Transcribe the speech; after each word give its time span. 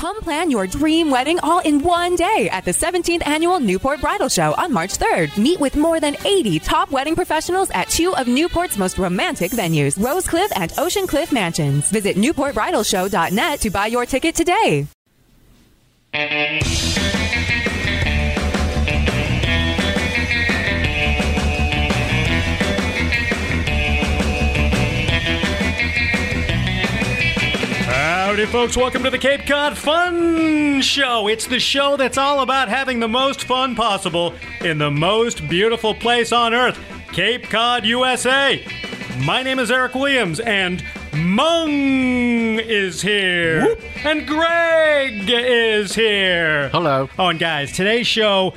Come 0.00 0.18
plan 0.22 0.50
your 0.50 0.66
dream 0.66 1.10
wedding 1.10 1.38
all 1.42 1.58
in 1.58 1.82
one 1.82 2.16
day 2.16 2.48
at 2.50 2.64
the 2.64 2.70
17th 2.70 3.20
annual 3.26 3.60
Newport 3.60 4.00
Bridal 4.00 4.30
Show 4.30 4.54
on 4.56 4.72
March 4.72 4.96
3rd. 4.96 5.36
Meet 5.36 5.60
with 5.60 5.76
more 5.76 6.00
than 6.00 6.16
80 6.24 6.58
top 6.60 6.90
wedding 6.90 7.14
professionals 7.14 7.68
at 7.74 7.90
two 7.90 8.16
of 8.16 8.26
Newport's 8.26 8.78
most 8.78 8.96
romantic 8.96 9.50
venues, 9.50 10.02
Rose 10.02 10.26
Cliff 10.26 10.50
and 10.56 10.72
Ocean 10.78 11.06
Cliff 11.06 11.32
Mansions. 11.32 11.90
Visit 11.90 12.16
newportbridalshow.net 12.16 13.60
to 13.60 13.68
buy 13.68 13.88
your 13.88 14.06
ticket 14.06 14.34
today. 14.34 14.86
Howdy, 28.30 28.46
folks. 28.46 28.76
Welcome 28.76 29.02
to 29.02 29.10
the 29.10 29.18
Cape 29.18 29.44
Cod 29.44 29.76
Fun 29.76 30.80
Show. 30.82 31.26
It's 31.26 31.48
the 31.48 31.58
show 31.58 31.96
that's 31.96 32.16
all 32.16 32.42
about 32.42 32.68
having 32.68 33.00
the 33.00 33.08
most 33.08 33.42
fun 33.42 33.74
possible 33.74 34.36
in 34.60 34.78
the 34.78 34.88
most 34.88 35.48
beautiful 35.48 35.96
place 35.96 36.30
on 36.30 36.54
earth, 36.54 36.78
Cape 37.10 37.50
Cod, 37.50 37.84
USA. 37.84 38.64
My 39.24 39.42
name 39.42 39.58
is 39.58 39.72
Eric 39.72 39.96
Williams, 39.96 40.38
and 40.38 40.84
Mung 41.12 41.70
is 42.60 43.02
here. 43.02 43.76
And 44.04 44.24
Greg 44.28 45.28
is 45.28 45.96
here. 45.96 46.68
Hello. 46.68 47.10
Oh, 47.18 47.30
and 47.30 47.38
guys, 47.40 47.72
today's 47.72 48.06
show. 48.06 48.54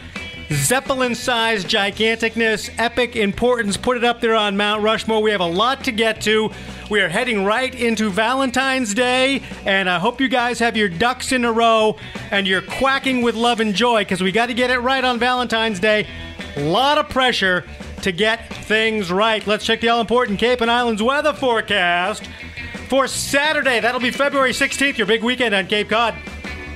Zeppelin 0.53 1.15
sized 1.15 1.67
giganticness, 1.67 2.69
epic 2.77 3.15
importance, 3.15 3.75
put 3.75 3.97
it 3.97 4.03
up 4.03 4.21
there 4.21 4.35
on 4.35 4.55
Mount 4.55 4.83
Rushmore. 4.83 5.21
We 5.21 5.31
have 5.31 5.41
a 5.41 5.45
lot 5.45 5.83
to 5.85 5.91
get 5.91 6.21
to. 6.21 6.51
We 6.91 7.01
are 7.01 7.09
heading 7.09 7.43
right 7.43 7.73
into 7.73 8.11
Valentine's 8.11 8.93
Day, 8.93 9.41
and 9.65 9.89
I 9.89 9.97
hope 9.97 10.21
you 10.21 10.27
guys 10.27 10.59
have 10.59 10.77
your 10.77 10.89
ducks 10.89 11.31
in 11.31 11.43
a 11.43 11.51
row 11.51 11.97
and 12.29 12.47
you're 12.47 12.61
quacking 12.61 13.23
with 13.23 13.33
love 13.33 13.61
and 13.61 13.73
joy 13.73 14.01
because 14.01 14.21
we 14.21 14.31
got 14.31 14.45
to 14.47 14.53
get 14.53 14.69
it 14.69 14.77
right 14.79 15.03
on 15.03 15.17
Valentine's 15.17 15.79
Day. 15.79 16.07
A 16.55 16.63
lot 16.63 16.99
of 16.99 17.09
pressure 17.09 17.65
to 18.03 18.11
get 18.11 18.53
things 18.53 19.11
right. 19.11 19.45
Let's 19.47 19.65
check 19.65 19.81
the 19.81 19.89
all 19.89 20.01
important 20.01 20.39
Cape 20.39 20.61
and 20.61 20.69
Islands 20.69 21.01
weather 21.01 21.33
forecast 21.33 22.29
for 22.89 23.07
Saturday. 23.07 23.79
That'll 23.79 23.99
be 23.99 24.11
February 24.11 24.51
16th, 24.51 24.97
your 24.97 25.07
big 25.07 25.23
weekend 25.23 25.55
on 25.55 25.65
Cape 25.65 25.89
Cod. 25.89 26.13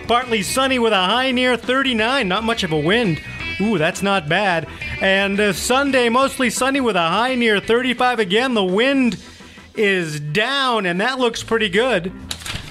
Partly 0.08 0.42
sunny 0.42 0.80
with 0.80 0.94
a 0.94 0.96
high 0.96 1.32
near 1.32 1.56
39, 1.58 2.28
not 2.28 2.44
much 2.44 2.64
of 2.64 2.72
a 2.72 2.80
wind. 2.80 3.22
Ooh, 3.60 3.78
that's 3.78 4.02
not 4.02 4.30
bad. 4.30 4.68
And 5.02 5.40
uh, 5.40 5.54
Sunday, 5.54 6.10
mostly 6.10 6.50
sunny 6.50 6.80
with 6.80 6.96
a 6.96 7.08
high 7.08 7.36
near 7.36 7.60
35 7.60 8.20
again. 8.20 8.54
The 8.54 8.64
wind 8.64 9.22
is 9.76 10.20
down, 10.20 10.86
and 10.86 11.02
that 11.02 11.20
looks 11.20 11.44
pretty 11.44 11.70
good. 11.70 12.12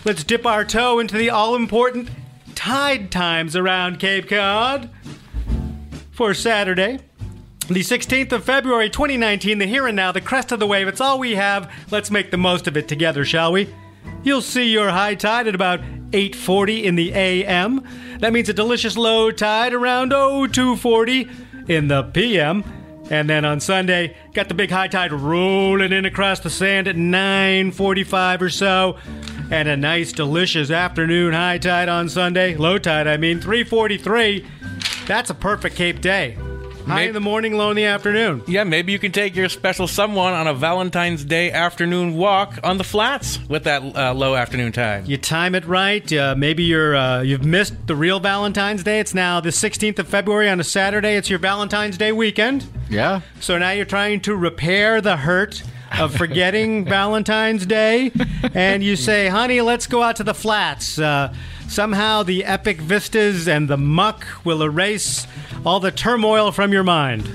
Let's 0.04 0.22
dip 0.22 0.46
our 0.46 0.64
toe 0.64 1.00
into 1.00 1.16
the 1.16 1.30
all 1.30 1.56
important 1.56 2.10
tide 2.54 3.10
times 3.10 3.56
around 3.56 3.98
Cape 3.98 4.28
Cod 4.28 4.90
for 6.12 6.34
Saturday. 6.34 7.00
The 7.68 7.80
16th 7.80 8.30
of 8.30 8.44
February 8.44 8.88
2019, 8.88 9.58
the 9.58 9.66
here 9.66 9.88
and 9.88 9.96
now, 9.96 10.12
the 10.12 10.20
crest 10.20 10.52
of 10.52 10.60
the 10.60 10.69
wave. 10.69 10.86
It's 10.86 11.00
all 11.00 11.19
we 11.19 11.34
have. 11.34 11.72
Let's 11.91 12.12
make 12.12 12.30
the 12.30 12.36
most 12.36 12.69
of 12.69 12.76
it 12.76 12.86
together, 12.86 13.25
shall 13.25 13.50
we? 13.50 13.69
You'll 14.22 14.43
see 14.43 14.71
your 14.71 14.91
high 14.91 15.15
tide 15.15 15.47
at 15.47 15.54
about 15.54 15.81
8:40 16.12 16.84
in 16.84 16.94
the 16.97 17.12
AM. 17.12 17.82
That 18.21 18.32
means 18.32 18.49
a 18.49 18.53
delicious 18.53 18.97
low 18.97 19.31
tide 19.31 19.72
around 19.72 20.12
oh 20.12 20.47
0240 20.47 21.28
in 21.69 21.88
the 21.88 22.04
PM. 22.04 22.65
And 23.09 23.31
then 23.31 23.44
on 23.44 23.60
Sunday, 23.60 24.16
got 24.34 24.49
the 24.49 24.55
big 24.55 24.71
high 24.71 24.88
tide 24.88 25.12
rolling 25.12 25.93
in 25.93 26.05
across 26.05 26.41
the 26.41 26.50
sand 26.50 26.88
at 26.88 26.97
9:45 26.97 28.43
or 28.43 28.50
so. 28.50 28.97
And 29.50 29.69
a 29.69 29.76
nice 29.76 30.12
delicious 30.12 30.71
afternoon 30.71 31.32
high 31.32 31.59
tide 31.59 31.88
on 31.88 32.09
Sunday, 32.09 32.56
low 32.56 32.78
tide 32.78 33.06
I 33.06 33.16
mean 33.16 33.41
343. 33.41 34.44
That's 35.06 35.31
a 35.31 35.34
perfect 35.34 35.76
Cape 35.76 36.00
day. 36.00 36.37
High 36.86 36.94
May- 36.94 37.06
in 37.08 37.14
the 37.14 37.20
morning, 37.20 37.56
low 37.56 37.70
in 37.70 37.76
the 37.76 37.84
afternoon. 37.84 38.42
Yeah, 38.47 38.62
maybe 38.62 38.92
you 38.92 39.00
can 39.00 39.10
take 39.10 39.34
your 39.34 39.48
special 39.48 39.88
someone 39.88 40.32
on 40.34 40.47
a 40.47 40.54
Valentine's 40.54 41.24
Day 41.24 41.50
afternoon 41.50 42.16
walk 42.16 42.60
on 42.62 42.78
the 42.78 42.84
flats 42.84 43.41
with 43.48 43.64
that 43.64 43.82
uh, 43.97 44.14
low 44.14 44.36
afternoon 44.36 44.70
tide. 44.70 45.08
You 45.08 45.16
time 45.16 45.56
it 45.56 45.64
right. 45.66 46.10
Uh, 46.12 46.34
maybe 46.38 46.62
you're 46.62 46.94
uh, 46.94 47.22
you've 47.22 47.44
missed 47.44 47.75
the 47.88 47.96
real 47.96 48.20
Valentine's 48.20 48.84
Day. 48.84 49.00
It's 49.00 49.14
now 49.14 49.41
the 49.41 49.50
16th 49.50 49.98
of 49.98 50.06
February 50.06 50.48
on 50.48 50.60
a 50.60 50.64
Saturday. 50.64 51.16
It's 51.16 51.28
your 51.28 51.41
Valentine's 51.41 51.98
Day 51.98 52.12
weekend. 52.12 52.64
Yeah. 52.88 53.22
So 53.41 53.58
now 53.58 53.72
you're 53.72 53.84
trying 53.84 54.20
to 54.20 54.36
repair 54.36 55.00
the 55.00 55.16
hurt 55.16 55.62
of 55.98 56.14
forgetting 56.14 56.84
Valentine's 56.88 57.66
Day, 57.66 58.12
and 58.54 58.82
you 58.82 58.97
say, 58.97 59.28
"Honey, 59.28 59.60
let's 59.60 59.86
go 59.86 60.02
out 60.02 60.16
to 60.16 60.24
the 60.24 60.34
flats." 60.34 60.98
Uh, 60.98 61.34
somehow, 61.69 62.22
the 62.22 62.44
epic 62.44 62.80
vistas 62.80 63.48
and 63.48 63.69
the 63.69 63.76
muck 63.76 64.26
will 64.44 64.62
erase 64.62 65.26
all 65.64 65.80
the 65.80 65.91
turmoil 65.91 66.52
from 66.52 66.72
your 66.72 66.84
mind. 66.84 67.28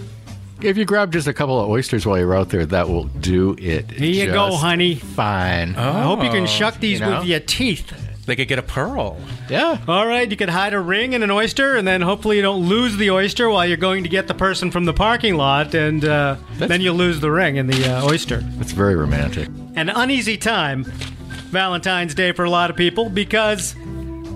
If 0.62 0.78
you 0.78 0.86
grab 0.86 1.12
just 1.12 1.28
a 1.28 1.34
couple 1.34 1.60
of 1.60 1.70
oysters 1.70 2.06
while 2.06 2.20
you're 2.20 2.36
out 2.36 2.50
there, 2.50 2.66
that 2.68 2.88
will 2.88 3.06
do 3.06 3.56
it. 3.58 3.90
Here 3.90 4.28
you 4.28 4.32
go, 4.32 4.52
honey. 4.54 4.96
Fine. 4.96 5.76
I 5.76 6.04
hope 6.04 6.24
you 6.24 6.30
can 6.30 6.46
shuck 6.46 6.80
these 6.80 7.00
you 7.00 7.06
know? 7.06 7.20
with 7.20 7.28
your 7.28 7.40
teeth. 7.40 7.92
They 8.32 8.38
could 8.38 8.48
get 8.48 8.60
a 8.60 8.64
pearl. 8.64 9.18
Yeah. 9.50 9.78
All 9.90 10.08
right, 10.08 10.32
you 10.32 10.38
could 10.38 10.48
hide 10.48 10.74
a 10.74 10.80
ring 10.80 11.12
in 11.12 11.22
an 11.22 11.30
oyster, 11.30 11.76
and 11.76 11.86
then 11.86 12.00
hopefully 12.00 12.38
you 12.38 12.42
don't 12.42 12.66
lose 12.66 12.96
the 12.96 13.12
oyster 13.12 13.50
while 13.50 13.68
you're 13.68 13.76
going 13.76 14.04
to 14.04 14.10
get 14.10 14.30
the 14.30 14.34
person 14.34 14.72
from 14.72 14.86
the 14.86 14.94
parking 14.94 15.36
lot, 15.36 15.76
and 15.76 16.06
uh, 16.06 16.38
then 16.54 16.80
you 16.80 16.94
lose 16.94 17.20
the 17.20 17.30
ring 17.30 17.58
in 17.58 17.68
the 17.68 17.94
uh, 17.94 18.06
oyster. 18.06 18.38
That's 18.38 18.72
very 18.72 18.96
romantic. 18.96 19.50
An 19.76 19.90
uneasy 19.90 20.38
time, 20.38 20.86
Valentine's 21.52 22.16
Day 22.16 22.32
for 22.32 22.46
a 22.46 22.50
lot 22.50 22.70
of 22.70 22.78
people, 22.78 23.10
because 23.10 23.76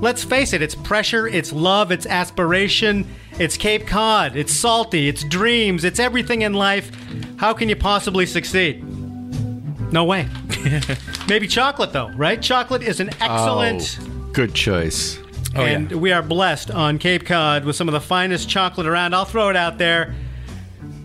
let's 0.02 0.26
face 0.26 0.52
it, 0.52 0.62
it's 0.62 0.76
pressure, 0.76 1.26
it's 1.26 1.54
love, 1.54 1.90
it's 1.90 2.06
aspiration, 2.06 3.08
it's 3.40 3.56
Cape 3.56 3.88
Cod, 3.88 4.36
it's 4.36 4.52
salty, 4.52 5.08
it's 5.08 5.24
dreams, 5.24 5.86
it's 5.86 6.02
everything 6.02 6.42
in 6.42 6.54
life. 6.54 6.92
How 7.38 7.54
can 7.54 7.70
you 7.70 7.78
possibly 7.78 8.26
succeed? 8.26 8.84
No 9.94 10.04
way. 10.04 10.28
Maybe 11.28 11.48
chocolate, 11.48 11.94
though, 11.94 12.10
right? 12.10 12.42
Chocolate 12.42 12.84
is 12.84 13.00
an 13.00 13.10
excellent. 13.22 14.00
Oh, 14.02 14.30
good 14.34 14.54
choice. 14.54 15.20
Oh, 15.56 15.62
and 15.62 15.92
we 15.92 16.12
are 16.12 16.22
blessed 16.22 16.72
on 16.72 17.00
Cape 17.00 17.26
Cod 17.26 17.64
with 17.64 17.76
some 17.76 17.88
of 17.88 17.94
the 17.94 18.02
finest 18.02 18.50
chocolate 18.50 18.88
around. 18.88 19.14
I'll 19.14 19.26
throw 19.26 19.50
it 19.50 19.56
out 19.56 19.78
there. 19.78 20.14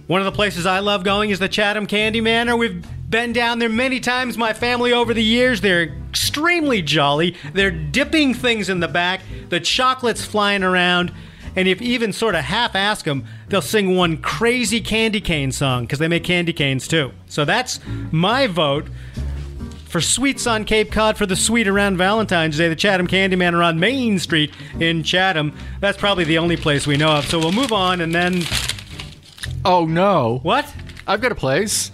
One 0.08 0.20
of 0.20 0.24
the 0.24 0.32
places 0.32 0.66
I 0.66 0.80
love 0.80 1.04
going 1.04 1.30
is 1.30 1.38
the 1.38 1.48
Chatham 1.48 1.86
Candy 1.86 2.20
Manor. 2.20 2.56
We've 2.56 2.84
been 3.08 3.32
down 3.32 3.60
there 3.60 3.68
many 3.68 4.00
times, 4.00 4.36
my 4.36 4.52
family, 4.52 4.92
over 4.92 5.14
the 5.14 5.22
years. 5.22 5.60
They're 5.60 5.94
extremely 6.08 6.82
jolly. 6.82 7.36
They're 7.52 7.70
dipping 7.70 8.34
things 8.34 8.68
in 8.68 8.80
the 8.80 8.88
back, 8.88 9.20
the 9.50 9.60
chocolate's 9.60 10.24
flying 10.24 10.64
around. 10.64 11.12
And 11.56 11.66
if 11.66 11.80
you 11.80 11.88
even 11.88 12.12
sort 12.12 12.34
of 12.34 12.44
half 12.44 12.76
ask 12.76 13.04
them, 13.04 13.24
they'll 13.48 13.62
sing 13.62 13.96
one 13.96 14.16
crazy 14.18 14.80
candy 14.80 15.20
cane 15.20 15.50
song 15.50 15.84
because 15.84 15.98
they 15.98 16.08
make 16.08 16.22
candy 16.24 16.52
canes 16.52 16.86
too. 16.86 17.12
So 17.26 17.44
that's 17.44 17.80
my 18.12 18.46
vote 18.46 18.86
for 19.90 20.00
sweets 20.00 20.46
on 20.46 20.64
Cape 20.64 20.90
Cod 20.92 21.18
for 21.18 21.26
the 21.26 21.36
sweet 21.36 21.66
around 21.68 21.96
Valentine's 21.98 22.56
Day. 22.56 22.68
The 22.68 22.76
Chatham 22.76 23.06
Candy 23.06 23.36
Manor 23.36 23.62
on 23.62 23.78
Main 23.80 24.18
Street 24.18 24.52
in 24.78 25.02
Chatham. 25.02 25.54
That's 25.80 25.98
probably 25.98 26.24
the 26.24 26.38
only 26.38 26.56
place 26.56 26.86
we 26.86 26.96
know 26.96 27.10
of. 27.10 27.26
So 27.26 27.38
we'll 27.38 27.52
move 27.52 27.72
on 27.72 28.00
and 28.00 28.14
then 28.14 28.42
Oh 29.64 29.84
no! 29.84 30.38
what? 30.42 30.72
I've 31.06 31.20
got 31.20 31.32
a 31.32 31.34
place. 31.34 31.90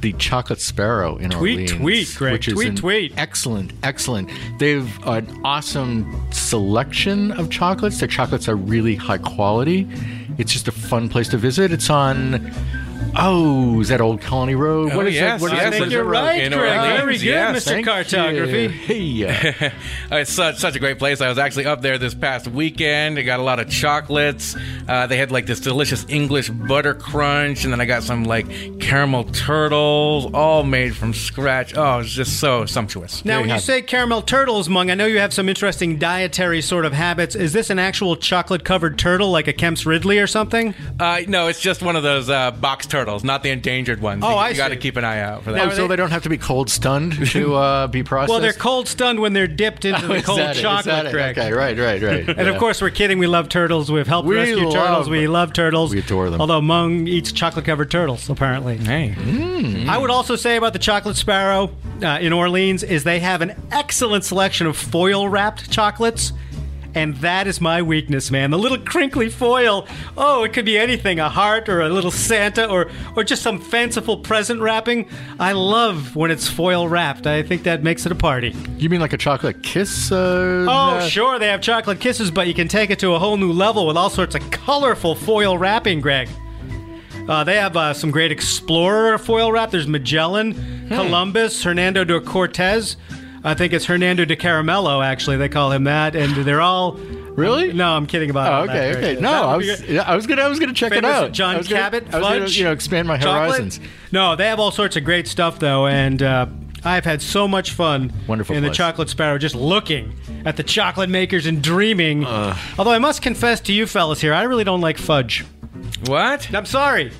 The 0.00 0.12
Chocolate 0.14 0.60
Sparrow 0.60 1.16
in 1.18 1.30
Tweet, 1.30 1.70
Orleans, 1.74 1.80
tweet, 1.80 2.14
Greg. 2.16 2.32
which 2.32 2.48
is 2.48 2.54
Tweet, 2.54 2.68
an 2.70 2.74
tweet. 2.76 3.12
excellent, 3.16 3.72
excellent. 3.84 4.30
They've 4.58 4.90
an 5.06 5.40
awesome 5.44 6.26
selection 6.32 7.30
of 7.32 7.50
chocolates. 7.50 8.00
Their 8.00 8.08
chocolates 8.08 8.48
are 8.48 8.56
really 8.56 8.96
high 8.96 9.18
quality. 9.18 9.86
It's 10.38 10.52
just 10.52 10.66
a 10.66 10.72
fun 10.72 11.08
place 11.08 11.28
to 11.28 11.36
visit. 11.36 11.70
It's 11.70 11.88
on 11.88 12.52
Oh, 13.14 13.80
is 13.80 13.88
that 13.88 14.00
Old 14.00 14.20
Colony 14.20 14.54
Road? 14.54 14.92
Oh, 14.92 14.96
what 14.96 15.06
is 15.06 15.14
yes, 15.14 15.40
that? 15.40 15.44
What 15.44 15.52
is 15.52 15.58
yes, 15.58 15.74
I 15.74 15.78
think 15.78 15.92
you're 15.92 16.02
it? 16.02 16.08
right, 16.08 16.42
In 16.42 16.52
Greg. 16.52 16.78
Orleans, 16.78 17.00
Very 17.00 17.12
good, 17.18 17.22
yes. 17.24 17.64
Mr. 17.64 17.68
Thank 17.68 17.86
Cartography. 17.86 18.62
you. 18.96 19.26
Hey, 19.28 19.72
it's 20.10 20.32
such, 20.32 20.56
such 20.56 20.76
a 20.76 20.78
great 20.78 20.98
place. 20.98 21.20
I 21.20 21.28
was 21.28 21.38
actually 21.38 21.66
up 21.66 21.82
there 21.82 21.98
this 21.98 22.14
past 22.14 22.48
weekend. 22.48 23.18
I 23.18 23.22
got 23.22 23.38
a 23.38 23.42
lot 23.42 23.60
of 23.60 23.68
chocolates. 23.68 24.56
Uh, 24.88 25.06
they 25.06 25.18
had 25.18 25.30
like 25.30 25.46
this 25.46 25.60
delicious 25.60 26.06
English 26.08 26.48
butter 26.48 26.94
crunch, 26.94 27.64
and 27.64 27.72
then 27.72 27.80
I 27.80 27.84
got 27.84 28.02
some 28.02 28.24
like 28.24 28.80
caramel 28.80 29.24
turtles, 29.24 30.32
all 30.32 30.62
made 30.62 30.96
from 30.96 31.12
scratch. 31.12 31.76
Oh, 31.76 31.98
it's 31.98 32.10
just 32.12 32.40
so 32.40 32.64
sumptuous. 32.64 33.24
Now, 33.24 33.36
They 33.36 33.48
when 33.48 33.50
you 33.50 33.60
say 33.60 33.82
caramel 33.82 34.22
turtles, 34.22 34.68
Mung, 34.68 34.90
I 34.90 34.94
know 34.94 35.06
you 35.06 35.18
have 35.18 35.34
some 35.34 35.48
interesting 35.48 35.98
dietary 35.98 36.62
sort 36.62 36.86
of 36.86 36.92
habits. 36.94 37.34
Is 37.34 37.52
this 37.52 37.68
an 37.68 37.78
actual 37.78 38.16
chocolate 38.16 38.64
covered 38.64 38.98
turtle 38.98 39.30
like 39.30 39.48
a 39.48 39.52
Kemp's 39.52 39.84
Ridley 39.84 40.18
or 40.18 40.26
something? 40.26 40.74
Uh, 40.98 41.20
no, 41.28 41.48
it's 41.48 41.60
just 41.60 41.82
one 41.82 41.96
of 41.96 42.02
those 42.02 42.30
uh, 42.30 42.50
box 42.52 42.86
turtles, 42.92 43.24
not 43.24 43.42
the 43.42 43.50
endangered 43.50 44.00
ones. 44.00 44.22
Oh, 44.24 44.30
you, 44.30 44.36
I 44.36 44.48
You 44.50 44.56
got 44.56 44.68
to 44.68 44.76
keep 44.76 44.96
an 44.96 45.04
eye 45.04 45.18
out 45.20 45.42
for 45.42 45.50
oh, 45.50 45.54
that. 45.54 45.72
so 45.74 45.88
they 45.88 45.96
don't 45.96 46.10
have 46.12 46.22
to 46.22 46.28
be 46.28 46.38
cold 46.38 46.70
stunned 46.70 47.26
to 47.30 47.54
uh, 47.56 47.86
be 47.88 48.02
processed. 48.04 48.30
Well, 48.30 48.40
they're 48.40 48.52
cold 48.52 48.86
stunned 48.86 49.18
when 49.18 49.32
they're 49.32 49.48
dipped 49.48 49.84
into 49.84 50.04
Oh, 50.04 50.08
the 50.08 50.14
is 50.14 50.24
cold 50.24 50.38
that 50.38 50.50
it? 50.50 50.56
Is 50.58 50.62
chocolate, 50.62 50.84
that 50.84 51.06
it? 51.06 51.14
Okay, 51.38 51.52
right, 51.52 51.76
right, 51.78 52.02
right. 52.02 52.28
And 52.38 52.48
of 52.48 52.58
course, 52.58 52.80
we're 52.80 52.90
kidding. 52.90 53.18
We 53.18 53.26
love 53.26 53.48
turtles. 53.48 53.90
We've 53.90 54.06
helped 54.06 54.28
We 54.28 54.36
rescue 54.36 54.56
turtles. 54.70 54.74
love- 54.74 55.08
We 55.08 55.26
love 55.26 55.52
turtles. 55.52 55.92
We 55.92 55.98
adore 56.00 56.30
them. 56.30 56.40
Although 56.40 56.60
Mung 56.60 57.06
eats 57.08 57.32
chocolate 57.32 57.64
covered 57.64 57.90
turtles, 57.90 58.28
apparently. 58.30 58.76
hey, 58.76 59.14
I 59.88 59.98
would 59.98 60.10
also 60.10 60.36
say 60.36 60.56
about 60.56 60.72
the 60.74 60.78
chocolate 60.78 61.16
sparrow 61.16 61.70
uh, 62.02 62.18
in 62.20 62.32
Orleans 62.32 62.82
is 62.82 63.04
they 63.04 63.20
have 63.20 63.40
an 63.42 63.54
excellent 63.70 64.24
selection 64.24 64.66
of 64.66 64.76
foil 64.76 65.28
wrapped 65.28 65.70
chocolates. 65.70 66.32
And 66.94 67.16
that 67.16 67.46
is 67.46 67.60
my 67.60 67.80
weakness, 67.80 68.30
man. 68.30 68.50
The 68.50 68.58
little 68.58 68.76
crinkly 68.78 69.30
foil. 69.30 69.86
Oh, 70.16 70.44
it 70.44 70.52
could 70.52 70.66
be 70.66 70.76
anything 70.78 71.18
a 71.20 71.28
heart 71.30 71.68
or 71.70 71.80
a 71.80 71.88
little 71.88 72.10
Santa 72.10 72.68
or, 72.68 72.90
or 73.16 73.24
just 73.24 73.40
some 73.42 73.58
fanciful 73.60 74.18
present 74.18 74.60
wrapping. 74.60 75.08
I 75.40 75.52
love 75.52 76.14
when 76.14 76.30
it's 76.30 76.48
foil 76.48 76.88
wrapped. 76.88 77.26
I 77.26 77.42
think 77.42 77.62
that 77.62 77.82
makes 77.82 78.04
it 78.04 78.12
a 78.12 78.14
party. 78.14 78.54
you 78.76 78.90
mean 78.90 79.00
like 79.00 79.14
a 79.14 79.18
chocolate 79.18 79.62
kiss? 79.62 80.12
Uh, 80.12 80.66
Oh, 80.68 81.00
sure, 81.08 81.38
they 81.38 81.48
have 81.48 81.60
chocolate 81.62 81.98
kisses, 81.98 82.30
but 82.30 82.46
you 82.46 82.54
can 82.54 82.68
take 82.68 82.90
it 82.90 82.98
to 82.98 83.14
a 83.14 83.18
whole 83.18 83.36
new 83.38 83.52
level 83.52 83.86
with 83.86 83.96
all 83.96 84.10
sorts 84.10 84.34
of 84.34 84.50
colorful 84.50 85.14
foil 85.14 85.56
wrapping, 85.56 86.00
Greg. 86.02 86.28
Uh, 87.28 87.44
they 87.44 87.56
have 87.56 87.76
uh, 87.76 87.94
some 87.94 88.10
great 88.10 88.32
Explorer 88.32 89.16
foil 89.16 89.50
wrap. 89.52 89.70
There's 89.70 89.86
Magellan, 89.86 90.88
Columbus, 90.88 91.62
Hernando 91.62 92.04
de 92.04 92.20
Cortez. 92.20 92.96
I 93.44 93.54
think 93.54 93.72
it's 93.72 93.84
Hernando 93.86 94.24
de 94.24 94.36
Caramello, 94.36 95.04
actually. 95.04 95.36
They 95.36 95.48
call 95.48 95.72
him 95.72 95.84
that. 95.84 96.14
And 96.14 96.32
they're 96.44 96.60
all. 96.60 96.92
Really? 96.92 97.72
No, 97.72 97.96
I'm 97.96 98.06
kidding 98.06 98.28
about 98.30 98.68
Oh, 98.68 98.70
okay, 98.70 98.94
okay. 98.96 99.20
No, 99.20 99.32
I 99.32 99.56
was, 99.56 99.82
yeah, 99.88 100.02
I 100.02 100.14
was 100.14 100.26
gonna, 100.26 100.42
I 100.42 100.48
was 100.48 100.58
gonna 100.60 100.74
check 100.74 100.92
it 100.92 101.02
out. 101.04 101.32
John 101.32 101.54
I 101.54 101.58
was 101.58 101.66
gonna- 101.66 101.80
Cabot, 101.80 102.02
I 102.12 102.18
was 102.18 102.26
gonna, 102.28 102.40
fudge, 102.40 102.58
you 102.58 102.64
know, 102.64 102.72
expand 102.72 103.08
my 103.08 103.16
chocolate. 103.16 103.56
horizons. 103.56 103.80
No, 104.12 104.36
they 104.36 104.44
have 104.48 104.60
all 104.60 104.70
sorts 104.70 104.96
of 104.96 105.04
great 105.04 105.26
stuff 105.26 105.58
though, 105.58 105.86
and 105.86 106.22
uh, 106.22 106.44
I've 106.84 107.06
had 107.06 107.22
so 107.22 107.48
much 107.48 107.70
fun 107.72 108.12
Wonderful 108.26 108.54
in 108.54 108.62
the. 108.62 108.68
Chocolate 108.68 109.08
Sparrow, 109.08 109.38
just 109.38 109.54
looking 109.54 110.12
at 110.44 110.58
the 110.58 110.62
chocolate 110.62 111.08
makers 111.08 111.46
and 111.46 111.62
dreaming. 111.62 112.26
Although 112.26 112.90
I 112.92 112.98
must 112.98 113.22
confess 113.22 113.60
to 113.62 113.72
you 113.72 113.86
fellas 113.86 114.20
here, 114.20 114.34
I 114.34 114.42
really 114.42 114.64
don't 114.64 114.82
like 114.82 114.98
fudge. 114.98 115.46
what? 116.04 116.52
I'm 116.54 116.66
sorry. 116.66 117.12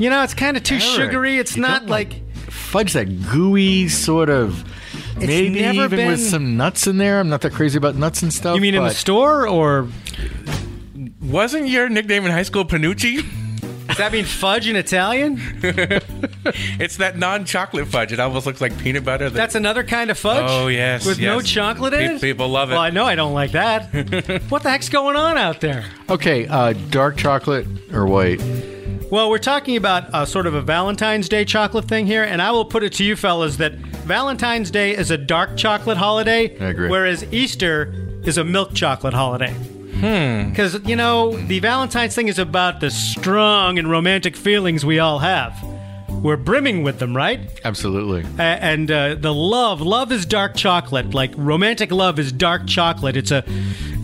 You 0.00 0.10
know, 0.10 0.22
it's 0.24 0.34
kind 0.34 0.56
of 0.56 0.64
too 0.64 0.80
sugary. 0.80 1.38
It's 1.38 1.54
you 1.54 1.62
not 1.62 1.82
don't 1.82 1.90
like. 1.90 2.20
Fudge 2.50 2.94
that 2.94 3.04
gooey 3.30 3.86
sort 3.88 4.28
of. 4.28 4.64
Maybe 5.18 5.60
never 5.60 5.84
even 5.84 5.90
been- 5.90 6.08
with 6.08 6.20
some 6.20 6.56
nuts 6.56 6.86
in 6.86 6.98
there. 6.98 7.20
I'm 7.20 7.28
not 7.28 7.40
that 7.42 7.52
crazy 7.52 7.78
about 7.78 7.96
nuts 7.96 8.22
and 8.22 8.32
stuff. 8.32 8.54
You 8.56 8.60
mean 8.60 8.74
in 8.74 8.82
the 8.82 8.90
store, 8.90 9.46
or 9.48 9.88
Wasn't 11.22 11.68
your 11.68 11.88
nickname 11.88 12.24
in 12.26 12.32
high 12.32 12.42
school 12.42 12.64
Panucci? 12.64 13.24
does 13.88 13.96
that 13.98 14.12
mean 14.12 14.24
fudge 14.24 14.68
in 14.68 14.76
Italian? 14.76 15.40
It's 16.78 16.98
that 16.98 17.16
non-chocolate 17.16 17.88
fudge. 17.88 18.12
It 18.12 18.20
almost 18.20 18.44
looks 18.44 18.60
like 18.60 18.76
peanut 18.78 19.02
butter. 19.04 19.30
that- 19.30 19.34
That's 19.36 19.54
another 19.54 19.82
kind 19.82 20.10
of 20.10 20.18
fudge. 20.18 20.44
Oh, 20.46 20.66
yes, 20.68 21.06
with 21.06 21.18
no 21.20 21.40
chocolate 21.40 21.94
in 21.94 22.12
it. 22.12 22.20
people 22.20 22.48
love 22.48 22.70
it. 22.70 22.74
Well, 22.74 22.82
I 22.82 22.90
know 22.90 23.06
I 23.06 23.14
don't 23.14 23.32
like 23.32 23.52
that. 23.52 24.42
what 24.50 24.62
the 24.62 24.70
heck's 24.70 24.90
going 24.90 25.16
on 25.16 25.38
out 25.38 25.60
there? 25.62 25.84
Okay, 26.10 26.46
uh, 26.46 26.74
dark 26.90 27.16
chocolate 27.16 27.66
or 27.94 28.06
white? 28.06 28.42
Well, 29.10 29.30
we're 29.30 29.38
talking 29.38 29.76
about 29.76 30.12
uh, 30.12 30.26
sort 30.26 30.46
of 30.46 30.54
a 30.54 30.60
Valentine's 30.60 31.28
Day 31.28 31.44
chocolate 31.46 31.86
thing 31.86 32.06
here, 32.06 32.24
and 32.24 32.42
I 32.42 32.50
will 32.50 32.64
put 32.66 32.82
it 32.82 32.92
to 32.94 33.04
you 33.04 33.16
fellas 33.16 33.56
that 33.56 33.72
Valentine's 34.04 34.70
Day 34.70 34.94
is 34.96 35.10
a 35.10 35.16
dark 35.16 35.56
chocolate 35.56 35.96
holiday, 35.96 36.58
I 36.58 36.66
agree. 36.66 36.88
whereas 36.90 37.24
Easter 37.32 37.92
is 38.24 38.36
a 38.38 38.44
milk 38.44 38.74
chocolate 38.74 39.14
holiday. 39.14 39.52
Hmm. 39.52 40.50
Because, 40.50 40.78
you 40.86 40.96
know, 40.96 41.36
the 41.46 41.58
Valentine's 41.60 42.14
thing 42.14 42.28
is 42.28 42.38
about 42.38 42.80
the 42.80 42.90
strong 42.90 43.78
and 43.78 43.90
romantic 43.90 44.36
feelings 44.36 44.84
we 44.84 44.98
all 44.98 45.20
have. 45.20 45.54
We're 46.24 46.38
brimming 46.38 46.82
with 46.82 47.00
them, 47.00 47.14
right? 47.14 47.38
Absolutely. 47.64 48.24
A- 48.38 48.42
and 48.42 48.90
uh, 48.90 49.14
the 49.16 49.34
love 49.34 49.82
love 49.82 50.10
is 50.10 50.24
dark 50.24 50.56
chocolate 50.56 51.12
like 51.12 51.32
romantic 51.36 51.92
love 51.92 52.18
is 52.18 52.32
dark 52.32 52.66
chocolate 52.66 53.14
it's 53.14 53.30
a 53.30 53.44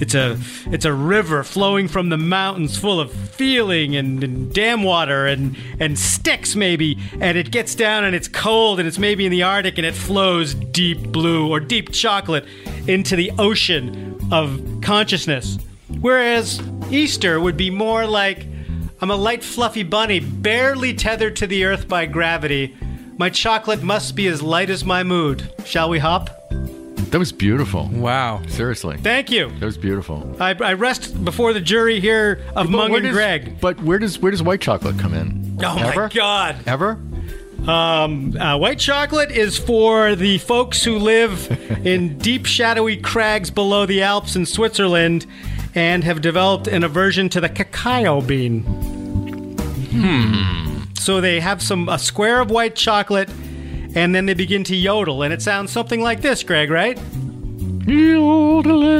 it's 0.01 0.15
a 0.15 0.39
it's 0.67 0.85
a 0.85 0.93
river 0.93 1.43
flowing 1.43 1.89
from 1.89 2.11
the 2.11 2.19
mountains 2.19 2.77
full 2.79 3.01
of 3.01 3.11
feeling 3.11 3.97
and, 3.97 4.23
and 4.23 4.53
dam 4.53 4.83
water 4.83 5.27
and 5.27 5.57
and 5.81 5.99
sticks 5.99 6.55
maybe 6.55 6.99
and 7.21 7.39
it 7.39 7.51
gets 7.51 7.75
down 7.75 8.05
and 8.05 8.15
it's 8.15 8.29
cold 8.29 8.79
and 8.79 8.87
it's 8.87 8.99
maybe 8.99 9.25
in 9.25 9.33
the 9.33 9.43
arctic 9.43 9.79
and 9.79 9.87
it 9.87 9.95
flows 9.95 10.53
deep 10.53 10.99
blue 11.11 11.49
or 11.49 11.59
deep 11.59 11.91
chocolate 11.91 12.45
into 12.87 13.17
the 13.17 13.33
ocean 13.39 14.19
of 14.31 14.61
consciousness 14.83 15.59
whereas 16.01 16.61
easter 16.91 17.41
would 17.41 17.57
be 17.57 17.71
more 17.71 18.07
like 18.07 18.47
I'm 19.03 19.11
a 19.11 19.17
light, 19.17 19.43
fluffy 19.43 19.83
bunny, 19.83 20.21
barely 20.21 20.93
tethered 20.95 21.37
to 21.37 21.47
the 21.47 21.65
earth 21.65 21.89
by 21.89 22.07
gravity. 22.07 22.77
My 23.17 23.31
chocolate 23.31 23.83
must 23.83 24.15
be 24.15 24.27
as 24.27 24.43
light 24.43 24.71
as 24.71 24.85
my 24.85 25.03
mood. 25.03 25.51
Shall 25.65 25.89
we 25.89 25.99
hop? 25.99 26.31
That 26.51 27.19
was 27.19 27.33
beautiful. 27.33 27.89
wow. 27.93 28.41
Seriously. 28.49 28.97
Thank 28.99 29.31
you. 29.31 29.51
That 29.59 29.67
was 29.67 29.79
beautiful. 29.79 30.37
I, 30.41 30.51
I 30.55 30.75
rest 30.75 31.25
before 31.25 31.53
the 31.53 31.61
jury 31.61 31.99
here 31.99 32.41
of 32.55 32.67
But 32.67 32.71
Mung 32.71 32.95
and 32.95 33.03
does- 33.05 33.13
Greg. 33.15 33.61
But 33.61 33.83
where 33.83 33.99
does 33.99 34.19
where 34.19 34.31
does 34.31 34.43
white 34.43 34.61
chocolate 34.61 34.99
come 34.99 35.15
in? 35.15 35.59
Oh 35.63 35.77
Ever? 35.79 36.03
my 36.05 36.09
God! 36.09 36.57
Ever? 36.67 36.99
Um, 37.67 38.37
uh, 38.39 38.57
white 38.57 38.79
chocolate 38.79 39.31
is 39.33 39.59
for 39.59 40.15
the 40.15 40.39
folks 40.39 40.83
who 40.85 40.99
live 40.99 41.51
in 41.87 42.17
deep, 42.19 42.47
shadowy 42.47 42.97
crags 42.97 43.51
below 43.51 43.85
the 43.87 44.03
Alps 44.03 44.35
in 44.37 44.47
Switzerland, 44.47 45.27
and 45.75 46.03
have 46.05 46.23
developed 46.23 46.69
an 46.69 46.85
aversion 46.85 47.29
to 47.31 47.41
the 47.41 47.49
cacao 47.51 48.21
bean. 48.23 48.65
Hmm. 49.91 50.83
So 50.99 51.21
they 51.21 51.41
have 51.41 51.63
some 51.63 51.89
a 51.89 51.99
square 51.99 52.41
of 52.41 52.51
white 52.51 52.77
chocolate, 52.77 53.29
and 53.95 54.15
then 54.15 54.27
they 54.27 54.35
begin 54.35 54.65
to 54.65 54.77
yodel, 54.77 55.23
and 55.23 55.33
it 55.33 55.43
sounds 55.43 55.73
something 55.73 56.01
like 56.01 56.21
this, 56.21 56.43
Greg. 56.43 56.71
Right? 56.71 56.99
Yodel. 57.87 58.91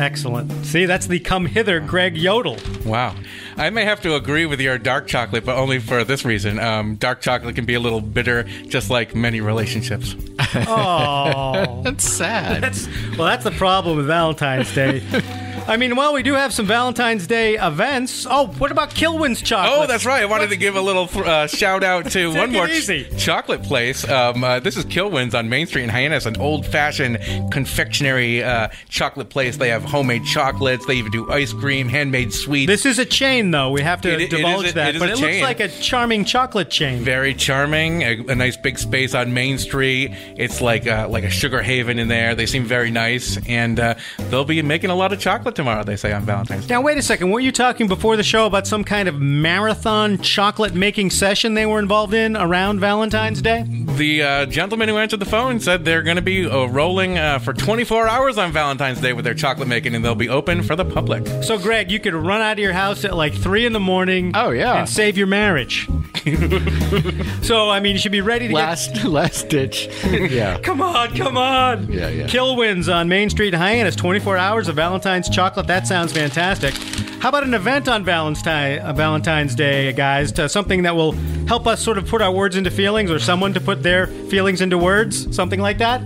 Excellent. 0.00 0.50
See, 0.64 0.86
that's 0.86 1.06
the 1.06 1.18
come 1.20 1.46
hither, 1.46 1.80
Greg 1.80 2.16
yodel. 2.16 2.56
Wow. 2.86 3.14
I 3.56 3.70
may 3.70 3.84
have 3.84 4.00
to 4.02 4.14
agree 4.14 4.46
with 4.46 4.60
your 4.60 4.78
dark 4.78 5.06
chocolate, 5.06 5.44
but 5.44 5.56
only 5.56 5.78
for 5.78 6.04
this 6.04 6.24
reason. 6.24 6.58
Um, 6.58 6.96
dark 6.96 7.20
chocolate 7.20 7.54
can 7.54 7.66
be 7.66 7.74
a 7.74 7.80
little 7.80 8.00
bitter, 8.00 8.44
just 8.66 8.88
like 8.90 9.14
many 9.14 9.40
relationships. 9.40 10.16
Oh. 10.54 11.82
That's 11.82 12.06
sad. 12.06 12.62
That's 12.62 12.86
well, 13.16 13.26
that's 13.26 13.44
the 13.44 13.52
problem 13.52 13.96
with 13.96 14.06
Valentine's 14.06 14.74
Day. 14.74 15.02
I 15.68 15.76
mean, 15.76 15.94
well, 15.96 16.12
we 16.12 16.22
do 16.22 16.34
have 16.34 16.52
some 16.52 16.66
Valentine's 16.66 17.26
Day 17.26 17.54
events. 17.56 18.26
Oh, 18.28 18.48
what 18.58 18.70
about 18.72 18.90
Kilwin's 18.90 19.40
chocolate? 19.40 19.78
Oh, 19.78 19.86
that's 19.86 20.04
right. 20.04 20.20
I 20.22 20.26
wanted 20.26 20.50
to 20.50 20.56
give 20.56 20.74
a 20.76 20.80
little 20.80 21.08
uh, 21.24 21.46
shout 21.46 21.84
out 21.84 22.10
to 22.10 22.34
one 22.34 22.52
more 22.52 22.68
easy. 22.68 23.08
chocolate 23.16 23.62
place. 23.62 24.06
Um, 24.08 24.42
uh, 24.42 24.58
this 24.60 24.76
is 24.76 24.84
Kilwins 24.84 25.34
on 25.38 25.48
Main 25.48 25.66
Street 25.66 25.84
in 25.84 25.88
Hyannis, 25.88 26.26
an 26.26 26.36
old 26.38 26.66
fashioned 26.66 27.18
confectionery 27.52 28.42
uh, 28.42 28.68
chocolate 28.88 29.30
place. 29.30 29.56
They 29.56 29.68
have 29.70 29.84
homemade 29.84 30.24
chocolates, 30.24 30.84
they 30.86 30.94
even 30.96 31.12
do 31.12 31.30
ice 31.30 31.52
cream, 31.52 31.88
handmade 31.88 32.32
sweets. 32.34 32.66
This 32.66 32.84
is 32.84 32.98
a 32.98 33.06
chain, 33.06 33.50
though. 33.52 33.70
We 33.70 33.82
have 33.82 34.00
to 34.02 34.20
It- 34.20 34.30
divulge 34.30 34.66
a- 34.70 34.72
that, 34.74 34.96
it 34.96 34.98
but 34.98 35.10
a 35.10 35.12
it 35.12 35.18
looks 35.20 35.40
like 35.40 35.60
a 35.60 35.68
charming 35.68 36.24
chocolate 36.24 36.70
chain. 36.70 37.02
very 37.04 37.34
charming. 37.34 38.02
A, 38.02 38.18
a 38.28 38.34
nice 38.34 38.56
big 38.56 38.78
space 38.78 39.14
on 39.14 39.32
Main 39.32 39.58
Street. 39.58 40.10
It's 40.36 40.60
like 40.60 40.86
uh, 40.88 41.06
like 41.08 41.24
a 41.24 41.30
sugar 41.30 41.62
haven 41.62 41.98
in 42.00 42.08
there. 42.08 42.34
They 42.34 42.46
seem 42.46 42.64
very 42.64 42.90
nice, 42.90 43.38
and 43.46 43.78
uh, 43.78 43.94
they'll 44.28 44.44
be 44.44 44.60
making 44.62 44.90
a 44.90 44.94
lot 44.96 45.12
of 45.12 45.20
chocolate 45.20 45.51
tomorrow. 45.52 45.84
They 45.84 45.96
say 45.96 46.12
on 46.12 46.22
Valentine's 46.22 46.66
Day. 46.66 46.74
Now, 46.74 46.80
wait 46.80 46.98
a 46.98 47.02
second. 47.02 47.30
Weren't 47.30 47.44
you 47.44 47.52
talking 47.52 47.88
before 47.88 48.16
the 48.16 48.22
show 48.22 48.46
about 48.46 48.66
some 48.66 48.84
kind 48.84 49.08
of 49.08 49.20
marathon 49.20 50.18
chocolate 50.18 50.74
making 50.74 51.10
session 51.10 51.54
they 51.54 51.66
were 51.66 51.78
involved 51.78 52.14
in 52.14 52.36
around 52.36 52.80
Valentine's 52.80 53.42
Day? 53.42 53.64
The 53.68 54.22
uh, 54.22 54.46
gentleman 54.46 54.88
who 54.88 54.96
answered 54.98 55.20
the 55.20 55.26
phone 55.26 55.60
said 55.60 55.84
they're 55.84 56.02
going 56.02 56.16
to 56.16 56.22
be 56.22 56.46
uh, 56.46 56.66
rolling 56.66 57.18
uh, 57.18 57.38
for 57.38 57.52
24 57.52 58.08
hours 58.08 58.38
on 58.38 58.52
Valentine's 58.52 59.00
Day 59.00 59.12
with 59.12 59.24
their 59.24 59.34
chocolate 59.34 59.68
making, 59.68 59.94
and 59.94 60.04
they'll 60.04 60.14
be 60.14 60.28
open 60.28 60.62
for 60.62 60.76
the 60.76 60.84
public. 60.84 61.26
So, 61.44 61.58
Greg, 61.58 61.90
you 61.90 62.00
could 62.00 62.14
run 62.14 62.40
out 62.40 62.52
of 62.52 62.58
your 62.58 62.72
house 62.72 63.04
at 63.04 63.14
like 63.16 63.34
three 63.34 63.66
in 63.66 63.72
the 63.72 63.80
morning. 63.80 64.32
Oh, 64.34 64.50
yeah. 64.50 64.78
and 64.78 64.88
save 64.88 65.16
your 65.18 65.26
marriage. 65.26 65.88
so, 67.42 67.68
I 67.68 67.80
mean, 67.80 67.92
you 67.94 67.98
should 67.98 68.12
be 68.12 68.20
ready 68.20 68.46
to 68.46 68.54
get 68.54 68.60
last 68.60 69.04
last 69.04 69.48
ditch. 69.48 69.88
yeah. 70.04 70.58
Come 70.58 70.80
on, 70.80 71.16
come 71.16 71.36
on. 71.36 71.90
Yeah, 71.90 72.08
yeah. 72.08 72.26
Kilwins 72.26 72.92
on 72.92 73.08
Main 73.08 73.28
Street 73.30 73.54
in 73.54 73.60
Hyannis. 73.60 73.96
24 73.96 74.36
hours 74.36 74.68
of 74.68 74.76
Valentine's 74.76 75.28
chocolate. 75.28 75.41
That 75.50 75.86
sounds 75.88 76.12
fantastic. 76.12 76.74
How 77.20 77.28
about 77.28 77.42
an 77.42 77.54
event 77.54 77.88
on 77.88 78.04
Valentine, 78.04 78.78
uh, 78.78 78.92
Valentine's 78.92 79.54
Day, 79.54 79.92
guys? 79.92 80.30
To 80.32 80.48
something 80.48 80.82
that 80.82 80.94
will 80.94 81.12
help 81.46 81.66
us 81.66 81.82
sort 81.82 81.98
of 81.98 82.06
put 82.06 82.22
our 82.22 82.30
words 82.30 82.54
into 82.54 82.70
feelings, 82.70 83.10
or 83.10 83.18
someone 83.18 83.52
to 83.54 83.60
put 83.60 83.82
their 83.82 84.06
feelings 84.06 84.60
into 84.60 84.78
words, 84.78 85.34
something 85.34 85.60
like 85.60 85.78
that. 85.78 86.00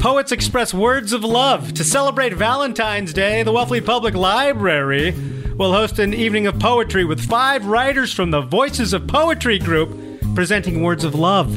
Poets 0.00 0.30
express 0.32 0.72
words 0.72 1.12
of 1.12 1.24
love. 1.24 1.74
To 1.74 1.84
celebrate 1.84 2.32
Valentine's 2.34 3.12
Day, 3.12 3.42
the 3.42 3.52
Wellfleet 3.52 3.84
Public 3.84 4.14
Library 4.14 5.12
will 5.56 5.72
host 5.72 5.98
an 5.98 6.14
evening 6.14 6.46
of 6.46 6.58
poetry 6.58 7.04
with 7.04 7.20
five 7.20 7.66
writers 7.66 8.12
from 8.12 8.30
the 8.30 8.40
Voices 8.40 8.92
of 8.92 9.06
Poetry 9.06 9.58
group 9.58 9.96
presenting 10.34 10.82
words 10.82 11.04
of 11.04 11.14
love. 11.14 11.56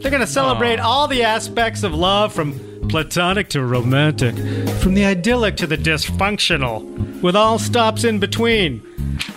They're 0.00 0.10
going 0.10 0.20
to 0.20 0.26
celebrate 0.26 0.80
all 0.80 1.06
the 1.08 1.24
aspects 1.24 1.82
of 1.82 1.94
love 1.94 2.32
from 2.32 2.58
platonic 2.90 3.48
to 3.50 3.64
romantic, 3.64 4.34
from 4.80 4.94
the 4.94 5.04
idyllic 5.04 5.56
to 5.56 5.66
the 5.66 5.78
dysfunctional, 5.78 7.22
with 7.22 7.36
all 7.36 7.58
stops 7.58 8.04
in 8.04 8.18
between. 8.18 8.82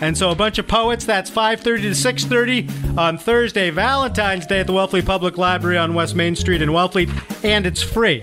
And 0.01 0.17
so 0.17 0.31
a 0.31 0.35
bunch 0.35 0.57
of 0.57 0.67
poets, 0.67 1.05
that's 1.05 1.29
5:30 1.29 1.81
to 1.81 1.95
6:30 1.95 2.97
on 2.97 3.17
Thursday, 3.17 3.69
Valentine's 3.69 4.45
Day 4.45 4.59
at 4.59 4.67
the 4.67 4.73
Wellfleet 4.73 5.05
Public 5.05 5.37
Library 5.37 5.77
on 5.77 5.93
West 5.93 6.15
Main 6.15 6.35
Street 6.35 6.61
in 6.61 6.69
Wellfleet, 6.69 7.09
and 7.43 7.65
it's 7.65 7.81
free. 7.81 8.21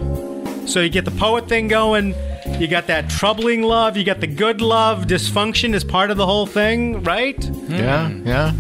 So 0.66 0.80
you 0.80 0.88
get 0.88 1.04
the 1.04 1.10
poet 1.12 1.48
thing 1.48 1.68
going, 1.68 2.14
you 2.58 2.68
got 2.68 2.86
that 2.88 3.08
troubling 3.08 3.62
love, 3.62 3.96
you 3.96 4.04
got 4.04 4.20
the 4.20 4.26
good 4.26 4.60
love, 4.60 5.06
dysfunction 5.06 5.74
is 5.74 5.84
part 5.84 6.10
of 6.10 6.16
the 6.16 6.26
whole 6.26 6.46
thing, 6.46 7.02
right? 7.02 7.42
Yeah, 7.68 8.10
yeah. 8.24 8.52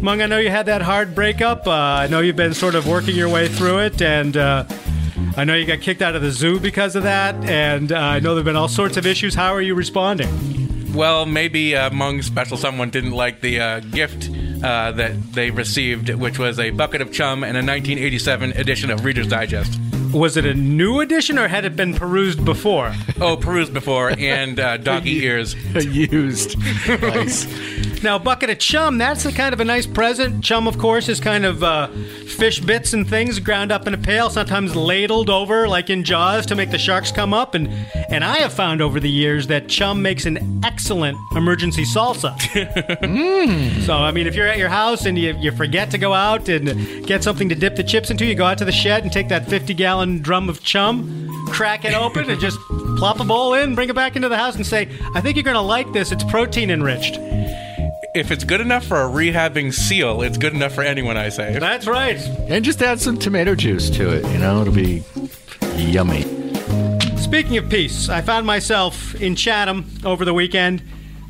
Mung, 0.00 0.20
I 0.20 0.26
know 0.26 0.38
you 0.38 0.50
had 0.50 0.66
that 0.66 0.82
hard 0.82 1.14
breakup. 1.14 1.66
Uh, 1.66 1.70
I 1.70 2.06
know 2.08 2.20
you've 2.20 2.36
been 2.36 2.54
sort 2.54 2.74
of 2.74 2.86
working 2.86 3.16
your 3.16 3.28
way 3.28 3.48
through 3.48 3.78
it, 3.78 4.02
and 4.02 4.36
uh, 4.36 4.64
I 5.36 5.44
know 5.44 5.54
you 5.54 5.66
got 5.66 5.80
kicked 5.80 6.02
out 6.02 6.14
of 6.14 6.22
the 6.22 6.30
zoo 6.30 6.58
because 6.60 6.96
of 6.96 7.02
that. 7.04 7.34
And 7.44 7.92
uh, 7.92 7.98
I 7.98 8.20
know 8.20 8.34
there've 8.34 8.44
been 8.44 8.56
all 8.56 8.68
sorts 8.68 8.96
of 8.96 9.06
issues. 9.06 9.34
How 9.34 9.52
are 9.52 9.62
you 9.62 9.74
responding? 9.74 10.92
Well, 10.94 11.26
maybe 11.26 11.76
uh, 11.76 11.88
among 11.88 12.22
special 12.22 12.56
someone 12.56 12.90
didn't 12.90 13.12
like 13.12 13.42
the 13.42 13.60
uh, 13.60 13.80
gift 13.80 14.30
uh, 14.64 14.92
that 14.92 15.34
they 15.34 15.50
received, 15.50 16.08
which 16.10 16.38
was 16.38 16.58
a 16.58 16.70
bucket 16.70 17.02
of 17.02 17.12
chum 17.12 17.44
and 17.44 17.56
a 17.56 17.60
1987 17.60 18.52
edition 18.52 18.90
of 18.90 19.04
Reader's 19.04 19.26
Digest. 19.26 19.78
Was 20.14 20.36
it 20.38 20.46
a 20.46 20.54
new 20.54 21.00
edition, 21.00 21.38
or 21.38 21.48
had 21.48 21.64
it 21.66 21.76
been 21.76 21.92
perused 21.92 22.44
before? 22.44 22.94
Oh, 23.20 23.36
perused 23.36 23.74
before 23.74 24.10
and 24.18 24.58
uh, 24.58 24.78
doggy 24.78 25.16
ears. 25.24 25.54
Used. 25.84 26.56
nice. 26.88 27.44
Now, 28.06 28.20
bucket 28.20 28.50
of 28.50 28.60
chum, 28.60 28.98
that's 28.98 29.26
a 29.26 29.32
kind 29.32 29.52
of 29.52 29.58
a 29.58 29.64
nice 29.64 29.84
present. 29.84 30.44
Chum, 30.44 30.68
of 30.68 30.78
course, 30.78 31.08
is 31.08 31.18
kind 31.18 31.44
of 31.44 31.64
uh, 31.64 31.88
fish 31.88 32.60
bits 32.60 32.92
and 32.92 33.04
things 33.04 33.40
ground 33.40 33.72
up 33.72 33.88
in 33.88 33.94
a 33.94 33.98
pail, 33.98 34.30
sometimes 34.30 34.76
ladled 34.76 35.28
over 35.28 35.66
like 35.66 35.90
in 35.90 36.04
Jaws 36.04 36.46
to 36.46 36.54
make 36.54 36.70
the 36.70 36.78
sharks 36.78 37.10
come 37.10 37.34
up. 37.34 37.56
And, 37.56 37.66
and 38.08 38.22
I 38.22 38.36
have 38.36 38.52
found 38.52 38.80
over 38.80 39.00
the 39.00 39.10
years 39.10 39.48
that 39.48 39.66
chum 39.68 40.02
makes 40.02 40.24
an 40.24 40.60
excellent 40.64 41.18
emergency 41.34 41.82
salsa. 41.82 42.36
So, 43.86 43.94
I 43.94 44.10
mean, 44.12 44.26
if 44.26 44.34
you're 44.34 44.46
at 44.46 44.58
your 44.58 44.68
house 44.68 45.04
and 45.04 45.18
you, 45.18 45.36
you 45.38 45.50
forget 45.52 45.90
to 45.90 45.98
go 45.98 46.12
out 46.12 46.48
and 46.48 47.06
get 47.06 47.22
something 47.22 47.48
to 47.48 47.54
dip 47.54 47.76
the 47.76 47.84
chips 47.84 48.10
into, 48.10 48.24
you 48.24 48.34
go 48.34 48.44
out 48.44 48.58
to 48.58 48.64
the 48.64 48.72
shed 48.72 49.02
and 49.02 49.12
take 49.12 49.28
that 49.28 49.48
50 49.48 49.74
gallon 49.74 50.20
drum 50.20 50.48
of 50.48 50.62
chum, 50.62 51.28
crack 51.48 51.84
it 51.84 51.94
open, 51.94 52.28
and 52.30 52.40
just 52.40 52.58
plop 52.98 53.20
a 53.20 53.24
bowl 53.24 53.54
in, 53.54 53.74
bring 53.74 53.88
it 53.88 53.94
back 53.94 54.14
into 54.16 54.28
the 54.28 54.36
house, 54.36 54.56
and 54.56 54.66
say, 54.66 54.88
I 55.14 55.20
think 55.20 55.36
you're 55.36 55.44
going 55.44 55.54
to 55.54 55.60
like 55.60 55.92
this. 55.92 56.12
It's 56.12 56.24
protein 56.24 56.70
enriched. 56.70 57.18
If 58.16 58.30
it's 58.30 58.44
good 58.44 58.62
enough 58.62 58.86
for 58.86 58.96
a 58.96 59.06
rehabbing 59.06 59.74
seal, 59.74 60.22
it's 60.22 60.38
good 60.38 60.54
enough 60.54 60.74
for 60.74 60.80
anyone, 60.82 61.18
I 61.18 61.28
say. 61.28 61.58
That's 61.58 61.86
right. 61.86 62.16
And 62.48 62.64
just 62.64 62.80
add 62.80 62.98
some 62.98 63.18
tomato 63.18 63.54
juice 63.54 63.90
to 63.90 64.08
it. 64.10 64.24
You 64.32 64.38
know, 64.38 64.62
it'll 64.62 64.72
be 64.72 65.04
yummy. 65.76 66.22
Speaking 67.18 67.58
of 67.58 67.68
peace, 67.68 68.08
I 68.08 68.22
found 68.22 68.46
myself 68.46 69.14
in 69.16 69.36
Chatham 69.36 69.84
over 70.02 70.24
the 70.24 70.32
weekend, 70.32 70.82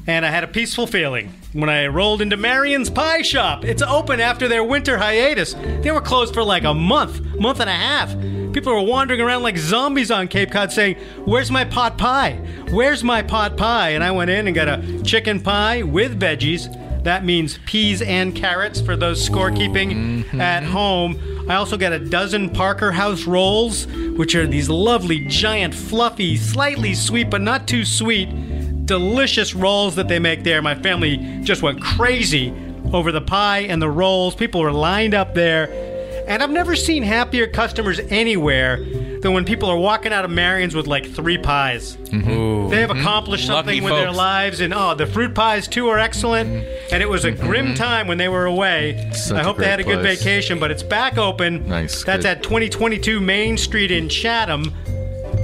and 0.07 0.25
I 0.25 0.31
had 0.31 0.45
a 0.45 0.47
peaceful 0.47 0.87
feeling 0.87 1.35
when 1.53 1.69
I 1.69 1.89
rolled 1.89 2.23
into 2.23 2.37
Marion's 2.37 2.89
Pie 2.89 3.23
Shop. 3.23 3.65
It's 3.65 3.83
open 3.83 4.21
after 4.21 4.47
their 4.47 4.63
winter 4.63 4.97
hiatus. 4.97 5.55
They 5.55 5.91
were 5.91 6.01
closed 6.01 6.35
for 6.35 6.45
like 6.45 6.63
a 6.63 6.73
month, 6.73 7.21
month 7.35 7.59
and 7.59 7.69
a 7.69 7.73
half. 7.73 8.15
People 8.57 8.73
were 8.73 8.81
wandering 8.81 9.21
around 9.21 9.43
like 9.43 9.59
zombies 9.59 10.11
on 10.11 10.29
Cape 10.29 10.51
Cod 10.51 10.73
saying, 10.73 10.97
Where's 11.27 11.51
my 11.51 11.63
pot 11.63 11.99
pie? 11.99 12.41
Where's 12.71 13.05
my 13.05 13.21
pot 13.21 13.59
pie? 13.59 13.91
And 13.91 14.03
I 14.03 14.11
went 14.13 14.31
in 14.31 14.47
and 14.47 14.57
got 14.57 14.67
a 14.67 15.03
chicken 15.03 15.43
pie 15.43 15.83
with 15.83 16.19
veggies. 16.19 16.73
That 17.05 17.23
means 17.23 17.59
peas 17.67 18.01
and 18.01 18.35
carrots 18.35 18.81
for 18.81 18.97
those 18.97 19.29
scorekeeping 19.29 19.93
mm-hmm. 20.25 20.41
at 20.41 20.63
home. 20.63 21.21
I 21.51 21.57
also 21.57 21.77
got 21.77 21.93
a 21.93 21.99
dozen 21.99 22.49
Parker 22.49 22.93
House 22.93 23.25
rolls, 23.25 23.87
which 23.89 24.35
are 24.35 24.47
these 24.47 24.71
lovely, 24.71 25.27
giant, 25.27 25.75
fluffy, 25.75 26.39
slightly 26.39 26.95
sweet, 26.95 27.29
but 27.29 27.43
not 27.43 27.69
too 27.69 27.85
sweet, 27.85 28.87
delicious 28.87 29.55
rolls 29.55 29.97
that 29.97 30.09
they 30.09 30.19
make 30.19 30.45
there. 30.45 30.63
My 30.63 30.77
family 30.77 31.19
just 31.43 31.61
went 31.61 31.83
crazy 31.83 32.55
over 32.95 33.13
the 33.13 33.21
pie 33.21 33.61
and 33.61 33.83
the 33.83 33.91
rolls. 33.91 34.35
People 34.35 34.63
were 34.63 34.73
lined 34.73 35.13
up 35.13 35.35
there. 35.35 35.86
And 36.27 36.43
I've 36.43 36.51
never 36.51 36.75
seen 36.75 37.03
happier 37.03 37.47
customers 37.47 38.01
anywhere 38.11 38.79
than 39.21 39.33
when 39.33 39.45
people 39.45 39.69
are 39.71 39.77
walking 39.77 40.13
out 40.13 40.25
of 40.25 40.31
Marion's 40.31 40.75
with 40.75 40.87
like 40.87 41.07
three 41.07 41.39
pies. 41.39 41.97
Mm-hmm. 41.97 42.31
Ooh. 42.31 42.69
They 42.69 42.81
have 42.81 42.91
mm-hmm. 42.91 43.01
accomplished 43.01 43.47
something 43.47 43.83
Lucky 43.83 43.85
with 43.85 43.95
their 43.95 44.13
lives, 44.13 44.61
and 44.61 44.75
oh, 44.75 44.95
the 44.95 45.07
fruit 45.07 45.35
pies 45.35 45.69
too 45.69 45.89
are 45.89 45.99
excellent. 45.99 46.51
Mm-hmm. 46.51 46.95
And 46.95 47.03
it 47.03 47.09
was 47.09 47.25
a 47.25 47.31
grim 47.31 47.75
time 47.75 48.09
when 48.09 48.19
they 48.19 48.29
were 48.29 48.47
away. 48.47 49.11
Such 49.13 49.39
I 49.39 49.41
a 49.41 49.45
hope 49.45 49.57
they 49.57 49.67
had 49.67 49.81
a 49.81 49.85
great 49.85 49.97
good 49.97 50.03
place. 50.03 50.23
vacation, 50.23 50.59
but 50.59 50.71
it's 50.71 50.83
back 50.83 51.17
open. 51.19 51.67
Nice, 51.69 52.05
That's 52.05 52.25
good. 52.25 52.39
at 52.39 52.43
2022 52.43 53.21
Main 53.21 53.57
Street 53.57 53.91
in 53.91 54.09
Chatham, 54.09 54.75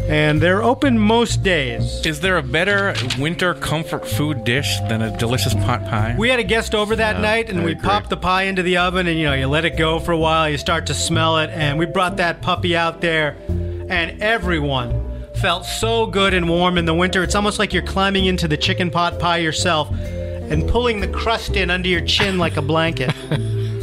and 0.08 0.40
they're 0.40 0.62
open 0.62 0.98
most 0.98 1.42
days. 1.42 2.04
Is 2.04 2.20
there 2.20 2.36
a 2.36 2.42
better 2.42 2.94
winter 3.18 3.54
comfort 3.54 4.06
food 4.06 4.44
dish 4.44 4.78
than 4.88 5.02
a 5.02 5.16
delicious 5.16 5.54
pot 5.54 5.84
pie? 5.84 6.14
We 6.18 6.28
had 6.28 6.38
a 6.40 6.44
guest 6.44 6.74
over 6.74 6.96
that 6.96 7.20
night, 7.20 7.48
and 7.48 7.60
I 7.60 7.64
we 7.64 7.72
agree. 7.72 7.84
popped 7.88 8.10
the 8.10 8.16
pie 8.16 8.44
into 8.44 8.62
the 8.62 8.76
oven, 8.78 9.06
and 9.06 9.18
you 9.18 9.26
know, 9.26 9.34
you 9.34 9.46
let 9.46 9.64
it 9.64 9.76
go 9.76 9.98
for 10.00 10.12
a 10.12 10.18
while, 10.18 10.48
you 10.48 10.58
start 10.58 10.86
to 10.86 10.94
smell 10.94 11.38
it, 11.38 11.50
and 11.50 11.78
we 11.78 11.86
brought 11.86 12.16
that 12.16 12.42
puppy 12.42 12.76
out 12.76 13.00
there, 13.00 13.36
and 13.48 14.22
everyone 14.22 15.10
felt 15.36 15.64
so 15.64 16.06
good 16.06 16.34
and 16.34 16.48
warm 16.48 16.78
in 16.78 16.84
the 16.84 16.94
winter. 16.94 17.22
It's 17.22 17.34
almost 17.34 17.58
like 17.58 17.72
you're 17.72 17.82
climbing 17.82 18.26
into 18.26 18.46
the 18.46 18.56
chicken 18.56 18.90
pot 18.90 19.18
pie 19.18 19.38
yourself 19.38 19.90
and 19.90 20.68
pulling 20.68 21.00
the 21.00 21.08
crust 21.08 21.56
in 21.56 21.70
under 21.70 21.88
your 21.88 22.02
chin 22.02 22.38
like 22.38 22.56
a 22.56 22.62
blanket. 22.62 23.10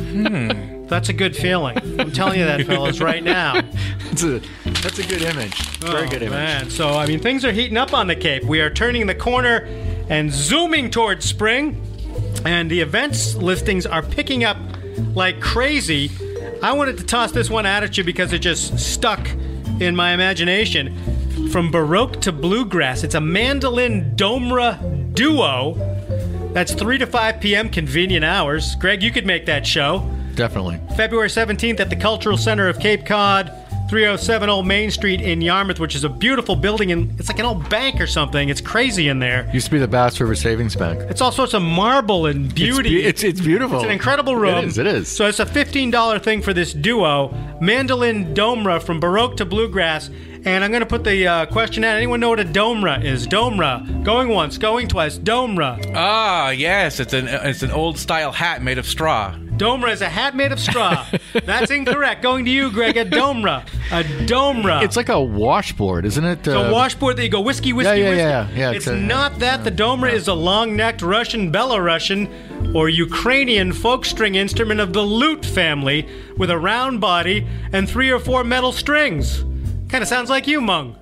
Hmm. 0.09 0.68
That's 0.89 1.09
a 1.09 1.13
good 1.13 1.35
feeling. 1.35 1.77
I'm 1.99 2.11
telling 2.11 2.39
you 2.39 2.45
that, 2.45 2.65
fellas, 2.65 2.99
right 2.99 3.23
now. 3.23 3.61
That's 4.09 4.23
a, 4.23 4.41
that's 4.81 4.97
a 4.99 5.03
good 5.07 5.21
image. 5.21 5.55
Very 5.77 6.07
Oh, 6.07 6.09
good 6.09 6.23
image. 6.23 6.31
Man, 6.31 6.69
so 6.71 6.89
I 6.89 7.05
mean, 7.05 7.19
things 7.19 7.45
are 7.45 7.51
heating 7.51 7.77
up 7.77 7.93
on 7.93 8.07
the 8.07 8.15
Cape. 8.15 8.43
We 8.43 8.59
are 8.59 8.69
turning 8.71 9.05
the 9.05 9.13
corner 9.13 9.67
and 10.09 10.33
zooming 10.33 10.89
towards 10.89 11.25
spring, 11.25 11.79
and 12.43 12.69
the 12.71 12.81
events 12.81 13.35
listings 13.35 13.85
are 13.85 14.01
picking 14.01 14.43
up 14.43 14.57
like 15.13 15.39
crazy. 15.39 16.09
I 16.63 16.73
wanted 16.73 16.97
to 16.97 17.03
toss 17.05 17.31
this 17.31 17.49
one 17.51 17.67
out 17.67 17.83
at 17.83 17.97
you 17.99 18.03
because 18.03 18.33
it 18.33 18.39
just 18.39 18.79
stuck 18.79 19.29
in 19.79 19.95
my 19.95 20.11
imagination. 20.13 21.49
From 21.49 21.69
Baroque 21.71 22.19
to 22.21 22.31
Bluegrass, 22.31 23.03
it's 23.03 23.15
a 23.15 23.21
mandolin 23.21 24.15
domra 24.15 25.13
duo. 25.13 25.75
That's 26.53 26.73
3 26.73 26.97
to 26.97 27.05
5 27.05 27.39
p.m. 27.39 27.69
convenient 27.69 28.25
hours. 28.25 28.75
Greg, 28.75 29.03
you 29.03 29.11
could 29.11 29.27
make 29.27 29.45
that 29.45 29.67
show. 29.67 30.09
Definitely. 30.39 30.79
February 30.95 31.27
17th 31.27 31.81
at 31.81 31.89
the 31.89 31.97
Cultural 31.97 32.37
Center 32.37 32.69
of 32.69 32.79
Cape 32.79 33.05
Cod, 33.05 33.51
307 33.89 34.47
Old 34.47 34.65
Main 34.65 34.89
Street 34.89 35.19
in 35.19 35.41
Yarmouth, 35.41 35.81
which 35.81 35.95
is 35.95 36.05
a 36.05 36.09
beautiful 36.09 36.55
building 36.55 36.93
and 36.93 37.19
it's 37.19 37.27
like 37.27 37.39
an 37.39 37.45
old 37.45 37.69
bank 37.69 37.99
or 37.99 38.07
something. 38.07 38.47
It's 38.47 38.61
crazy 38.61 39.09
in 39.09 39.19
there. 39.19 39.49
Used 39.53 39.65
to 39.65 39.71
be 39.73 39.79
the 39.79 39.87
Bass 39.87 40.17
River 40.21 40.35
Savings 40.35 40.77
Bank. 40.77 41.01
It's 41.09 41.19
all 41.19 41.33
sorts 41.33 41.53
of 41.53 41.61
marble 41.61 42.25
and 42.27 42.45
It's, 42.45 42.53
beauty. 42.53 42.89
be- 42.89 43.03
it's, 43.03 43.21
it's 43.25 43.41
beautiful. 43.41 43.79
It's 43.79 43.85
an 43.85 43.91
incredible 43.91 44.37
room. 44.37 44.59
It 44.59 44.63
is. 44.63 44.77
It 44.77 44.87
is. 44.87 45.09
So 45.09 45.27
it's 45.27 45.41
a 45.41 45.45
$15 45.45 46.23
thing 46.23 46.41
for 46.41 46.53
this 46.53 46.71
duo, 46.73 47.33
Mandolin 47.59 48.33
Domra 48.33 48.81
from 48.81 49.01
Baroque 49.01 49.35
to 49.37 49.45
Bluegrass. 49.45 50.09
And 50.49 50.63
I'm 50.63 50.71
going 50.71 50.81
to 50.81 50.87
put 50.87 51.03
the 51.03 51.27
uh, 51.27 51.45
question 51.45 51.83
out. 51.83 51.95
Anyone 51.95 52.19
know 52.19 52.29
what 52.29 52.39
a 52.39 52.43
domra 52.45 53.03
is? 53.03 53.27
Domra. 53.27 54.03
Going 54.03 54.29
once, 54.29 54.57
going 54.57 54.87
twice. 54.87 55.17
Domra. 55.17 55.93
Ah, 55.95 56.49
yes, 56.49 56.99
it's 56.99 57.13
an 57.13 57.27
it's 57.27 57.61
an 57.61 57.71
old 57.71 57.97
style 57.99 58.31
hat 58.31 58.61
made 58.63 58.77
of 58.77 58.85
straw. 58.87 59.35
Domra 59.59 59.91
is 59.91 60.01
a 60.01 60.07
hat 60.09 60.35
made 60.35 60.51
of 60.53 60.59
straw. 60.59 61.05
That's 61.45 61.69
incorrect. 61.69 62.21
Going 62.23 62.45
to 62.45 62.51
you, 62.51 62.71
Greg. 62.71 62.95
A 62.97 63.05
domra. 63.05 63.61
A 63.91 64.03
domra. 64.25 64.81
it's 64.83 64.95
like 64.95 65.09
a 65.09 65.21
washboard, 65.21 66.05
isn't 66.05 66.23
it? 66.23 66.39
It's 66.39 66.47
a 66.47 66.71
washboard 66.71 67.17
that 67.17 67.23
you 67.23 67.29
go 67.29 67.41
whiskey, 67.41 67.73
whiskey, 67.73 67.99
yeah, 67.99 68.09
whiskey. 68.09 68.17
yeah, 68.21 68.49
yeah, 68.55 68.69
It's 68.71 68.87
it's 68.87 68.87
a- 68.87 68.95
not 68.95 69.37
that. 69.39 69.63
The 69.65 69.71
domra 69.71 70.11
is 70.13 70.27
a 70.29 70.33
long-necked 70.33 71.01
Russian 71.01 71.51
Belarusian 71.51 72.73
or 72.73 72.87
Ukrainian 72.89 73.73
folk 73.73 74.05
string 74.05 74.35
instrument 74.35 74.79
of 74.79 74.93
the 74.93 75.01
lute 75.03 75.45
family 75.45 76.07
with 76.37 76.49
a 76.49 76.57
round 76.57 77.01
body 77.01 77.45
and 77.73 77.87
three 77.89 78.09
or 78.09 78.19
four 78.19 78.43
metal 78.45 78.71
strings. 78.71 79.43
Kind 79.89 80.03
of 80.03 80.07
sounds 80.07 80.29
like 80.29 80.47
you, 80.47 80.61
Mung. 80.61 80.95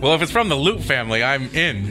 Well, 0.00 0.14
if 0.14 0.22
it's 0.22 0.32
from 0.32 0.48
the 0.48 0.56
Loot 0.56 0.82
family, 0.82 1.22
I'm 1.22 1.48
in. 1.54 1.84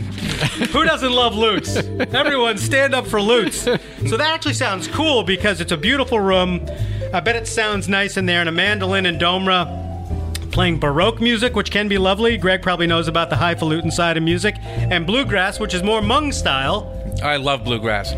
Who 0.72 0.84
doesn't 0.84 1.12
love 1.12 1.36
lutes? 1.36 1.76
Everyone 2.14 2.58
stand 2.58 2.94
up 2.94 3.08
for 3.08 3.22
lutes. 3.22 3.62
So 3.62 4.18
that 4.18 4.34
actually 4.34 4.56
sounds 4.56 4.88
cool 4.88 5.24
because 5.24 5.62
it's 5.62 5.72
a 5.72 5.78
beautiful 5.78 6.20
room. 6.20 6.66
I 7.14 7.20
bet 7.20 7.36
it 7.36 7.48
sounds 7.48 7.88
nice 7.88 8.18
in 8.18 8.26
there, 8.26 8.40
and 8.40 8.50
a 8.50 8.52
mandolin 8.52 9.06
and 9.06 9.20
domra 9.20 10.52
playing 10.52 10.80
Baroque 10.80 11.22
music, 11.22 11.56
which 11.56 11.70
can 11.70 11.88
be 11.88 12.00
lovely. 12.00 12.36
Greg 12.36 12.64
probably 12.64 12.88
knows 12.88 13.08
about 13.08 13.30
the 13.30 13.36
highfalutin 13.36 13.92
side 13.92 14.18
of 14.18 14.24
music. 14.24 14.56
And 14.60 15.06
bluegrass, 15.06 15.60
which 15.60 15.76
is 15.76 15.84
more 15.84 16.02
Mung 16.02 16.32
style. 16.32 16.92
I 17.24 17.38
love 17.38 17.64
bluegrass. 17.64 18.10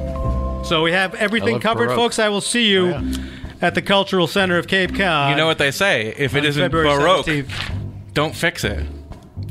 So 0.68 0.82
we 0.84 0.94
have 0.94 1.16
everything 1.16 1.60
covered, 1.60 1.88
Baroque. 1.88 1.98
folks. 1.98 2.20
I 2.20 2.30
will 2.30 2.42
see 2.42 2.70
you 2.70 2.94
oh, 2.96 3.14
at 3.62 3.76
the 3.76 3.82
Cultural 3.82 4.28
Center 4.28 4.58
of 4.58 4.68
Cape 4.68 4.96
Cod. 4.96 5.32
You 5.32 5.36
know 5.36 5.48
what 5.48 5.58
they 5.58 5.72
say? 5.72 6.14
If 6.18 6.36
it 6.36 6.40
on 6.40 6.46
isn't 6.46 6.64
February 6.64 6.88
Baroque, 6.98 7.26
17th. 7.26 8.14
don't 8.14 8.36
fix 8.36 8.64
it. 8.64 8.86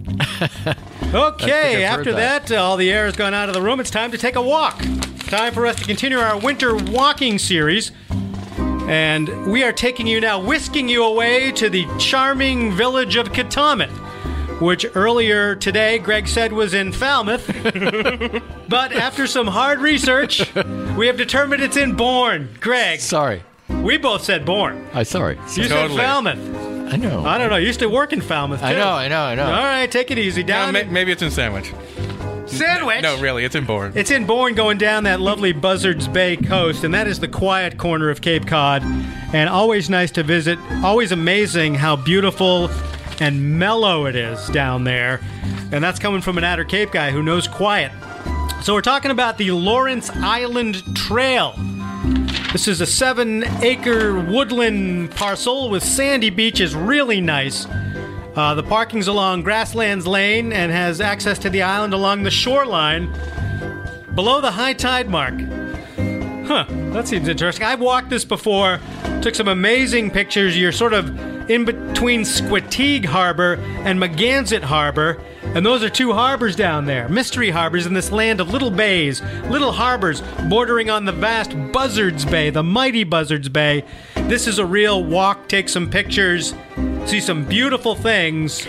Okay, 1.14 1.84
after 1.84 2.12
that. 2.12 2.48
that, 2.48 2.58
uh, 2.58 2.62
all 2.62 2.76
the 2.76 2.92
air 2.92 3.06
has 3.06 3.16
gone 3.16 3.32
out 3.32 3.48
of 3.48 3.54
the 3.54 3.62
room. 3.62 3.80
It's 3.80 3.88
time 3.90 4.10
to 4.10 4.18
take 4.18 4.36
a 4.36 4.42
walk. 4.42 4.78
Time 5.20 5.54
for 5.54 5.66
us 5.66 5.76
to 5.76 5.84
continue 5.84 6.18
our 6.18 6.38
winter 6.38 6.76
walking 6.76 7.38
series. 7.38 7.92
And 8.86 9.50
we 9.50 9.62
are 9.62 9.72
taking 9.72 10.06
you 10.06 10.20
now, 10.20 10.38
whisking 10.38 10.86
you 10.86 11.02
away 11.04 11.50
to 11.52 11.70
the 11.70 11.86
charming 11.98 12.72
village 12.76 13.16
of 13.16 13.32
Cataumet, 13.32 13.88
which 14.60 14.84
earlier 14.94 15.54
today 15.54 15.98
Greg 15.98 16.28
said 16.28 16.52
was 16.52 16.74
in 16.74 16.92
Falmouth. 16.92 17.46
but 18.68 18.92
after 18.92 19.26
some 19.26 19.46
hard 19.46 19.80
research, 19.80 20.54
we 20.94 21.06
have 21.06 21.16
determined 21.16 21.62
it's 21.62 21.78
in 21.78 21.94
Bourne. 21.94 22.50
Greg, 22.60 23.00
Sorry. 23.00 23.42
We 23.88 23.96
both 23.96 24.22
said 24.22 24.44
Bourne. 24.44 24.86
I 24.92 25.02
sorry. 25.02 25.36
You 25.56 25.64
said 25.64 25.68
Totally. 25.68 25.98
Falmouth. 25.98 26.38
I 26.92 26.96
know. 26.96 27.24
I 27.24 27.38
don't 27.38 27.48
know. 27.48 27.56
You 27.56 27.68
used 27.68 27.80
to 27.80 27.88
work 27.88 28.12
in 28.12 28.20
Falmouth, 28.20 28.60
too. 28.60 28.66
I 28.66 28.74
know. 28.74 28.90
I 28.90 29.08
know. 29.08 29.22
I 29.22 29.34
know. 29.34 29.44
All 29.46 29.50
right, 29.50 29.90
take 29.90 30.10
it 30.10 30.18
easy. 30.18 30.42
No, 30.42 30.48
Down 30.48 30.72
ma- 30.74 30.80
in 30.80 30.92
maybe 30.92 31.10
it's 31.10 31.22
in 31.22 31.30
Sandwich. 31.30 31.72
Sandwich. 32.44 33.00
No, 33.02 33.18
really, 33.18 33.46
it's 33.46 33.54
in 33.54 33.64
Bourne. 33.64 33.92
It's 33.94 34.10
in 34.10 34.26
Bourne 34.26 34.54
going 34.54 34.76
down 34.76 35.04
that 35.04 35.20
lovely 35.20 35.52
Buzzards 35.52 36.06
Bay 36.06 36.36
coast, 36.36 36.84
and 36.84 36.92
that 36.92 37.06
is 37.06 37.18
the 37.18 37.28
quiet 37.28 37.78
corner 37.78 38.10
of 38.10 38.20
Cape 38.20 38.46
Cod. 38.46 38.82
And 39.32 39.48
always 39.48 39.88
nice 39.88 40.10
to 40.12 40.22
visit. 40.22 40.58
Always 40.84 41.10
amazing 41.10 41.74
how 41.74 41.96
beautiful 41.96 42.70
and 43.20 43.58
mellow 43.58 44.04
it 44.04 44.16
is 44.16 44.48
down 44.48 44.84
there. 44.84 45.20
And 45.72 45.82
that's 45.82 45.98
coming 45.98 46.20
from 46.20 46.36
an 46.36 46.44
Outer 46.44 46.64
Cape 46.64 46.92
guy 46.92 47.10
who 47.10 47.22
knows 47.22 47.48
quiet. 47.48 47.90
So 48.62 48.74
we're 48.74 48.82
talking 48.82 49.10
about 49.12 49.38
the 49.38 49.50
Lawrence 49.52 50.10
Island 50.10 50.94
Trail. 50.94 51.54
This 52.52 52.66
is 52.66 52.80
a 52.80 52.86
seven 52.86 53.44
acre 53.62 54.18
woodland 54.18 55.10
parcel 55.10 55.68
with 55.68 55.84
sandy 55.84 56.30
beaches, 56.30 56.74
really 56.74 57.20
nice. 57.20 57.66
Uh, 58.34 58.54
the 58.54 58.62
parking's 58.62 59.06
along 59.06 59.42
Grasslands 59.42 60.06
Lane 60.06 60.52
and 60.52 60.72
has 60.72 61.00
access 61.00 61.38
to 61.40 61.50
the 61.50 61.60
island 61.60 61.92
along 61.92 62.22
the 62.22 62.30
shoreline 62.30 63.12
below 64.14 64.40
the 64.40 64.50
high 64.50 64.72
tide 64.72 65.10
mark. 65.10 65.34
Huh, 66.46 66.64
that 66.92 67.06
seems 67.06 67.28
interesting. 67.28 67.66
I've 67.66 67.80
walked 67.80 68.08
this 68.08 68.24
before, 68.24 68.80
took 69.20 69.34
some 69.34 69.48
amazing 69.48 70.10
pictures. 70.10 70.56
You're 70.56 70.72
sort 70.72 70.94
of 70.94 71.08
in 71.50 71.66
between 71.66 72.22
Squeteague 72.22 73.04
Harbor 73.04 73.54
and 73.84 74.00
Megansett 74.00 74.62
Harbor, 74.62 75.22
and 75.54 75.64
those 75.64 75.82
are 75.82 75.88
two 75.88 76.12
harbors 76.12 76.54
down 76.54 76.84
there. 76.84 77.08
Mystery 77.08 77.50
harbors 77.50 77.86
in 77.86 77.94
this 77.94 78.12
land 78.12 78.40
of 78.40 78.50
little 78.50 78.70
bays, 78.70 79.22
little 79.48 79.72
harbors 79.72 80.22
bordering 80.48 80.90
on 80.90 81.04
the 81.04 81.12
vast 81.12 81.52
Buzzards 81.72 82.24
Bay, 82.24 82.50
the 82.50 82.62
mighty 82.62 83.04
Buzzards 83.04 83.48
Bay. 83.48 83.84
This 84.14 84.46
is 84.46 84.58
a 84.58 84.66
real 84.66 85.02
walk, 85.02 85.48
take 85.48 85.68
some 85.68 85.90
pictures, 85.90 86.54
see 87.06 87.20
some 87.20 87.44
beautiful 87.44 87.94
things. 87.94 88.66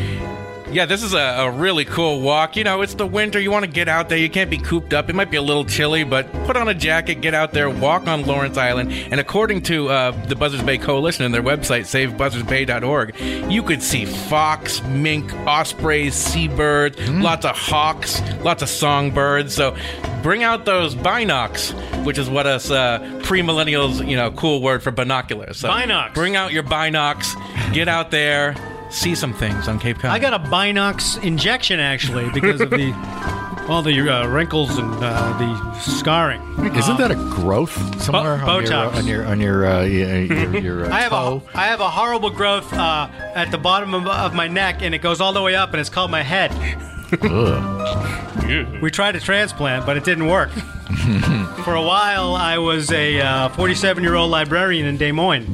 Yeah, 0.71 0.85
this 0.85 1.01
is 1.01 1.13
a, 1.13 1.17
a 1.17 1.51
really 1.51 1.83
cool 1.83 2.21
walk. 2.21 2.55
You 2.55 2.63
know, 2.63 2.81
it's 2.81 2.93
the 2.93 3.07
winter. 3.07 3.39
You 3.39 3.49
want 3.49 3.65
to 3.65 3.71
get 3.71 3.87
out 3.87 4.07
there. 4.07 4.19
You 4.19 4.29
can't 4.29 4.51
be 4.51 4.59
cooped 4.59 4.93
up. 4.93 5.09
It 5.09 5.15
might 5.15 5.31
be 5.31 5.37
a 5.37 5.41
little 5.41 5.65
chilly, 5.65 6.03
but 6.03 6.31
put 6.45 6.55
on 6.55 6.67
a 6.67 6.75
jacket, 6.75 7.21
get 7.21 7.33
out 7.33 7.53
there, 7.53 7.71
walk 7.71 8.07
on 8.07 8.23
Lawrence 8.25 8.55
Island. 8.55 8.91
And 8.91 9.19
according 9.19 9.63
to 9.63 9.89
uh, 9.89 10.11
the 10.27 10.35
Buzzards 10.35 10.63
Bay 10.63 10.77
Coalition 10.77 11.25
and 11.25 11.33
their 11.33 11.41
website, 11.41 11.85
savebuzzardsbay.org, 11.85 13.19
you 13.51 13.63
could 13.63 13.81
see 13.81 14.05
fox, 14.05 14.83
mink, 14.83 15.33
ospreys, 15.47 16.13
seabirds, 16.13 17.09
lots 17.09 17.45
of 17.45 17.55
hawks, 17.57 18.21
lots 18.41 18.61
of 18.61 18.69
songbirds. 18.69 19.55
So 19.55 19.75
bring 20.21 20.43
out 20.43 20.65
those 20.65 20.93
binocs, 20.93 21.73
which 22.05 22.19
is 22.19 22.29
what 22.29 22.45
us 22.45 22.69
uh, 22.69 23.19
pre-millennials, 23.23 24.07
you 24.07 24.15
know, 24.15 24.29
cool 24.31 24.61
word 24.61 24.83
for 24.83 24.91
binoculars. 24.91 25.57
So 25.57 25.69
Binocs. 25.69 26.13
Bring 26.13 26.35
out 26.35 26.53
your 26.53 26.63
binocs. 26.63 27.33
Get 27.73 27.87
out 27.87 28.11
there. 28.11 28.55
See 28.89 29.13
some 29.15 29.33
things 29.33 29.67
on 29.67 29.79
Cape 29.79 29.99
Cod. 29.99 30.11
I 30.11 30.19
got 30.19 30.33
a 30.33 30.39
Binox 30.39 31.21
injection 31.23 31.79
actually 31.79 32.29
because 32.31 32.59
of 32.59 32.71
the 32.71 32.91
all 33.69 33.83
the 33.83 34.09
uh, 34.09 34.27
wrinkles 34.27 34.77
and 34.79 34.91
uh, 34.95 35.37
the 35.37 35.79
scarring. 35.79 36.41
Isn't 36.75 36.97
that 36.97 37.11
a 37.11 37.15
growth 37.15 38.01
somewhere 38.01 38.33
on 38.33 38.65
your 38.65 38.73
on 38.73 39.05
your 39.07 39.25
on 39.25 39.39
your 39.39 39.65
uh, 39.67 39.83
your, 39.83 40.19
your, 40.23 40.57
your 40.57 40.85
uh, 40.85 40.89
I 40.95 41.01
have 41.01 41.11
toe? 41.11 41.43
a 41.53 41.57
I 41.57 41.67
have 41.67 41.79
a 41.79 41.89
horrible 41.89 42.31
growth 42.31 42.73
uh, 42.73 43.07
at 43.35 43.51
the 43.51 43.59
bottom 43.59 43.93
of, 43.93 44.07
of 44.07 44.33
my 44.33 44.47
neck, 44.47 44.81
and 44.81 44.95
it 44.95 44.99
goes 45.03 45.21
all 45.21 45.33
the 45.33 45.41
way 45.41 45.55
up, 45.55 45.71
and 45.71 45.79
it's 45.79 45.89
called 45.89 46.09
my 46.09 46.23
head. 46.23 46.51
We 48.81 48.89
tried 48.91 49.15
a 49.15 49.19
transplant, 49.19 49.85
but 49.85 49.97
it 49.97 50.03
didn't 50.03 50.27
work. 50.27 50.49
For 51.63 51.75
a 51.75 51.81
while, 51.81 52.35
I 52.35 52.57
was 52.57 52.91
a 52.91 53.49
47 53.55 54.03
year 54.03 54.15
old 54.15 54.31
librarian 54.31 54.87
in 54.87 54.97
Des 54.97 55.11
Moines. 55.11 55.45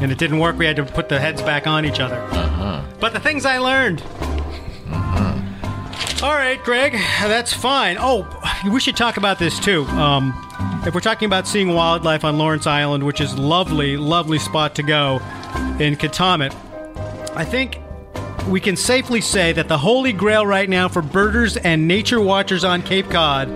And 0.00 0.12
it 0.12 0.18
didn't 0.18 0.38
work. 0.38 0.56
We 0.56 0.66
had 0.66 0.76
to 0.76 0.84
put 0.84 1.08
the 1.08 1.18
heads 1.18 1.42
back 1.42 1.66
on 1.66 1.84
each 1.84 2.00
other. 2.00 2.24
But 3.00 3.12
the 3.12 3.20
things 3.20 3.44
I 3.44 3.58
learned. 3.58 4.02
All 6.20 6.34
right, 6.34 6.58
Greg, 6.64 6.92
that's 7.20 7.52
fine. 7.52 7.96
Oh, 8.00 8.26
we 8.72 8.80
should 8.80 8.96
talk 8.96 9.18
about 9.18 9.38
this 9.38 9.60
too. 9.60 9.84
Um, 9.84 10.34
if 10.84 10.92
we're 10.94 11.00
talking 11.00 11.26
about 11.26 11.46
seeing 11.46 11.74
wildlife 11.74 12.24
on 12.24 12.38
Lawrence 12.38 12.66
Island, 12.66 13.04
which 13.04 13.20
is 13.20 13.38
lovely, 13.38 13.96
lovely 13.96 14.40
spot 14.40 14.74
to 14.76 14.82
go 14.82 15.20
in 15.78 15.94
Cataumet, 15.94 16.54
I 17.36 17.44
think 17.44 17.78
we 18.48 18.58
can 18.58 18.74
safely 18.74 19.20
say 19.20 19.52
that 19.52 19.68
the 19.68 19.78
holy 19.78 20.12
grail 20.12 20.44
right 20.44 20.68
now 20.68 20.88
for 20.88 21.02
birders 21.02 21.56
and 21.58 21.86
nature 21.86 22.20
watchers 22.20 22.64
on 22.64 22.82
Cape 22.82 23.08
Cod 23.10 23.48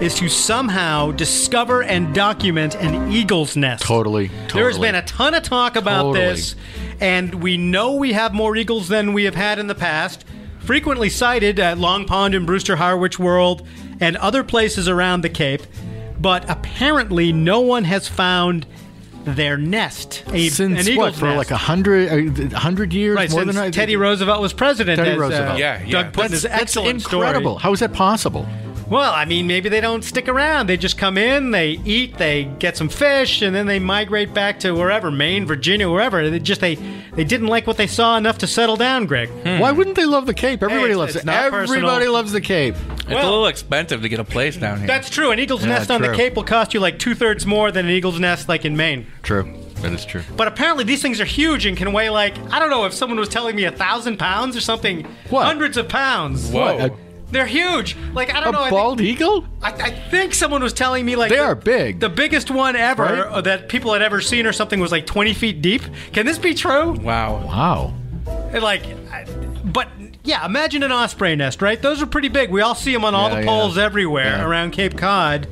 is 0.00 0.14
to 0.14 0.28
somehow 0.28 1.10
discover 1.12 1.82
and 1.82 2.14
document 2.14 2.74
an 2.76 3.10
eagle's 3.10 3.56
nest. 3.56 3.82
Totally, 3.82 4.30
There 4.52 4.66
has 4.66 4.78
been 4.78 4.94
a 4.94 5.02
ton 5.02 5.34
of 5.34 5.42
talk 5.42 5.74
about 5.76 6.02
Totally. 6.02 6.26
this, 6.26 6.54
and 7.00 7.34
we 7.36 7.56
know 7.56 7.92
we 7.94 8.12
have 8.12 8.34
more 8.34 8.56
eagles 8.56 8.88
than 8.88 9.12
we 9.14 9.24
have 9.24 9.34
had 9.34 9.58
in 9.58 9.66
the 9.68 9.74
past. 9.74 10.24
Frequently 10.60 11.08
sighted 11.08 11.58
at 11.60 11.78
Long 11.78 12.04
Pond 12.04 12.34
and 12.34 12.44
Brewster 12.46 12.76
Harwich 12.76 13.18
World 13.18 13.66
and 14.00 14.16
other 14.18 14.42
places 14.44 14.88
around 14.88 15.22
the 15.22 15.28
Cape, 15.30 15.62
but 16.20 16.48
apparently 16.50 17.32
no 17.32 17.60
one 17.60 17.84
has 17.84 18.06
found 18.08 18.66
their 19.24 19.56
nest. 19.56 20.24
A, 20.32 20.48
Since 20.50 20.86
an 20.88 20.96
what 20.96 21.14
for 21.14 21.24
nest. 21.26 21.36
like 21.38 21.50
a 21.50 21.56
hundred 21.56 22.52
a 22.52 22.58
hundred 22.58 22.92
years 22.92 23.16
Right, 23.16 23.30
more 23.30 23.42
since 23.42 23.54
than 23.54 23.64
I- 23.64 23.70
Teddy 23.70 23.96
Roosevelt 23.96 24.40
was 24.40 24.52
president. 24.52 24.98
Teddy 24.98 25.10
as, 25.12 25.16
uh, 25.16 25.20
Roosevelt. 25.20 25.58
Yeah, 25.58 25.82
yeah. 25.84 25.90
Doug 25.90 26.12
put 26.12 26.30
That's, 26.30 26.42
that's 26.42 26.60
excellent 26.62 27.02
incredible. 27.04 27.52
story. 27.58 27.62
How 27.62 27.72
is 27.72 27.80
that 27.80 27.92
possible? 27.92 28.46
Well, 28.88 29.12
I 29.12 29.24
mean, 29.24 29.46
maybe 29.48 29.68
they 29.68 29.80
don't 29.80 30.04
stick 30.04 30.28
around. 30.28 30.68
They 30.68 30.76
just 30.76 30.96
come 30.96 31.18
in, 31.18 31.50
they 31.50 31.80
eat, 31.84 32.18
they 32.18 32.44
get 32.60 32.76
some 32.76 32.88
fish, 32.88 33.42
and 33.42 33.54
then 33.54 33.66
they 33.66 33.80
migrate 33.80 34.32
back 34.32 34.60
to 34.60 34.72
wherever, 34.72 35.10
Maine, 35.10 35.44
Virginia, 35.44 35.90
wherever. 35.90 36.30
They 36.30 36.38
just 36.38 36.60
they 36.60 36.76
they 37.14 37.24
didn't 37.24 37.48
like 37.48 37.66
what 37.66 37.76
they 37.78 37.88
saw 37.88 38.16
enough 38.16 38.38
to 38.38 38.46
settle 38.46 38.76
down, 38.76 39.06
Greg. 39.06 39.28
Hmm. 39.28 39.58
Why 39.58 39.72
wouldn't 39.72 39.96
they 39.96 40.04
love 40.06 40.26
the 40.26 40.34
Cape? 40.34 40.62
Everybody 40.62 40.84
it's- 40.92 40.98
loves 40.98 41.16
it's 41.16 41.24
it. 41.24 41.28
Everybody 41.28 41.80
personal. 41.82 42.12
loves 42.12 42.32
the 42.32 42.40
Cape. 42.40 42.74
it's 42.76 43.06
well- 43.08 43.22
a 43.22 43.30
little 43.30 43.46
expensive 43.46 44.02
to 44.02 44.08
get 44.08 44.20
a 44.20 44.24
place 44.24 44.56
down 44.56 44.78
here. 44.78 44.86
That's 44.86 45.10
true. 45.10 45.30
An 45.32 45.38
eagle's 45.40 45.62
Yeah, 45.62 45.70
nest 45.70 45.90
on 45.90 46.00
the. 46.00 46.12
Cape 46.14 46.36
will 46.36 46.44
cost 46.44 46.72
you 46.72 46.78
like 46.80 46.98
two 47.00 47.14
thirds 47.14 47.44
more 47.44 47.72
than 47.72 47.86
an 47.86 47.90
eagle's 47.92 48.20
nest 48.20 48.48
like 48.48 48.64
in 48.64 48.76
Maine. 48.76 49.06
True. 49.22 49.52
That 49.82 49.92
is 49.92 50.06
true. 50.06 50.22
But 50.36 50.46
apparently 50.48 50.84
these 50.84 51.02
things 51.02 51.20
are 51.20 51.24
huge 51.26 51.66
and 51.66 51.76
can 51.76 51.92
weigh 51.92 52.08
like 52.08 52.34
I 52.52 52.58
don't 52.60 52.70
know 52.70 52.84
if 52.84 52.94
someone 52.94 53.18
was 53.18 53.28
telling 53.28 53.56
me 53.56 53.64
a 53.64 53.70
thousand 53.72 54.18
pounds 54.18 54.56
or 54.56 54.60
something. 54.60 55.06
What? 55.28 55.44
Hundreds 55.44 55.76
of 55.76 55.88
pounds. 55.88 56.48
Whoa. 56.50 56.76
What, 56.78 56.92
They're 57.30 57.46
huge. 57.46 57.96
Like 58.14 58.32
I 58.34 58.40
don't 58.40 58.52
know. 58.52 58.58
I 58.60 58.68
a 58.68 58.70
think- 58.70 58.78
bald 58.80 59.00
eagle? 59.00 59.44
I, 59.60 59.72
I 59.72 59.90
think 59.90 60.32
someone 60.34 60.62
was 60.62 60.72
telling 60.72 61.04
me 61.04 61.16
like 61.16 61.30
They 61.30 61.36
the- 61.36 61.42
are 61.44 61.54
big. 61.56 62.00
The 62.00 62.08
biggest 62.08 62.50
one 62.50 62.76
ever 62.76 63.02
Right? 63.02 63.18
uh, 63.20 63.40
that 63.42 63.68
people 63.68 63.92
had 63.92 64.02
ever 64.02 64.20
seen 64.20 64.46
or 64.46 64.52
something 64.52 64.78
was 64.80 64.92
like 64.92 65.06
20 65.06 65.34
feet 65.34 65.60
deep. 65.60 65.82
Can 66.12 66.24
this 66.26 66.38
be 66.38 66.54
true? 66.54 66.92
wow. 66.92 67.42
Wow. 67.44 67.94
And, 68.52 68.62
Like, 68.62 68.82
but 69.64 69.88
yeah, 70.24 70.44
imagine 70.46 70.82
an 70.82 70.92
osprey 70.92 71.34
nest, 71.36 71.62
right? 71.62 71.80
Those 71.80 72.00
are 72.02 72.06
pretty 72.06 72.28
big. 72.28 72.50
We 72.50 72.60
all 72.60 72.74
see 72.74 72.92
them 72.92 73.04
on 73.04 73.14
all 73.14 73.28
Yeah, 73.28 73.34
the 73.36 73.40
yeah. 73.42 73.46
poles 73.46 73.78
everywhere 73.78 74.24
Yeah. 74.38 74.44
around 74.46 74.70
Cape 74.72 74.96
Cod. 74.96 75.46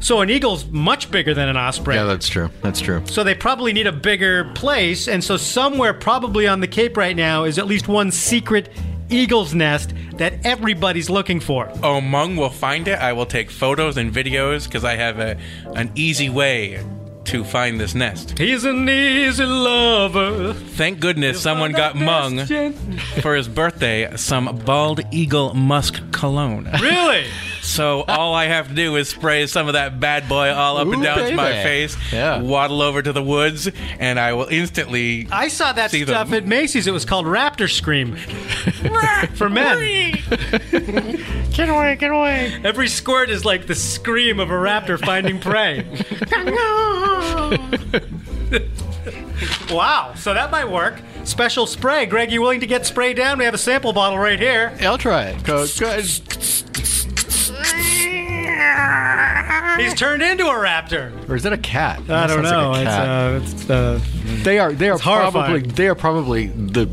So 0.00 0.20
an 0.20 0.30
eagle's 0.30 0.66
much 0.66 1.10
bigger 1.10 1.34
than 1.34 1.48
an 1.48 1.56
osprey. 1.56 1.94
Yeah, 1.96 2.04
that's 2.04 2.28
true. 2.28 2.50
That's 2.62 2.80
true. 2.80 3.02
so 3.06 3.24
they 3.24 3.34
probably 3.34 3.72
need 3.72 3.86
a 3.86 3.92
bigger 3.92 4.44
place, 4.54 5.08
and 5.08 5.24
so 5.24 5.36
somewhere 5.36 5.94
probably 5.94 6.46
on 6.46 6.60
the 6.60 6.66
Cape 6.68 6.96
right 6.96 7.16
now 7.16 7.44
is 7.44 7.58
at 7.58 7.66
least 7.66 7.88
one 7.88 8.10
secret 8.12 8.68
eagle's 9.10 9.54
nest 9.54 9.92
that 10.14 10.34
everybody's 10.44 11.10
looking 11.10 11.40
for. 11.40 11.70
Oh, 11.82 12.00
Mung 12.00 12.36
will 12.36 12.50
find 12.50 12.88
it. 12.88 12.98
I 12.98 13.12
will 13.12 13.26
take 13.26 13.50
photos 13.50 13.96
and 13.96 14.12
videos 14.12 14.64
because 14.64 14.84
I 14.84 14.96
have 14.96 15.18
a 15.18 15.36
an 15.74 15.92
easy 15.94 16.28
way 16.28 16.84
to 17.26 17.44
find 17.44 17.80
this 17.80 17.94
nest. 17.94 18.38
He's 18.38 18.64
an 18.64 18.88
easy 18.88 19.44
lover. 19.44 20.52
Thank 20.52 21.00
goodness 21.00 21.40
someone 21.40 21.72
got 21.72 21.96
Mung 21.96 22.46
for 23.20 23.34
his 23.34 23.48
birthday 23.48 24.16
some 24.16 24.56
bald 24.64 25.00
eagle 25.10 25.52
musk 25.54 26.00
cologne. 26.12 26.68
Really? 26.80 27.26
So 27.66 28.02
all 28.06 28.32
I 28.32 28.46
have 28.46 28.68
to 28.68 28.74
do 28.74 28.94
is 28.96 29.08
spray 29.08 29.46
some 29.48 29.66
of 29.66 29.72
that 29.74 29.98
bad 29.98 30.28
boy 30.28 30.50
all 30.52 30.76
up 30.78 30.86
and 30.86 31.00
Ooh, 31.00 31.02
down 31.02 31.18
to 31.18 31.34
my 31.34 31.50
face, 31.52 31.96
Yeah. 32.12 32.40
waddle 32.40 32.80
over 32.80 33.02
to 33.02 33.12
the 33.12 33.22
woods, 33.22 33.68
and 33.98 34.20
I 34.20 34.32
will 34.34 34.46
instantly. 34.46 35.26
I 35.32 35.48
saw 35.48 35.72
that 35.72 35.90
See 35.90 36.04
stuff 36.04 36.28
them. 36.30 36.34
at 36.44 36.46
Macy's. 36.46 36.86
It 36.86 36.92
was 36.92 37.04
called 37.04 37.26
Raptor 37.26 37.68
Scream 37.70 38.16
for 39.34 39.48
men. 39.50 39.78
Get 41.52 41.68
away, 41.68 41.96
get 41.96 42.10
away. 42.12 42.60
Every 42.64 42.88
squirt 42.88 43.30
is 43.30 43.44
like 43.44 43.66
the 43.66 43.74
scream 43.74 44.38
of 44.40 44.50
a 44.50 44.54
raptor 44.54 44.98
finding 45.04 45.38
prey. 45.40 45.84
wow, 49.70 50.12
so 50.16 50.32
that 50.34 50.50
might 50.50 50.68
work. 50.70 51.00
Special 51.24 51.66
spray. 51.66 52.06
Greg, 52.06 52.30
you 52.30 52.40
willing 52.40 52.60
to 52.60 52.66
get 52.66 52.86
sprayed 52.86 53.16
down? 53.16 53.38
We 53.38 53.44
have 53.44 53.54
a 53.54 53.58
sample 53.58 53.92
bottle 53.92 54.18
right 54.18 54.38
here. 54.38 54.72
I'll 54.80 54.98
try 54.98 55.24
it. 55.24 55.42
Go, 55.44 55.66
go 55.78 55.86
ahead. 55.88 56.04
He's 59.78 59.94
turned 59.94 60.22
into 60.22 60.46
a 60.46 60.54
raptor. 60.54 61.28
Or 61.28 61.36
is 61.36 61.42
that 61.42 61.52
a 61.52 61.58
cat? 61.58 61.98
I 62.00 62.02
That 62.02 62.26
don't 62.28 62.44
sounds 62.44 62.50
know. 62.50 62.70
Like 62.70 62.80
a 62.82 62.84
cat. 62.84 63.42
it's 63.42 63.70
uh, 63.70 64.00
it's 64.00 64.40
uh, 64.40 64.42
they 64.44 64.58
are. 64.58 64.72
They 64.72 64.88
are 64.88 64.98
horrifying. 64.98 65.32
probably. 65.62 65.72
They 65.72 65.88
are 65.88 65.94
probably 65.94 66.46
the 66.46 66.86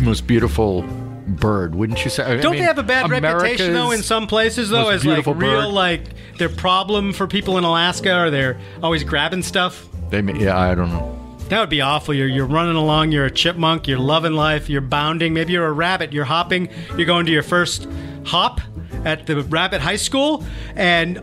most 0.00 0.26
beautiful 0.26 0.82
bird, 1.26 1.74
wouldn't 1.74 2.02
you 2.04 2.10
say? 2.10 2.24
I 2.24 2.36
Don't 2.40 2.52
mean, 2.52 2.60
they 2.62 2.66
have 2.66 2.78
a 2.78 2.82
bad 2.82 3.10
reputation 3.10 3.72
though 3.72 3.80
in 3.82 3.86
America's- 3.86 4.06
some 4.06 4.26
places 4.26 4.70
though 4.70 4.84
most 4.84 4.94
as 4.96 5.04
like 5.04 5.14
beautiful 5.16 5.34
real 5.34 5.62
bird. 5.66 5.74
like 5.74 6.02
their 6.38 6.48
problem 6.48 7.12
for 7.12 7.26
people 7.26 7.58
in 7.58 7.64
Alaska 7.64 8.18
or 8.22 8.30
they're 8.30 8.58
always 8.82 9.04
grabbing 9.04 9.42
stuff? 9.42 9.86
They. 10.10 10.22
may- 10.22 10.42
Yeah, 10.42 10.58
I 10.58 10.74
don't 10.74 10.88
know. 10.90 11.16
That 11.50 11.58
would 11.60 11.68
be 11.70 11.80
awful. 11.80 12.14
You're, 12.14 12.28
you're 12.28 12.46
running 12.46 12.76
along, 12.76 13.10
you're 13.10 13.26
a 13.26 13.30
chipmunk, 13.30 13.88
you're 13.88 13.98
loving 13.98 14.34
life, 14.34 14.70
you're 14.70 14.80
bounding. 14.80 15.34
Maybe 15.34 15.52
you're 15.52 15.66
a 15.66 15.72
rabbit, 15.72 16.12
you're 16.12 16.24
hopping, 16.24 16.68
you're 16.96 17.06
going 17.06 17.26
to 17.26 17.32
your 17.32 17.42
first 17.42 17.88
hop 18.24 18.60
at 19.04 19.26
the 19.26 19.42
rabbit 19.42 19.80
high 19.80 19.96
school, 19.96 20.44
and 20.76 21.22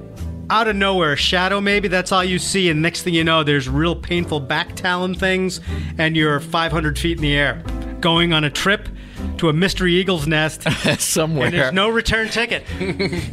out 0.49 0.67
of 0.67 0.75
nowhere, 0.75 1.13
a 1.13 1.17
shadow 1.17 1.59
maybe, 1.59 1.87
that's 1.87 2.11
all 2.11 2.23
you 2.23 2.39
see. 2.39 2.69
And 2.69 2.81
next 2.81 3.03
thing 3.03 3.13
you 3.13 3.23
know, 3.23 3.43
there's 3.43 3.67
real 3.67 3.95
painful 3.95 4.39
back 4.39 4.75
talon 4.75 5.13
things, 5.13 5.59
and 5.97 6.15
you're 6.15 6.39
500 6.39 6.97
feet 6.97 7.17
in 7.17 7.21
the 7.23 7.35
air 7.35 7.63
going 7.99 8.31
on 8.33 8.43
a 8.43 8.49
trip 8.49 8.87
to 9.37 9.49
a 9.49 9.53
mystery 9.53 9.93
eagle's 9.95 10.27
nest, 10.27 10.63
Somewhere. 10.99 11.47
and 11.47 11.55
there's 11.55 11.73
no 11.73 11.89
return 11.89 12.29
ticket. 12.29 12.63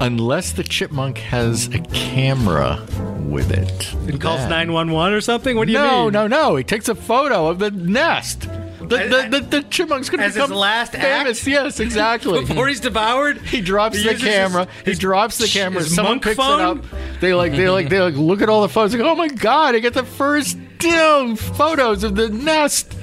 Unless 0.00 0.52
the 0.52 0.64
chipmunk 0.64 1.18
has 1.18 1.66
a 1.68 1.78
camera 1.78 2.86
with 3.30 3.50
it. 3.50 3.94
It 4.08 4.20
calls 4.20 4.40
911 4.40 5.12
or 5.12 5.20
something? 5.20 5.56
What 5.56 5.66
do 5.66 5.72
you 5.72 5.78
no, 5.78 6.04
mean? 6.04 6.12
No, 6.12 6.26
no, 6.26 6.48
no. 6.50 6.56
He 6.56 6.64
takes 6.64 6.88
a 6.88 6.94
photo 6.94 7.48
of 7.48 7.58
the 7.58 7.70
nest. 7.70 8.48
The, 8.90 9.28
the, 9.30 9.38
the, 9.40 9.46
the 9.46 9.62
chimpmunk's 9.68 10.10
going 10.10 10.18
to 10.20 10.26
as 10.26 10.34
his 10.34 10.42
become 10.44 10.56
last 10.58 10.92
famous. 10.92 11.46
Yes, 11.46 11.80
exactly. 11.80 12.40
Before 12.44 12.68
he's 12.68 12.80
devoured, 12.80 13.38
he 13.38 13.60
drops 13.60 13.96
he 13.96 14.02
the 14.04 14.12
uses 14.12 14.28
camera. 14.28 14.66
his- 14.84 14.96
he 14.98 15.00
drops 15.00 15.38
the 15.38 15.46
camera. 15.46 15.80
his 15.82 15.94
Someone 15.94 16.14
monk 16.16 16.24
picks 16.24 16.36
phone? 16.36 16.60
it 16.60 16.64
up. 16.64 17.20
They 17.20 17.32
like 17.32 17.52
they 17.52 17.68
like 17.70 17.88
they 17.88 18.00
like 18.00 18.14
look 18.16 18.42
at 18.42 18.48
all 18.48 18.62
the 18.62 18.68
photos. 18.68 18.94
Like, 18.94 19.02
oh 19.06 19.14
my 19.14 19.28
god! 19.28 19.74
I 19.74 19.78
get 19.78 19.94
the 19.94 20.04
first 20.04 20.58
damn 20.78 21.36
photos 21.36 22.04
of 22.04 22.14
the 22.16 22.28
nest. 22.28 22.94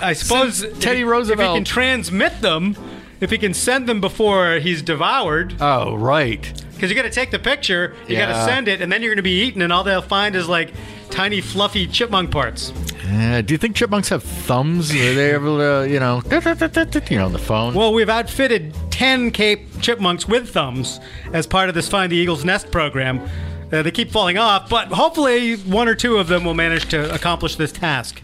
I 0.00 0.12
suppose 0.12 0.56
Since 0.58 0.78
Teddy 0.78 0.96
he- 0.98 1.02
If 1.02 1.08
Roosevelt. 1.08 1.50
he 1.50 1.56
can 1.58 1.64
transmit 1.64 2.40
them, 2.40 2.76
if 3.20 3.30
he 3.30 3.38
can 3.38 3.54
send 3.54 3.88
them 3.88 4.00
before 4.00 4.56
he's 4.58 4.82
devoured, 4.82 5.54
Oh 5.60 5.94
right. 5.94 6.63
Because 6.84 6.94
you 6.94 7.02
got 7.02 7.08
to 7.08 7.14
take 7.14 7.30
the 7.30 7.38
picture, 7.38 7.94
you 8.06 8.14
got 8.18 8.26
to 8.26 8.44
send 8.44 8.68
it, 8.68 8.82
and 8.82 8.92
then 8.92 9.00
you're 9.00 9.12
going 9.12 9.16
to 9.16 9.22
be 9.22 9.40
eaten, 9.40 9.62
and 9.62 9.72
all 9.72 9.84
they'll 9.84 10.02
find 10.02 10.36
is 10.36 10.50
like 10.50 10.70
tiny 11.08 11.40
fluffy 11.40 11.86
chipmunk 11.86 12.30
parts. 12.30 12.74
Uh, 13.06 13.40
do 13.42 13.54
you 13.54 13.58
think 13.58 13.74
chipmunks 13.74 14.10
have 14.10 14.22
thumbs? 14.22 14.90
Are 14.90 15.14
they 15.14 15.32
able 15.32 15.56
to 15.56 15.90
you 15.90 15.98
know 15.98 16.20
you 17.10 17.16
know 17.16 17.24
on 17.24 17.32
the 17.32 17.38
phone? 17.38 17.72
Well, 17.72 17.94
we've 17.94 18.10
outfitted 18.10 18.74
ten 18.90 19.30
Cape 19.30 19.80
chipmunks 19.80 20.28
with 20.28 20.50
thumbs 20.50 21.00
as 21.32 21.46
part 21.46 21.70
of 21.70 21.74
this 21.74 21.88
Find 21.88 22.12
the 22.12 22.16
Eagle's 22.16 22.44
Nest 22.44 22.70
program. 22.70 23.26
Uh, 23.72 23.80
they 23.80 23.90
keep 23.90 24.10
falling 24.10 24.36
off, 24.36 24.68
but 24.68 24.88
hopefully 24.88 25.56
one 25.56 25.88
or 25.88 25.94
two 25.94 26.18
of 26.18 26.28
them 26.28 26.44
will 26.44 26.52
manage 26.52 26.90
to 26.90 27.12
accomplish 27.14 27.56
this 27.56 27.72
task. 27.72 28.20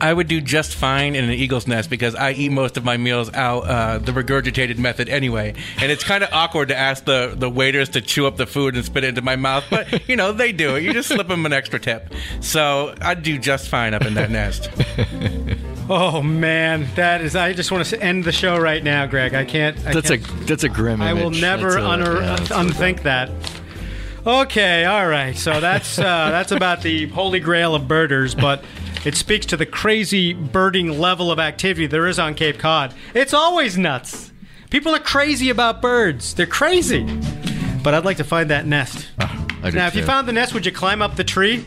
I 0.00 0.12
would 0.12 0.28
do 0.28 0.40
just 0.40 0.74
fine 0.74 1.14
in 1.14 1.24
an 1.24 1.30
eagle's 1.30 1.66
nest 1.66 1.88
because 1.88 2.14
I 2.14 2.32
eat 2.32 2.50
most 2.50 2.76
of 2.76 2.84
my 2.84 2.96
meals 2.96 3.32
out 3.32 3.60
uh, 3.60 3.98
the 3.98 4.12
regurgitated 4.12 4.76
method 4.78 5.08
anyway, 5.08 5.54
and 5.80 5.90
it's 5.90 6.04
kind 6.04 6.22
of 6.22 6.30
awkward 6.32 6.68
to 6.68 6.76
ask 6.76 7.04
the, 7.04 7.34
the 7.36 7.48
waiters 7.48 7.88
to 7.90 8.00
chew 8.00 8.26
up 8.26 8.36
the 8.36 8.46
food 8.46 8.76
and 8.76 8.84
spit 8.84 9.04
it 9.04 9.08
into 9.08 9.22
my 9.22 9.36
mouth. 9.36 9.64
But 9.70 10.08
you 10.08 10.16
know 10.16 10.32
they 10.32 10.52
do 10.52 10.76
it. 10.76 10.82
You 10.82 10.92
just 10.92 11.08
slip 11.08 11.28
them 11.28 11.46
an 11.46 11.52
extra 11.52 11.78
tip. 11.80 12.12
So 12.40 12.94
I'd 13.00 13.22
do 13.22 13.38
just 13.38 13.68
fine 13.68 13.94
up 13.94 14.04
in 14.04 14.14
that 14.14 14.30
nest. 14.30 14.70
Oh 15.88 16.20
man, 16.20 16.88
that 16.96 17.20
is. 17.20 17.36
I 17.36 17.52
just 17.52 17.70
want 17.70 17.86
to 17.86 18.02
end 18.02 18.24
the 18.24 18.32
show 18.32 18.58
right 18.58 18.82
now, 18.82 19.06
Greg. 19.06 19.34
I 19.34 19.44
can't. 19.44 19.78
I 19.86 19.92
that's 19.92 20.10
a 20.10 20.18
can't, 20.18 20.46
that's 20.48 20.64
a 20.64 20.68
grim. 20.68 21.00
I 21.00 21.12
will 21.12 21.30
never 21.30 21.76
a- 21.78 21.80
unner- 21.80 22.22
yeah, 22.22 22.58
unthink 22.58 23.04
that. 23.04 23.30
Okay, 24.26 24.84
all 24.84 25.06
right. 25.06 25.36
So 25.36 25.60
that's 25.60 25.96
uh, 26.00 26.02
that's 26.02 26.50
about 26.50 26.82
the 26.82 27.06
holy 27.10 27.38
grail 27.38 27.76
of 27.76 27.86
birders, 27.86 28.34
but 28.34 28.64
it 29.06 29.14
speaks 29.14 29.46
to 29.46 29.56
the 29.56 29.64
crazy 29.64 30.32
birding 30.32 30.98
level 30.98 31.30
of 31.30 31.38
activity 31.38 31.86
there 31.86 32.08
is 32.08 32.18
on 32.18 32.34
Cape 32.34 32.58
Cod. 32.58 32.92
It's 33.14 33.32
always 33.32 33.78
nuts. 33.78 34.32
People 34.68 34.94
are 34.94 35.00
crazy 35.00 35.48
about 35.48 35.80
birds. 35.80 36.34
They're 36.34 36.44
crazy. 36.44 37.04
But 37.84 37.94
I'd 37.94 38.04
like 38.04 38.16
to 38.16 38.24
find 38.24 38.50
that 38.50 38.66
nest. 38.66 39.06
Ah, 39.20 39.46
I 39.62 39.70
Now, 39.70 39.86
if 39.86 39.94
you 39.94 40.04
found 40.04 40.26
the 40.26 40.32
nest, 40.32 40.54
would 40.54 40.66
you 40.66 40.72
climb 40.72 41.02
up 41.02 41.14
the 41.14 41.22
tree? 41.22 41.64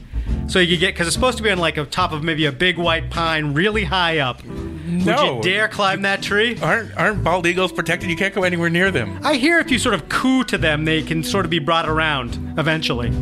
So 0.48 0.60
you 0.60 0.76
could 0.76 0.82
get 0.82 0.94
because 0.96 1.08
it's 1.08 1.14
supposed 1.14 1.38
to 1.38 1.44
be 1.44 1.50
on 1.50 1.60
like 1.60 1.78
a 1.78 1.86
top 1.86 2.12
of 2.12 2.24
maybe 2.24 2.46
a 2.46 2.52
big 2.52 2.78
white 2.78 3.10
pine, 3.10 3.54
really 3.54 3.86
high 3.86 4.20
up. 4.20 4.44
Would 4.44 5.06
you 5.06 5.40
dare 5.42 5.70
climb 5.70 6.02
that 6.02 6.22
tree? 6.22 6.60
Aren't 6.62 6.96
aren't 6.98 7.24
bald 7.24 7.46
eagles 7.46 7.72
protected? 7.72 8.10
You 8.10 8.18
can't 8.18 8.36
go 8.36 8.44
anywhere 8.44 8.70
near 8.70 8.92
them. 8.92 9.18
I 9.24 9.36
hear 9.36 9.60
if 9.60 9.72
you 9.72 9.80
sort 9.80 9.96
of 9.96 10.10
coo 10.10 10.44
to 10.46 10.58
them, 10.58 10.84
they 10.84 11.04
can 11.04 11.24
sort 11.24 11.46
of 11.46 11.52
be 11.52 11.60
brought 11.60 11.88
around 11.88 12.38
eventually. 12.58 13.14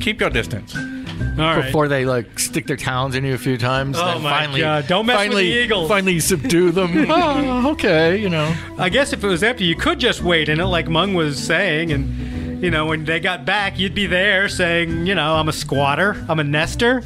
Keep 0.00 0.20
your 0.20 0.28
distance. 0.28 0.76
All 1.20 1.56
right. 1.56 1.64
before 1.64 1.88
they 1.88 2.04
like 2.04 2.38
stick 2.38 2.66
their 2.66 2.76
talons 2.76 3.14
in 3.14 3.24
you 3.24 3.34
a 3.34 3.38
few 3.38 3.56
times. 3.56 3.96
Oh 3.98 4.04
then 4.04 4.22
my 4.22 4.30
finally, 4.30 4.60
God, 4.60 4.86
don't 4.86 5.06
mess 5.06 5.14
with 5.18 5.26
finally, 5.28 5.50
the 5.50 5.64
eagles. 5.64 5.88
Finally 5.88 6.20
subdue 6.20 6.70
them. 6.70 7.06
oh, 7.10 7.70
okay, 7.72 8.16
you 8.16 8.28
know. 8.28 8.54
I 8.78 8.88
guess 8.88 9.12
if 9.12 9.24
it 9.24 9.26
was 9.26 9.42
empty, 9.42 9.64
you 9.64 9.76
could 9.76 9.98
just 9.98 10.22
wait 10.22 10.48
in 10.48 10.60
it, 10.60 10.64
like 10.64 10.88
Mung 10.88 11.14
was 11.14 11.42
saying, 11.42 11.90
and 11.92 12.62
you 12.62 12.70
know 12.70 12.86
when 12.86 13.04
they 13.04 13.18
got 13.20 13.44
back, 13.44 13.78
you'd 13.78 13.94
be 13.94 14.06
there 14.06 14.48
saying, 14.48 15.06
you 15.06 15.14
know, 15.14 15.34
I'm 15.36 15.48
a 15.48 15.52
squatter, 15.52 16.24
I'm 16.28 16.38
a 16.38 16.44
nester, 16.44 17.02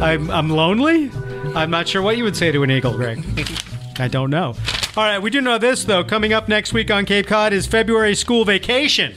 I'm 0.00 0.30
I'm 0.30 0.50
lonely. 0.50 1.10
I'm 1.54 1.70
not 1.70 1.88
sure 1.88 2.02
what 2.02 2.16
you 2.16 2.24
would 2.24 2.36
say 2.36 2.52
to 2.52 2.62
an 2.62 2.70
eagle, 2.70 2.94
Greg. 2.96 3.24
I 3.98 4.08
don't 4.08 4.30
know. 4.30 4.54
All 4.96 5.04
right, 5.04 5.20
we 5.20 5.30
do 5.30 5.40
know 5.40 5.58
this 5.58 5.84
though. 5.84 6.02
Coming 6.02 6.32
up 6.32 6.48
next 6.48 6.72
week 6.72 6.90
on 6.90 7.06
Cape 7.06 7.26
Cod 7.26 7.52
is 7.52 7.66
February 7.66 8.14
school 8.14 8.44
vacation. 8.44 9.14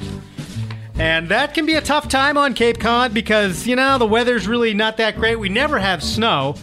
And 0.96 1.30
that 1.30 1.54
can 1.54 1.66
be 1.66 1.76
a 1.76 1.82
tough 1.82 2.08
time 2.08 2.38
on 2.38 2.54
Cape 2.54 2.80
Cod 2.80 3.14
because, 3.14 3.66
you 3.66 3.76
know, 3.76 3.98
the 3.98 4.06
weather's 4.06 4.48
really 4.48 4.74
not 4.74 4.98
that 4.98 5.16
great. 5.16 5.38
We 5.40 5.50
never 5.50 5.80
have 5.80 6.04
snow. 6.04 6.56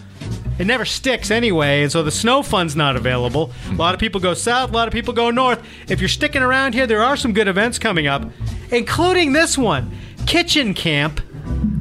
It 0.58 0.66
never 0.66 0.84
sticks 0.84 1.30
anyway, 1.30 1.84
and 1.84 1.90
so 1.90 2.02
the 2.02 2.10
snow 2.10 2.42
fund's 2.42 2.76
not 2.76 2.94
available. 2.94 3.50
A 3.70 3.74
lot 3.76 3.94
of 3.94 4.00
people 4.00 4.20
go 4.20 4.34
south, 4.34 4.68
a 4.68 4.72
lot 4.74 4.88
of 4.88 4.92
people 4.92 5.14
go 5.14 5.30
north. 5.30 5.66
If 5.88 6.00
you're 6.00 6.08
sticking 6.08 6.42
around 6.42 6.74
here, 6.74 6.86
there 6.86 7.02
are 7.02 7.16
some 7.16 7.32
good 7.32 7.48
events 7.48 7.78
coming 7.78 8.06
up, 8.06 8.30
including 8.70 9.32
this 9.32 9.56
one 9.56 9.90
Kitchen 10.26 10.74
Camp 10.74 11.22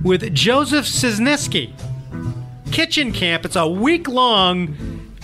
with 0.01 0.33
Joseph 0.33 0.85
Cisniski. 0.85 1.73
Kitchen 2.71 3.11
Camp, 3.11 3.43
it's 3.43 3.57
a 3.57 3.67
week 3.67 4.07
long 4.07 4.77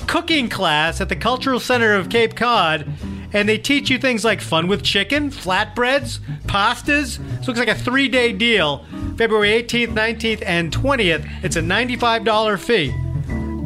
cooking 0.05 0.49
class 0.49 0.99
at 0.99 1.07
the 1.07 1.15
Cultural 1.15 1.61
Center 1.61 1.93
of 1.93 2.09
Cape 2.09 2.35
Cod, 2.35 2.85
and 3.33 3.47
they 3.49 3.57
teach 3.57 3.89
you 3.89 3.97
things 3.97 4.23
like 4.23 4.41
fun 4.41 4.67
with 4.67 4.83
chicken, 4.83 5.29
flatbreads, 5.31 6.19
pastas. 6.45 7.17
This 7.38 7.47
looks 7.47 7.59
like 7.59 7.67
a 7.67 7.75
three 7.75 8.07
day 8.07 8.31
deal. 8.31 8.85
February 9.17 9.49
18th, 9.63 9.93
19th, 9.93 10.43
and 10.45 10.71
20th. 10.73 11.25
It's 11.43 11.55
a 11.55 11.61
$95 11.61 12.59
fee. 12.59 12.93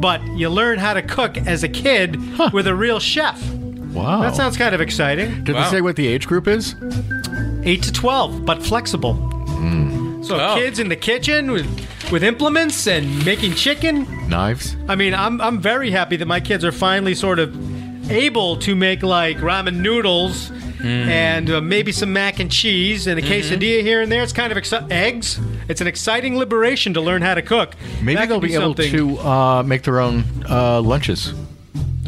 But 0.00 0.22
you 0.36 0.48
learn 0.48 0.78
how 0.78 0.94
to 0.94 1.02
cook 1.02 1.36
as 1.38 1.62
a 1.62 1.68
kid 1.68 2.16
with 2.52 2.66
a 2.66 2.74
real 2.74 2.98
chef. 3.00 3.40
Wow. 3.92 4.22
That 4.22 4.36
sounds 4.36 4.56
kind 4.56 4.74
of 4.74 4.80
exciting. 4.80 5.44
Did 5.44 5.54
Wow. 5.56 5.64
they 5.64 5.70
say 5.76 5.80
what 5.80 5.96
the 5.96 6.06
age 6.06 6.26
group 6.26 6.46
is? 6.48 6.74
8 7.64 7.82
to 7.82 7.92
12, 7.92 8.46
but 8.46 8.62
flexible. 8.62 9.14
Hmm. 9.14 10.22
So 10.22 10.38
Oh. 10.38 10.54
kids 10.56 10.78
in 10.78 10.88
the 10.88 10.96
kitchen 10.96 11.50
with, 11.50 11.66
with 12.12 12.22
implements 12.22 12.86
and 12.86 13.24
making 13.24 13.54
chicken. 13.54 14.06
Knives. 14.28 14.76
I 14.88 14.94
mean, 14.94 15.12
I'm 15.14 15.40
I'm 15.40 15.60
very 15.60 15.90
happy 15.90 16.16
that 16.16 16.26
my 16.26 16.40
kids 16.40 16.64
are 16.64 16.72
finally 16.72 17.14
sort 17.14 17.38
of 17.40 17.52
able 18.10 18.56
to 18.58 18.74
make 18.74 19.02
like 19.02 19.38
ramen 19.38 19.76
noodles 19.76 20.50
and 20.82 21.50
uh, 21.50 21.60
maybe 21.60 21.92
some 21.92 22.12
mac 22.12 22.40
and 22.40 22.50
cheese 22.50 23.06
and 23.06 23.18
a 23.18 23.22
quesadilla 23.22 23.82
here 23.82 24.00
and 24.00 24.10
there. 24.10 24.22
It's 24.22 24.32
kind 24.32 24.50
of 24.50 24.58
exci- 24.58 24.90
eggs. 24.90 25.38
It's 25.68 25.80
an 25.80 25.86
exciting 25.86 26.36
liberation 26.38 26.94
to 26.94 27.00
learn 27.00 27.22
how 27.22 27.34
to 27.34 27.42
cook. 27.42 27.76
Maybe 28.02 28.14
That 28.14 28.28
they'll 28.28 28.40
could 28.40 28.48
be, 28.48 28.54
able 28.54 28.74
to 28.74 29.18
uh, 29.18 29.62
make 29.62 29.82
their 29.82 30.00
own 30.00 30.24
uh, 30.48 30.80
lunches. 30.80 31.34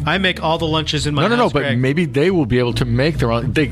I 0.05 0.17
make 0.17 0.43
all 0.43 0.57
the 0.57 0.67
lunches 0.67 1.07
in 1.07 1.15
my 1.15 1.23
No, 1.23 1.27
no, 1.29 1.35
no. 1.35 1.49
But 1.49 1.59
Greg. 1.61 1.77
maybe 1.79 2.05
they 2.05 2.29
will 2.31 2.45
be 2.45 2.59
able 2.59 2.73
to 2.73 2.85
make 2.85 3.17
their 3.19 3.31
own. 3.31 3.53
They, 3.53 3.67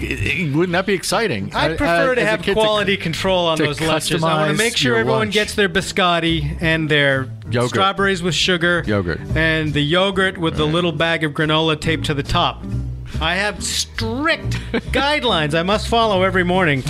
wouldn't 0.54 0.72
that 0.72 0.86
be 0.86 0.94
exciting? 0.94 1.54
I'd 1.54 1.72
Uh, 1.74 1.76
prefer 1.78 2.12
uh, 2.12 2.16
to 2.16 2.26
have 2.26 2.42
quality 2.44 2.98
control 2.98 3.48
on 3.48 3.58
those 3.58 3.82
lunches. 3.82 4.24
I 4.24 4.36
want 4.46 4.52
to 4.52 4.58
make 4.58 4.78
sure 4.78 4.96
everyone 4.98 5.20
lunch. 5.20 5.34
gets 5.34 5.56
their 5.56 5.70
biscotti 5.70 6.58
and 6.62 6.88
their 6.90 7.28
Yogurt. 7.50 7.70
strawberries 7.70 8.24
with 8.24 8.34
sugar, 8.36 8.84
Yogurt. 8.88 9.20
and 9.36 9.74
the 9.74 9.82
yogurt 9.84 10.38
with 10.38 10.56
the 10.58 10.66
little 10.66 10.92
bag 10.94 11.24
of 11.24 11.34
granola 11.34 11.80
taped 11.80 12.06
to 12.06 12.14
the 12.14 12.24
top. 12.24 12.64
I 13.20 13.36
have 13.36 13.64
strict 13.64 14.52
guidelines 14.92 15.54
I 15.54 15.64
must 15.64 15.88
follow 15.88 16.24
every 16.24 16.44
morning. 16.44 16.84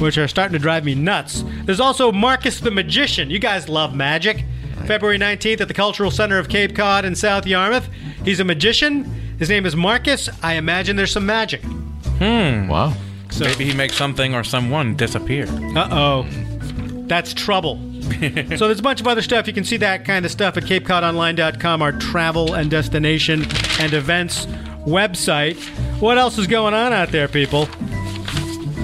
which 0.00 0.18
are 0.18 0.26
starting 0.26 0.52
to 0.54 0.58
drive 0.58 0.84
me 0.84 0.92
nuts. 0.94 1.44
There's 1.64 1.78
also 1.78 2.10
Marcus 2.10 2.58
the 2.58 2.70
Magician. 2.72 3.30
You 3.30 3.38
guys 3.38 3.68
love 3.68 3.94
magic. 3.94 4.44
February 4.86 5.18
19th 5.18 5.60
at 5.60 5.68
the 5.68 5.74
Cultural 5.74 6.10
Center 6.10 6.38
of 6.38 6.48
Cape 6.48 6.74
Cod 6.74 7.04
in 7.04 7.14
South 7.14 7.46
Yarmouth. 7.46 7.88
He's 8.24 8.40
a 8.40 8.44
magician. 8.44 9.04
His 9.38 9.48
name 9.48 9.66
is 9.66 9.74
Marcus. 9.74 10.28
I 10.42 10.54
imagine 10.54 10.96
there's 10.96 11.12
some 11.12 11.26
magic. 11.26 11.62
Hmm. 11.62 12.68
Wow. 12.68 12.94
So, 13.30 13.44
Maybe 13.44 13.64
he 13.64 13.74
makes 13.74 13.96
something 13.96 14.34
or 14.34 14.44
someone 14.44 14.94
disappear. 14.96 15.46
Uh 15.76 15.88
oh. 15.90 16.26
That's 17.06 17.34
trouble. 17.34 17.76
so 18.02 18.66
there's 18.66 18.78
a 18.78 18.82
bunch 18.82 19.00
of 19.00 19.06
other 19.06 19.22
stuff. 19.22 19.46
You 19.46 19.52
can 19.52 19.64
see 19.64 19.76
that 19.78 20.04
kind 20.04 20.24
of 20.24 20.30
stuff 20.30 20.56
at 20.56 20.64
CapeCodOnline.com, 20.64 21.82
our 21.82 21.92
travel 21.92 22.54
and 22.54 22.70
destination 22.70 23.44
and 23.80 23.92
events 23.92 24.46
website. 24.86 25.56
What 26.00 26.18
else 26.18 26.38
is 26.38 26.46
going 26.46 26.74
on 26.74 26.92
out 26.92 27.10
there, 27.10 27.28
people? 27.28 27.68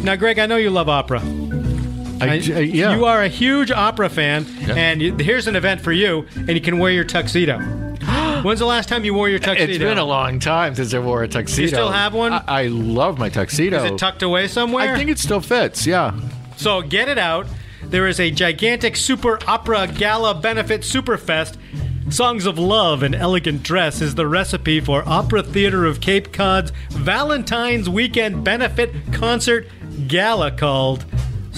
Now, 0.03 0.17
Greg, 0.17 0.39
I 0.39 0.47
know 0.47 0.57
you 0.57 0.71
love 0.71 0.89
opera. 0.89 1.21
I, 2.21 2.35
I- 2.35 2.61
yeah. 2.61 2.95
You 2.97 3.05
are 3.07 3.23
a 3.23 3.29
huge 3.29 3.71
opera 3.71 4.09
fan, 4.09 4.47
Yeah. 4.61 4.75
and 4.75 5.03
you, 5.03 5.15
here's 5.17 5.47
an 5.47 5.57
event 5.57 5.81
for 5.81 5.93
you, 5.93 6.27
and 6.37 6.51
you 6.51 6.61
can 6.61 6.79
wear 6.79 6.93
your 6.93 7.05
tuxedo. 7.05 7.59
When's 8.43 8.61
the 8.61 8.67
last 8.67 8.89
time 8.89 9.05
you 9.05 9.13
wore 9.15 9.29
your 9.29 9.39
tuxedo? 9.39 9.71
It's 9.71 9.79
been 9.79 9.99
a 9.99 10.05
long 10.05 10.39
time 10.41 10.75
since 10.75 10.95
I 10.95 10.99
wore 10.99 11.23
a 11.23 11.29
tuxedo. 11.29 11.63
You 11.63 11.69
still 11.69 11.91
have 11.91 12.15
one? 12.15 12.33
I, 12.33 12.43
I 12.47 12.67
love 12.69 13.19
my 13.19 13.29
tuxedo. 13.29 13.85
Is 13.85 13.91
it 13.93 13.99
tucked 13.99 14.23
away 14.23 14.49
somewhere? 14.49 14.95
I 14.95 14.97
think 14.97 15.11
it 15.11 15.19
still 15.19 15.41
fits. 15.41 15.87
Yeah. 15.87 16.19
So 16.57 16.81
get 16.83 17.09
it 17.09 17.19
out. 17.19 17.47
There 17.83 18.07
is 18.09 18.21
a 18.21 18.31
gigantic 18.31 18.97
super 18.97 19.39
opera 19.47 19.87
gala 19.87 20.35
benefit 20.35 20.83
superfest. 20.83 21.57
Songs 22.11 22.45
of 22.47 22.59
Love 22.59 23.03
and 23.05 23.15
Elegant 23.15 23.63
Dress 23.63 24.01
is 24.01 24.15
the 24.17 24.27
recipe 24.27 24.81
for 24.81 25.07
Opera 25.09 25.43
Theater 25.45 25.85
of 25.87 26.01
Cape 26.01 26.33
Cod's 26.33 26.73
Valentine's 26.91 27.89
Weekend 27.89 28.43
benefit 28.43 28.91
concert 29.13 29.67
gala 30.09 30.51
called 30.51 31.05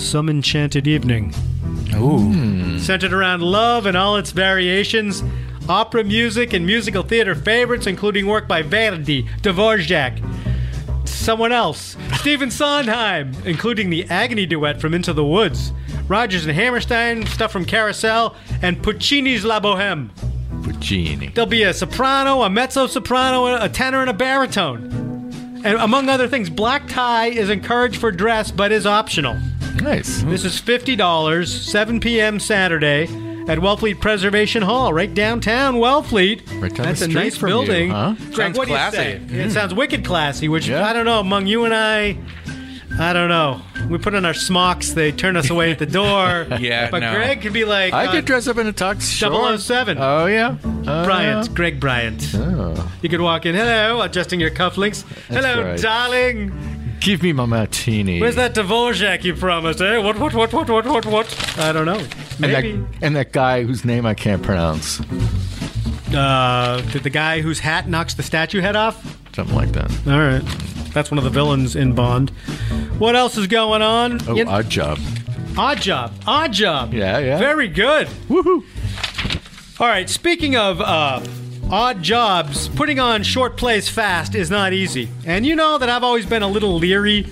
Some 0.03 0.29
Enchanted 0.29 0.87
Evening. 0.87 1.33
Ooh. 1.95 2.19
Hmm. 2.19 2.79
Centered 2.79 3.13
around 3.13 3.41
love 3.41 3.87
and 3.87 3.97
all 3.97 4.17
its 4.17 4.33
variations, 4.33 5.23
opera 5.69 6.05
music 6.05 6.53
and 6.53 6.67
musical 6.67 7.03
theater 7.03 7.35
favorites, 7.35 7.87
including 7.87 8.27
work 8.27 8.49
by 8.49 8.63
Verdi, 8.63 9.23
Dvorak, 9.43 10.19
someone 11.09 11.53
else, 11.53 11.97
Stephen 12.15 12.51
Sondheim, 12.51 13.33
including 13.47 13.91
the 13.91 14.05
Agony 14.11 14.45
duet 14.45 14.81
from 14.81 14.93
Into 14.93 15.13
the 15.13 15.25
Woods, 15.25 15.73
Rodgers 16.09 16.45
and 16.45 16.55
Hammerstein, 16.55 17.25
stuff 17.27 17.53
from 17.53 17.65
Carousel, 17.65 18.35
and 18.61 18.83
Puccini's 18.83 19.45
La 19.45 19.61
Boheme. 19.61 20.11
Puccini. 20.65 21.29
There'll 21.29 21.49
be 21.49 21.63
a 21.63 21.73
soprano, 21.73 22.43
a 22.43 22.51
mezzo 22.51 22.87
soprano, 22.87 23.47
a 23.55 23.69
tenor, 23.69 24.01
and 24.01 24.11
a 24.11 24.15
baritone. 24.15 24.85
And 25.65 25.79
among 25.79 26.09
other 26.09 26.27
things, 26.27 26.51
black 26.51 26.89
tie 26.89 27.29
is 27.29 27.49
encouraged 27.49 27.97
for 27.97 28.11
dress 28.11 28.51
but 28.51 28.73
is 28.73 28.85
optional. 28.85 29.39
Nice. 29.81 30.23
This 30.23 30.45
is 30.45 30.61
$50, 30.61 31.47
7 31.47 32.01
p.m. 32.01 32.39
Saturday 32.39 33.05
at 33.49 33.59
Wellfleet 33.59 34.01
Preservation 34.01 34.63
Hall, 34.63 34.93
right 34.93 35.13
downtown 35.13 35.77
Wellfleet. 35.77 36.43
Right 36.63 36.73
down 36.75 36.87
That's 36.87 37.01
the 37.01 37.07
a 37.07 37.09
street 37.11 37.15
nice 37.15 37.37
from 37.37 37.49
you, 37.49 37.55
building. 37.55 37.91
huh? 37.91 38.15
Greg, 38.19 38.35
Sounds 38.37 38.59
what 38.59 38.67
do 38.67 38.73
you 38.73 38.79
classy. 38.79 38.97
say? 38.97 39.15
It 39.31 39.51
sounds 39.51 39.75
wicked 39.75 40.05
classy, 40.05 40.49
which 40.49 40.69
Yeah. 40.69 40.87
I 40.87 40.93
don't 40.93 41.05
know, 41.07 41.19
among 41.21 41.47
you 41.47 41.65
and 41.65 41.75
I, 41.75 42.17
I 43.01 43.13
don't 43.13 43.29
know. 43.29 43.61
We 43.89 43.99
put 43.99 44.15
on 44.15 44.25
our 44.25 44.35
smocks, 44.35 44.93
they 44.93 45.11
turn 45.11 45.37
us 45.37 45.51
away 45.51 45.73
at 45.73 45.79
the 45.81 45.87
door. 45.87 46.47
Yeah, 46.61 46.89
But 46.91 47.01
no. 47.01 47.15
Greg 47.15 47.41
could 47.41 47.53
be 47.53 47.65
like 47.65 47.93
I 47.93 48.07
uh, 48.07 48.13
could 48.13 48.27
dress 48.27 48.47
up 48.47 48.59
in 48.59 48.67
a 48.69 48.73
tux. 48.73 49.03
Sure. 49.11 49.57
007. 49.59 49.97
Oh 49.99 50.27
yeah. 50.27 50.57
Uh, 50.87 51.05
Bryant, 51.05 51.53
Greg 51.55 51.81
Bryant. 51.81 52.31
Oh. 52.35 52.93
You 53.03 53.09
could 53.09 53.21
walk 53.21 53.47
in, 53.47 53.55
hello, 53.57 54.03
adjusting 54.03 54.39
your 54.39 54.51
cufflinks. 54.51 55.03
Hello, 55.29 55.65
right. 55.65 55.81
darling. 55.81 56.72
Give 57.03 57.23
me 57.23 57.33
my 57.33 57.47
martini. 57.47 58.21
Where's 58.21 58.37
that 58.37 58.55
Dvorak 58.55 59.25
you 59.25 59.35
promised, 59.35 59.81
eh? 59.81 59.99
What, 59.99 60.19
what, 60.19 60.35
what, 60.35 60.53
what, 60.53 60.69
what, 60.71 60.87
what, 60.87 61.07
what? 61.07 61.59
I 61.59 61.73
don't 61.73 61.87
know. 61.87 61.99
and 61.99 62.41
Maybe. 62.41 62.73
that, 62.77 62.89
and 63.03 63.17
that 63.17 63.33
guy 63.33 63.65
whose 63.65 63.85
name 63.85 64.07
I 64.07 64.15
can't 64.15 64.43
pronounce. 64.43 65.01
Uh, 66.15 66.81
the, 66.93 67.01
the 67.01 67.11
guy 67.11 67.41
whose 67.41 67.59
hat 67.59 67.89
knocks 67.89 68.15
the 68.15 68.23
statue 68.23 68.61
head 68.61 68.77
off? 68.77 69.03
Something 69.35 69.57
like 69.57 69.73
that. 69.73 69.91
All 70.07 70.19
right. 70.21 70.43
That's 70.93 71.11
one 71.11 71.19
of 71.19 71.25
the 71.25 71.31
villains 71.31 71.75
in 71.75 71.95
Bond. 71.95 72.31
What 72.99 73.17
else 73.17 73.37
is 73.37 73.47
going 73.49 73.83
on? 73.83 74.21
Oh, 74.29 74.37
You- 74.37 74.47
odd 74.47 74.69
job. 74.71 74.99
odd 75.57 75.81
job. 75.81 76.13
Odd 76.27 76.53
job. 76.53 76.95
Yeah, 76.95 77.19
yeah. 77.19 77.39
Very 77.39 77.67
good. 77.69 78.07
Woohoo. 78.29 78.63
All 79.81 79.89
right. 79.89 80.09
Speaking 80.09 80.55
of 80.57 80.81
uh, 80.81 81.21
odd 81.73 82.03
jobs, 82.03 82.69
putting 82.69 83.01
on 83.01 83.23
short 83.23 83.57
plays 83.57 83.89
fast 83.89 84.35
is 84.35 84.51
not 84.51 84.75
easy. 84.75 85.09
And 85.25 85.47
you 85.47 85.57
know 85.57 85.79
that 85.79 85.89
I've 85.89 86.05
always 86.05 86.27
been 86.27 86.43
a 86.43 86.49
little 86.49 86.75
leery 86.75 87.23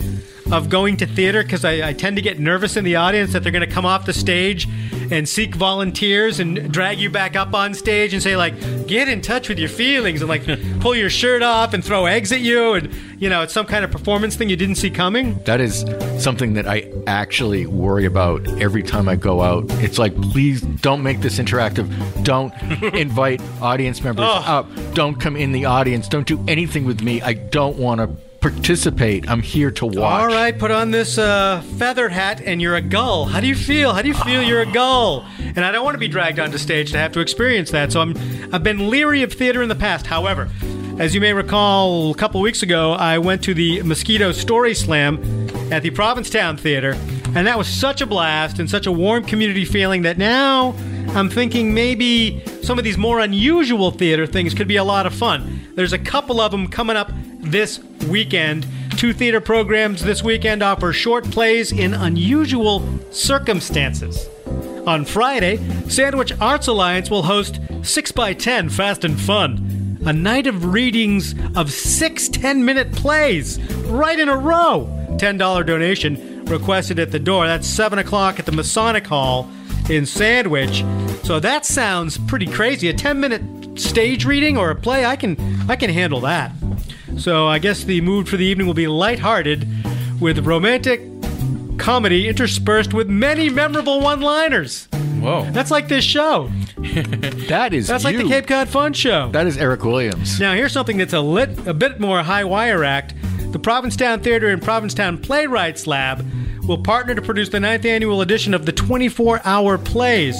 of 0.52 0.68
going 0.68 0.96
to 0.98 1.06
theater 1.06 1.42
because 1.42 1.64
I, 1.64 1.88
I 1.88 1.92
tend 1.92 2.16
to 2.16 2.22
get 2.22 2.38
nervous 2.40 2.76
in 2.76 2.84
the 2.84 2.96
audience 2.96 3.32
that 3.32 3.42
they're 3.42 3.52
going 3.52 3.66
to 3.66 3.72
come 3.72 3.86
off 3.86 4.04
the 4.06 4.12
stage 4.12 4.68
and 5.12 5.28
seek 5.28 5.54
volunteers 5.54 6.38
and 6.40 6.70
drag 6.72 6.98
you 7.00 7.10
back 7.10 7.34
up 7.36 7.52
on 7.54 7.74
stage 7.74 8.12
and 8.14 8.22
say 8.22 8.36
like 8.36 8.54
get 8.86 9.08
in 9.08 9.20
touch 9.20 9.48
with 9.48 9.58
your 9.58 9.68
feelings 9.68 10.20
and 10.22 10.28
like 10.28 10.42
pull 10.80 10.94
your 10.94 11.10
shirt 11.10 11.42
off 11.42 11.74
and 11.74 11.84
throw 11.84 12.06
eggs 12.06 12.30
at 12.32 12.40
you 12.40 12.74
and 12.74 12.92
you 13.20 13.28
know 13.28 13.42
it's 13.42 13.52
some 13.52 13.66
kind 13.66 13.84
of 13.84 13.90
performance 13.90 14.36
thing 14.36 14.48
you 14.48 14.56
didn't 14.56 14.76
see 14.76 14.90
coming 14.90 15.38
That 15.44 15.60
is 15.60 15.84
something 16.22 16.54
that 16.54 16.66
I 16.68 16.90
actually 17.06 17.66
worry 17.66 18.04
about 18.04 18.46
every 18.60 18.82
time 18.82 19.08
I 19.08 19.16
go 19.16 19.40
out. 19.42 19.64
It's 19.82 19.98
like, 19.98 20.14
please 20.20 20.60
don't 20.60 21.02
make 21.02 21.20
this 21.20 21.38
interactive. 21.38 21.88
Don't 22.24 22.52
invite 22.94 23.40
audience 23.60 24.02
members 24.02 24.26
Oh. 24.28 24.44
up. 24.46 24.68
Don't 24.94 25.18
come 25.20 25.36
in 25.36 25.52
the 25.52 25.64
audience. 25.64 26.08
Don't 26.08 26.26
do 26.26 26.42
anything 26.46 26.84
with 26.84 27.02
me. 27.02 27.20
I 27.22 27.32
don't 27.34 27.76
want 27.78 28.00
to 28.00 28.08
participate. 28.40 29.28
I'm 29.28 29.42
here 29.42 29.70
to 29.72 29.86
watch. 29.86 29.96
All 29.98 30.26
right, 30.26 30.58
put 30.58 30.70
on 30.70 30.90
this 30.90 31.18
uh, 31.18 31.62
feather 31.76 32.08
hat 32.08 32.40
and 32.40 32.60
you're 32.60 32.76
a 32.76 32.80
gull. 32.80 33.26
How 33.26 33.40
do 33.40 33.46
you 33.46 33.54
feel? 33.54 33.92
How 33.92 34.02
do 34.02 34.08
you 34.08 34.14
feel 34.14 34.42
you're 34.42 34.62
a 34.62 34.72
gull? 34.72 35.26
And 35.38 35.60
I 35.60 35.70
don't 35.70 35.84
want 35.84 35.94
to 35.94 35.98
be 35.98 36.08
dragged 36.08 36.38
onto 36.38 36.58
stage 36.58 36.92
to 36.92 36.98
have 36.98 37.12
to 37.12 37.20
experience 37.20 37.70
that. 37.70 37.92
So 37.92 38.00
I'm 38.00 38.16
I've 38.52 38.62
been 38.62 38.88
leery 38.90 39.22
of 39.22 39.32
theater 39.32 39.62
in 39.62 39.68
the 39.68 39.74
past. 39.74 40.06
However, 40.06 40.48
as 40.98 41.14
you 41.14 41.20
may 41.20 41.32
recall, 41.32 42.10
a 42.10 42.14
couple 42.14 42.40
weeks 42.40 42.62
ago, 42.62 42.92
I 42.92 43.18
went 43.18 43.42
to 43.44 43.54
the 43.54 43.82
Mosquito 43.82 44.32
Story 44.32 44.74
Slam 44.74 45.18
at 45.72 45.82
the 45.82 45.90
Provincetown 45.90 46.56
Theater, 46.56 46.92
and 47.34 47.46
that 47.46 47.56
was 47.56 47.68
such 47.68 48.00
a 48.00 48.06
blast 48.06 48.58
and 48.58 48.68
such 48.68 48.86
a 48.86 48.92
warm 48.92 49.24
community 49.24 49.64
feeling 49.64 50.02
that 50.02 50.18
now 50.18 50.74
I'm 51.14 51.28
thinking 51.28 51.74
maybe 51.74 52.42
some 52.62 52.78
of 52.78 52.84
these 52.84 52.98
more 52.98 53.20
unusual 53.20 53.90
theater 53.90 54.26
things 54.26 54.54
could 54.54 54.68
be 54.68 54.76
a 54.76 54.84
lot 54.84 55.06
of 55.06 55.14
fun. 55.14 55.68
There's 55.74 55.92
a 55.92 55.98
couple 55.98 56.40
of 56.40 56.52
them 56.52 56.68
coming 56.68 56.96
up 56.96 57.10
this 57.38 57.80
weekend. 58.04 58.66
Two 58.96 59.12
theater 59.12 59.40
programs 59.40 60.02
this 60.02 60.22
weekend 60.22 60.62
offer 60.62 60.92
short 60.92 61.24
plays 61.30 61.72
in 61.72 61.94
unusual 61.94 62.86
circumstances. 63.10 64.28
On 64.86 65.04
Friday, 65.04 65.56
Sandwich 65.88 66.32
Arts 66.40 66.66
Alliance 66.66 67.10
will 67.10 67.22
host 67.22 67.60
6x10 67.82 68.70
Fast 68.70 69.04
and 69.04 69.18
Fun, 69.20 69.98
a 70.06 70.12
night 70.12 70.46
of 70.46 70.72
readings 70.72 71.34
of 71.54 71.70
six 71.70 72.28
10 72.28 72.64
minute 72.64 72.92
plays 72.92 73.60
right 73.86 74.18
in 74.18 74.28
a 74.28 74.36
row. 74.36 74.88
$10 75.18 75.66
donation 75.66 76.44
requested 76.46 76.98
at 76.98 77.12
the 77.12 77.18
door. 77.18 77.46
That's 77.46 77.66
7 77.66 77.98
o'clock 77.98 78.38
at 78.38 78.46
the 78.46 78.52
Masonic 78.52 79.06
Hall 79.06 79.48
in 79.88 80.06
Sandwich. 80.06 80.84
So 81.24 81.40
that 81.40 81.66
sounds 81.66 82.18
pretty 82.18 82.46
crazy. 82.46 82.88
A 82.88 82.94
10 82.94 83.20
minute 83.20 83.78
stage 83.78 84.24
reading 84.24 84.56
or 84.56 84.70
a 84.70 84.74
play, 84.76 85.04
I 85.04 85.16
can 85.16 85.36
I 85.68 85.76
can 85.76 85.90
handle 85.90 86.20
that. 86.20 86.52
So 87.18 87.46
I 87.46 87.58
guess 87.58 87.84
the 87.84 88.00
mood 88.00 88.28
for 88.28 88.36
the 88.36 88.44
evening 88.44 88.66
will 88.66 88.74
be 88.74 88.88
lighthearted 88.88 89.66
with 90.20 90.46
romantic 90.46 91.00
comedy 91.78 92.28
interspersed 92.28 92.92
with 92.92 93.08
many 93.08 93.48
memorable 93.48 94.00
one-liners. 94.00 94.86
Whoa. 95.20 95.50
That's 95.50 95.70
like 95.70 95.88
this 95.88 96.04
show. 96.04 96.50
That 97.50 97.74
is 97.74 97.88
That's 97.88 98.04
like 98.04 98.16
the. 98.16 98.24
Cape 98.24 98.46
Cod 98.46 98.68
Fun 98.68 98.92
Show. 98.92 99.28
That 99.32 99.46
is 99.46 99.58
Eric 99.58 99.84
Williams. 99.84 100.38
Now, 100.38 100.54
here's 100.54 100.72
something 100.72 100.96
that's 100.96 101.12
a 101.12 101.20
lit, 101.20 101.66
a 101.66 101.74
bit 101.74 101.98
more 101.98 102.22
high 102.22 102.44
wire 102.44 102.84
act. 102.84 103.14
The 103.52 103.58
Provincetown 103.58 104.20
Theater 104.20 104.48
and 104.48 104.62
Provincetown 104.62 105.18
Playwrights 105.18 105.86
Lab 105.86 106.24
will 106.66 106.78
partner 106.78 107.14
to 107.16 107.22
produce 107.22 107.48
the 107.48 107.58
ninth 107.58 107.84
annual 107.84 108.20
edition 108.22 108.54
of 108.54 108.66
the 108.66 108.72
24 108.72 109.40
hour 109.44 109.76
plays. 109.78 110.36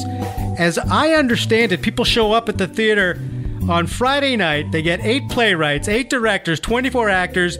As 0.58 0.78
I 0.78 1.10
understand 1.14 1.72
it, 1.72 1.82
people 1.82 2.04
show 2.04 2.32
up 2.32 2.48
at 2.48 2.58
the 2.58 2.68
theater 2.68 3.18
on 3.68 3.86
Friday 3.86 4.36
night. 4.36 4.70
They 4.72 4.82
get 4.82 5.00
eight 5.00 5.28
playwrights, 5.28 5.88
eight 5.88 6.08
directors, 6.10 6.60
24 6.60 7.08
actors, 7.08 7.56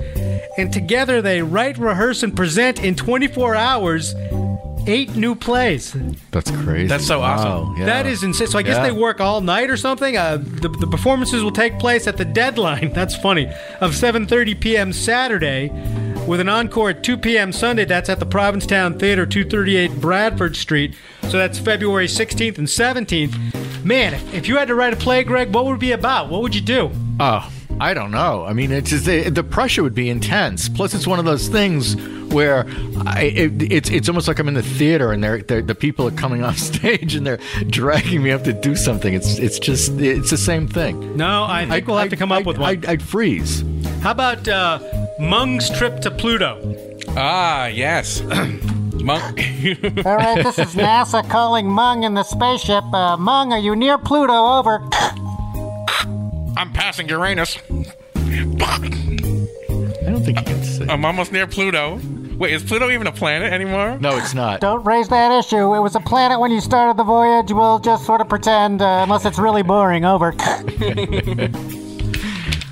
and 0.57 0.73
together 0.73 1.21
they 1.23 1.43
write, 1.43 1.79
rehearse, 1.79 2.23
and 2.23 2.35
present 2.35 2.83
in 2.83 2.95
24 2.97 3.55
hours 3.55 4.15
eight 4.87 5.15
new 5.15 5.35
plays. 5.35 5.95
That's 6.31 6.51
crazy. 6.51 6.87
That's 6.87 7.07
so 7.07 7.21
awesome. 7.21 7.49
Wow, 7.49 7.75
yeah. 7.79 7.85
That 7.85 8.07
is 8.07 8.23
insane. 8.23 8.47
So 8.49 8.59
I 8.59 8.63
guess 8.63 8.77
Yeah. 8.77 8.85
they 8.85 8.93
work 8.93 9.21
all 9.21 9.43
night 9.43 9.69
or 9.69 9.77
something. 9.77 10.17
Uh, 10.17 10.39
the, 10.39 10.69
the 10.81 10.87
performances 10.87 11.43
will 11.45 11.51
take 11.53 11.79
place 11.79 12.07
at 12.07 12.17
the 12.17 12.25
deadline. 12.25 12.93
That's 12.95 13.15
funny 13.15 13.47
of 13.81 13.93
7:30 13.93 14.59
p.m. 14.59 14.93
Saturday, 14.95 15.69
with 16.27 16.41
an 16.41 16.49
encore 16.49 16.91
at 16.91 17.03
2 17.05 17.19
p.m. 17.19 17.53
Sunday. 17.53 17.85
That's 17.85 18.09
at 18.09 18.21
the 18.21 18.27
Provincetown 18.27 18.99
Theater, 18.99 19.27
238 19.27 20.01
Bradford 20.01 20.57
Street. 20.57 20.95
So 21.29 21.37
that's 21.39 21.59
February 21.59 22.07
16th 22.07 22.59
and 22.59 22.67
17th. 22.67 23.60
Man, 23.85 24.15
if, 24.15 24.35
if 24.35 24.49
you 24.49 24.57
had 24.57 24.69
to 24.69 24.75
write 24.75 24.93
a 24.93 24.97
play, 24.97 25.25
Greg, 25.25 25.55
what 25.55 25.65
would 25.65 25.75
it 25.75 25.81
be 25.81 25.93
about? 25.93 26.29
What 26.29 26.43
would 26.43 26.55
you 26.55 26.61
do? 26.61 26.91
Oh, 27.19 27.51
I 27.81 27.95
don't 27.95 28.11
know. 28.11 28.45
I 28.45 28.53
mean, 28.53 28.73
it's 28.73 28.91
just 28.91 29.07
the, 29.07 29.31
the 29.31 29.43
pressure 29.43 29.83
would 29.83 29.95
be 29.95 30.11
intense. 30.11 30.69
Plus, 30.69 30.93
it's 30.95 31.07
one 31.07 31.19
of 31.19 31.25
those 31.25 31.49
things 31.49 31.97
where 32.31 32.67
I, 33.07 33.23
it, 33.35 33.73
it's 33.73 33.91
it's 33.91 34.09
almost 34.09 34.29
like 34.29 34.39
I'm 34.39 34.47
in 34.49 34.55
the 34.55 34.63
theater 34.63 35.11
and 35.13 35.25
they're, 35.25 35.43
they're 35.43 35.63
the 35.63 35.75
people 35.75 36.07
are 36.07 36.11
coming 36.13 36.45
off 36.49 36.59
stage 36.59 37.15
and 37.15 37.27
they're 37.27 37.41
dragging 37.69 38.23
me 38.23 38.31
up 38.31 38.45
to 38.45 38.53
do 38.53 38.77
something. 38.77 39.15
It's 39.15 39.39
it's 39.39 39.59
just 39.59 39.93
it's 39.99 40.31
the 40.31 40.37
same 40.37 40.69
thing. 40.69 41.17
No, 41.17 41.45
I 41.45 41.67
think 41.67 41.87
we'll 41.89 41.97
have 41.99 42.11
to 42.11 42.17
come 42.17 42.31
up 42.33 42.39
I'd- 42.41 42.47
with 42.47 42.59
one. 42.59 42.69
I'd, 42.69 42.87
I'd 42.87 43.03
freeze. 43.03 43.65
How 44.03 44.11
about 44.13 44.47
uh, 44.47 44.79
Mung's 45.19 45.71
trip 45.77 46.01
to 46.03 46.11
Pluto? 46.11 46.77
Ah, 47.17 47.67
yes. 47.67 48.21
Monk. 49.03 49.41
All 50.07 50.17
right, 50.17 50.43
this 50.43 50.59
is 50.59 50.75
NASA 50.75 51.29
calling 51.29 51.67
Mung 51.67 52.03
in 52.05 52.15
the 52.15 52.23
spaceship. 52.23 52.85
Uh, 52.93 53.17
Mung, 53.17 53.53
are 53.53 53.59
you 53.59 53.75
near 53.77 53.99
Pluto? 53.99 54.33
Over. 54.33 54.81
I'm 56.57 56.73
passing 56.73 57.09
Uranus. 57.09 57.59
I 58.17 58.79
don't 60.07 60.25
think 60.25 60.39
you 60.39 60.45
can 60.45 60.65
say. 60.65 60.87
I'm 60.89 61.05
almost 61.05 61.33
near 61.33 61.47
Pluto. 61.47 62.01
Wait, 62.37 62.53
is 62.55 62.63
Pluto 62.63 62.91
even 62.91 63.07
a 63.07 63.13
planet 63.13 63.53
anymore? 63.53 63.99
no, 64.01 64.17
it's 64.17 64.33
not. 64.33 64.61
Don't 64.61 64.83
raise 64.85 65.09
that 65.09 65.39
issue. 65.39 65.75
It 65.75 65.81
was 65.81 65.95
a 65.95 66.01
planet 66.01 66.41
when 66.41 66.51
you 66.51 66.61
started 66.61 66.97
the 66.97 67.05
voyage. 67.05 67.53
We'll 67.53 67.79
just 67.81 68.07
sort 68.07 68.21
of 68.23 68.29
pretend, 68.31 68.81
uh, 68.81 69.01
unless 69.03 69.25
it's 69.27 69.39
really 69.39 69.63
boring. 69.63 70.05
Over. 70.05 70.35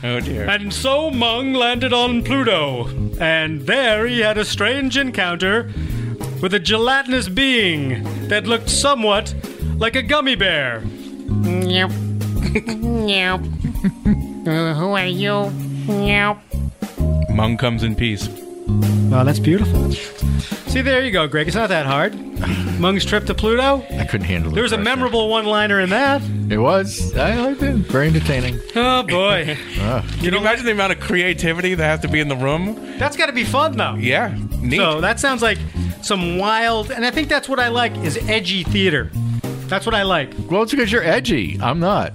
Oh 0.01 0.21
dear. 0.21 0.49
And 0.49 0.73
so 0.73 1.11
Mung 1.11 1.55
landed 1.55 1.93
on 1.93 2.23
Pluto, 2.23 2.87
and 3.21 3.63
there 3.63 4.07
he 4.07 4.21
had 4.21 4.39
a 4.39 4.45
strange 4.45 4.97
encounter 4.97 5.73
with 6.41 6.55
a 6.55 6.59
gelatinous 6.59 7.29
being 7.29 8.03
that 8.29 8.47
looked 8.47 8.71
somewhat 8.71 9.35
like 9.77 9.97
a 9.97 10.03
gummy 10.03 10.35
bear. 10.35 10.83
Yep. 11.45 11.91
yep. 13.07 13.41
Uh, 14.47 14.75
who 14.75 14.93
are 14.93 15.07
you? 15.07 15.51
Yep. 15.87 16.39
Mung 17.31 17.57
comes 17.57 17.83
in 17.83 17.95
peace. 17.95 18.29
Wow, 19.11 19.25
that's 19.25 19.39
beautiful. 19.39 19.93
See, 19.93 20.83
there 20.83 21.03
you 21.03 21.11
go, 21.11 21.27
Greg. 21.27 21.47
It's 21.47 21.57
not 21.57 21.71
that 21.71 21.87
hard. 21.87 22.15
Mung's 22.79 23.05
trip 23.05 23.25
to 23.27 23.35
Pluto. 23.35 23.83
I 23.99 24.05
couldn't 24.05 24.27
handle 24.27 24.53
it. 24.53 24.55
There 24.55 24.63
was 24.63 24.73
a 24.73 24.79
memorable 24.79 25.29
one-liner 25.29 25.81
in 25.81 25.91
that. 25.91 26.23
It 26.51 26.59
was. 26.59 27.17
I 27.17 27.35
liked 27.37 27.63
it. 27.63 27.75
Very 27.77 28.09
entertaining. 28.09 28.61
Oh 28.77 29.03
boy, 29.03 29.57
Can 29.75 30.05
you 30.21 30.37
imagine 30.37 30.67
the 30.67 30.73
amount 30.73 30.93
of 30.93 31.01
creativity 31.01 31.75
that 31.75 31.85
has 31.85 32.01
to 32.01 32.09
be 32.09 32.21
in 32.21 32.29
the 32.29 32.37
room? 32.37 32.99
that's 32.99 33.17
got 33.17 33.27
to 33.27 33.33
be 33.33 33.45
fun 33.45 33.77
though. 33.77 33.95
Yeah, 33.95 34.37
neat. 34.61 34.77
So 34.77 35.01
that 35.01 35.19
sounds 35.21 35.43
like 35.43 35.59
some 36.03 36.39
wild, 36.39 36.91
and 36.91 37.05
I 37.05 37.11
think 37.11 37.29
that's 37.29 37.49
what 37.49 37.61
I 37.61 37.69
like 37.69 37.97
is 37.99 38.17
edgy 38.29 38.65
theater. 38.65 39.11
That's 39.67 39.85
what 39.85 39.95
I 39.95 40.03
like. 40.03 40.33
Well, 40.51 40.63
it's 40.63 40.73
because 40.73 40.91
you're 40.91 41.05
edgy. 41.05 41.59
I'm 41.61 41.81
not. 41.81 42.15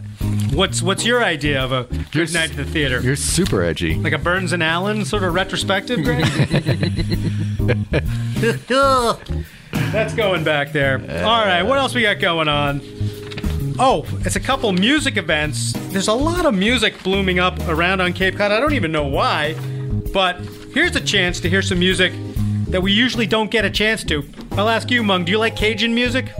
What's 0.53 0.81
what's 0.81 1.05
your 1.05 1.23
idea 1.23 1.63
of 1.63 1.71
a 1.71 1.83
good 2.11 2.31
You're 2.31 2.39
night 2.39 2.51
at 2.51 2.57
the 2.57 2.65
theater? 2.65 3.01
You're 3.01 3.15
super 3.15 3.63
edgy. 3.63 3.95
Like 3.95 4.13
a 4.13 4.17
Burns 4.17 4.53
and 4.53 4.61
Allen 4.61 5.05
sort 5.05 5.23
of 5.23 5.33
retrospective, 5.33 6.03
Greg? 6.03 6.25
That's 9.91 10.13
going 10.13 10.43
back 10.43 10.71
there. 10.71 10.99
All 11.23 11.45
right, 11.45 11.63
what 11.63 11.77
else 11.77 11.95
we 11.95 12.03
got 12.03 12.19
going 12.19 12.47
on? 12.47 12.81
Oh, 13.79 14.05
it's 14.21 14.35
a 14.35 14.39
couple 14.39 14.71
music 14.73 15.17
events. 15.17 15.73
There's 15.91 16.07
a 16.07 16.13
lot 16.13 16.45
of 16.45 16.53
music 16.53 17.01
blooming 17.01 17.39
up 17.39 17.59
around 17.67 18.01
on 18.01 18.13
Cape 18.13 18.35
Cod. 18.35 18.51
I 18.51 18.59
don't 18.59 18.73
even 18.73 18.91
know 18.91 19.07
why, 19.07 19.55
but 20.13 20.37
here's 20.73 20.95
a 20.95 21.01
chance 21.01 21.39
to 21.41 21.49
hear 21.49 21.63
some 21.63 21.79
music 21.79 22.13
that 22.69 22.81
we 22.81 22.91
usually 22.91 23.27
don't 23.27 23.51
get 23.51 23.65
a 23.65 23.69
chance 23.69 24.03
to. 24.05 24.23
I'll 24.53 24.69
ask 24.69 24.89
you, 24.91 25.03
Mung, 25.03 25.25
do 25.25 25.31
you 25.31 25.37
like 25.37 25.55
Cajun 25.55 25.93
music? 25.93 26.31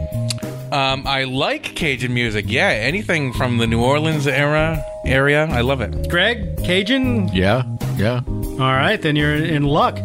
um, 0.71 1.05
I 1.05 1.25
like 1.25 1.75
Cajun 1.75 2.13
music. 2.13 2.45
Yeah, 2.47 2.69
anything 2.69 3.31
from 3.33 3.59
the 3.59 3.67
New 3.67 3.81
Orleans 3.81 4.25
era 4.25 4.83
area, 5.05 5.45
I 5.45 5.61
love 5.61 5.81
it. 5.81 6.09
Greg, 6.09 6.57
Cajun? 6.63 7.27
Yeah. 7.29 7.63
Yeah. 7.95 8.21
All 8.27 8.57
right, 8.57 8.99
then 8.99 9.15
you're 9.15 9.35
in 9.35 9.63
luck 9.63 9.99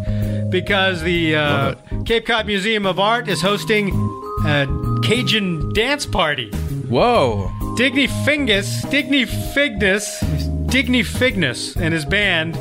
because 0.51 1.03
the 1.03 1.37
uh, 1.37 1.75
Cape 2.05 2.27
Cod 2.27 2.47
Museum 2.47 2.85
of 2.85 2.99
Art 3.01 3.29
is 3.29 3.41
hosting 3.41 3.91
a 4.45 4.67
Cajun 5.03 5.73
dance 5.73 6.05
party. 6.05 6.51
Whoa. 6.89 7.51
Digny 7.79 8.09
Fingus, 8.25 8.83
Digny 8.91 9.27
Fignus, 9.55 10.23
Digny 10.67 11.05
Fignus 11.05 11.77
and 11.77 11.95
his 11.95 12.05
band 12.05 12.57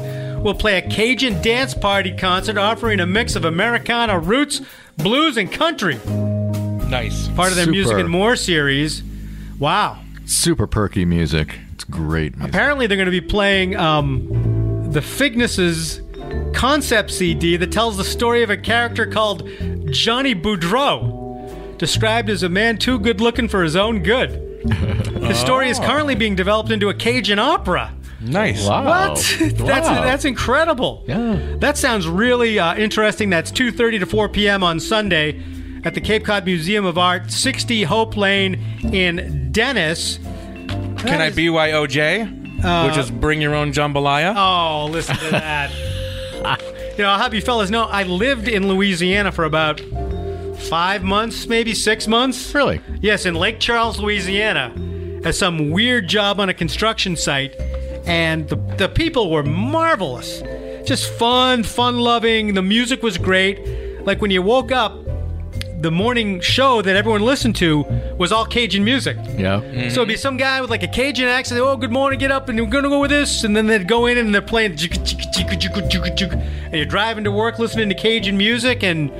will 0.47 0.55
play 0.55 0.77
a 0.77 0.81
Cajun 0.81 1.41
dance 1.41 1.73
party 1.73 2.15
concert 2.15 2.57
offering 2.57 3.01
a 3.01 3.05
mix 3.05 3.35
of 3.35 3.43
Americana 3.43 4.17
roots, 4.17 4.61
blues, 4.95 5.35
and 5.35 5.51
country. 5.51 5.97
Nice. 6.87 7.27
Part 7.29 7.49
of 7.49 7.57
their 7.57 7.67
Music 7.67 7.97
and 7.97 8.09
More 8.09 8.37
series. 8.37 9.03
Wow. 9.59 9.99
Super 10.25 10.65
perky 10.65 11.03
music. 11.03 11.59
It's 11.73 11.83
great 11.83 12.37
music. 12.37 12.49
Apparently, 12.49 12.87
they're 12.87 12.95
going 12.95 13.07
to 13.07 13.11
be 13.11 13.19
playing 13.19 13.75
um, 13.75 14.89
the 14.93 15.01
Fignesses 15.01 15.99
concept 16.53 17.11
CD 17.11 17.57
that 17.57 17.73
tells 17.73 17.97
the 17.97 18.05
story 18.05 18.41
of 18.41 18.49
a 18.49 18.55
character 18.55 19.05
called 19.05 19.49
Johnny 19.91 20.33
Boudreau, 20.33 21.77
described 21.77 22.29
as 22.29 22.41
a 22.41 22.49
man 22.49 22.77
too 22.77 22.99
good 22.99 23.19
looking 23.19 23.49
for 23.49 23.63
his 23.63 23.75
own 23.75 24.01
good. 24.01 24.43
The 25.27 25.33
story 25.33 25.69
is 25.69 25.77
currently 25.77 26.15
being 26.15 26.35
developed 26.35 26.71
into 26.71 26.87
a 26.87 26.93
Cajun 26.93 27.37
opera. 27.37 27.93
Nice. 28.21 28.67
Wow. 28.67 28.85
What? 28.85 29.15
that's 29.39 29.87
Wow. 29.87 30.01
that's 30.03 30.25
incredible. 30.25 31.03
Yeah. 31.07 31.39
That 31.59 31.77
sounds 31.77 32.07
really 32.07 32.57
uh, 32.59 32.75
interesting. 32.75 33.29
That's 33.29 33.51
2:30 33.51 33.99
to 33.99 34.05
4 34.05 34.29
p.m. 34.29 34.63
on 34.63 34.79
Sunday 34.79 35.41
at 35.83 35.93
the 35.93 36.01
Cape 36.01 36.25
Cod 36.25 36.45
Museum 36.45 36.85
of 36.85 36.97
Art, 36.97 37.31
60 37.31 37.83
Hope 37.83 38.17
Lane 38.17 38.55
in 38.91 39.51
Dennis. 39.51 40.17
Can 40.97 41.21
I 41.21 41.29
BYOJ? 41.29 42.87
Which 42.87 42.97
is 42.97 43.11
bring 43.11 43.39
your 43.39 43.53
own 43.53 43.71
jambalaya? 43.71 44.33
Oh, 44.35 44.87
listen 44.91 45.15
to 45.17 45.29
that. 45.29 45.71
you 46.97 47.03
know, 47.03 47.09
I'll 47.09 47.19
have 47.19 47.33
you 47.33 47.41
fellas 47.41 47.69
know 47.69 47.83
I 47.83 48.03
lived 48.03 48.47
in 48.47 48.67
Louisiana 48.67 49.31
for 49.31 49.43
about 49.45 49.79
five 50.69 51.03
months, 51.03 51.45
maybe 51.47 51.73
six 51.75 52.07
months. 52.07 52.53
Really? 52.55 52.81
Yes, 52.99 53.25
in 53.27 53.35
Lake 53.35 53.59
Charles, 53.59 53.99
Louisiana, 53.99 54.73
at 55.23 55.35
some 55.35 55.69
weird 55.69 56.07
job 56.07 56.39
on 56.39 56.49
a 56.49 56.53
construction 56.53 57.15
site, 57.15 57.53
and 58.07 58.47
the 58.47 58.55
the 58.77 58.89
people 58.89 59.29
were 59.29 59.43
marvelous, 59.43 60.41
just 60.87 61.11
fun, 61.11 61.63
fun 61.63 61.99
loving. 61.99 62.53
The 62.53 62.61
music 62.61 63.03
was 63.03 63.17
great. 63.17 64.05
Like 64.05 64.21
when 64.21 64.31
you 64.31 64.41
woke 64.41 64.71
up, 64.71 64.93
the 65.81 65.91
morning 65.91 66.39
show 66.39 66.81
that 66.81 66.95
everyone 66.95 67.21
listened 67.21 67.55
to 67.57 67.83
was 68.17 68.31
all 68.31 68.45
Cajun 68.45 68.83
music. 68.83 69.17
Yeah. 69.37 69.59
So 69.89 70.01
it'd 70.01 70.07
be 70.07 70.15
some 70.15 70.37
guy 70.37 70.59
with 70.61 70.69
like 70.69 70.83
a 70.83 70.87
Cajun 70.87 71.27
accent. 71.27 71.61
Oh, 71.61 71.77
good 71.77 71.91
morning, 71.91 72.17
get 72.17 72.31
up, 72.31 72.49
and 72.49 72.59
we're 72.59 72.67
gonna 72.67 72.89
go 72.89 73.01
with 73.01 73.11
this. 73.11 73.43
And 73.43 73.55
then 73.55 73.67
they'd 73.67 73.87
go 73.87 74.07
in 74.07 74.17
and 74.17 74.33
they're 74.33 74.41
playing, 74.41 74.71
and 74.71 76.73
you're 76.73 76.85
driving 76.85 77.23
to 77.25 77.31
work 77.31 77.59
listening 77.59 77.89
to 77.89 77.95
Cajun 77.95 78.37
music, 78.37 78.83
and 78.83 79.11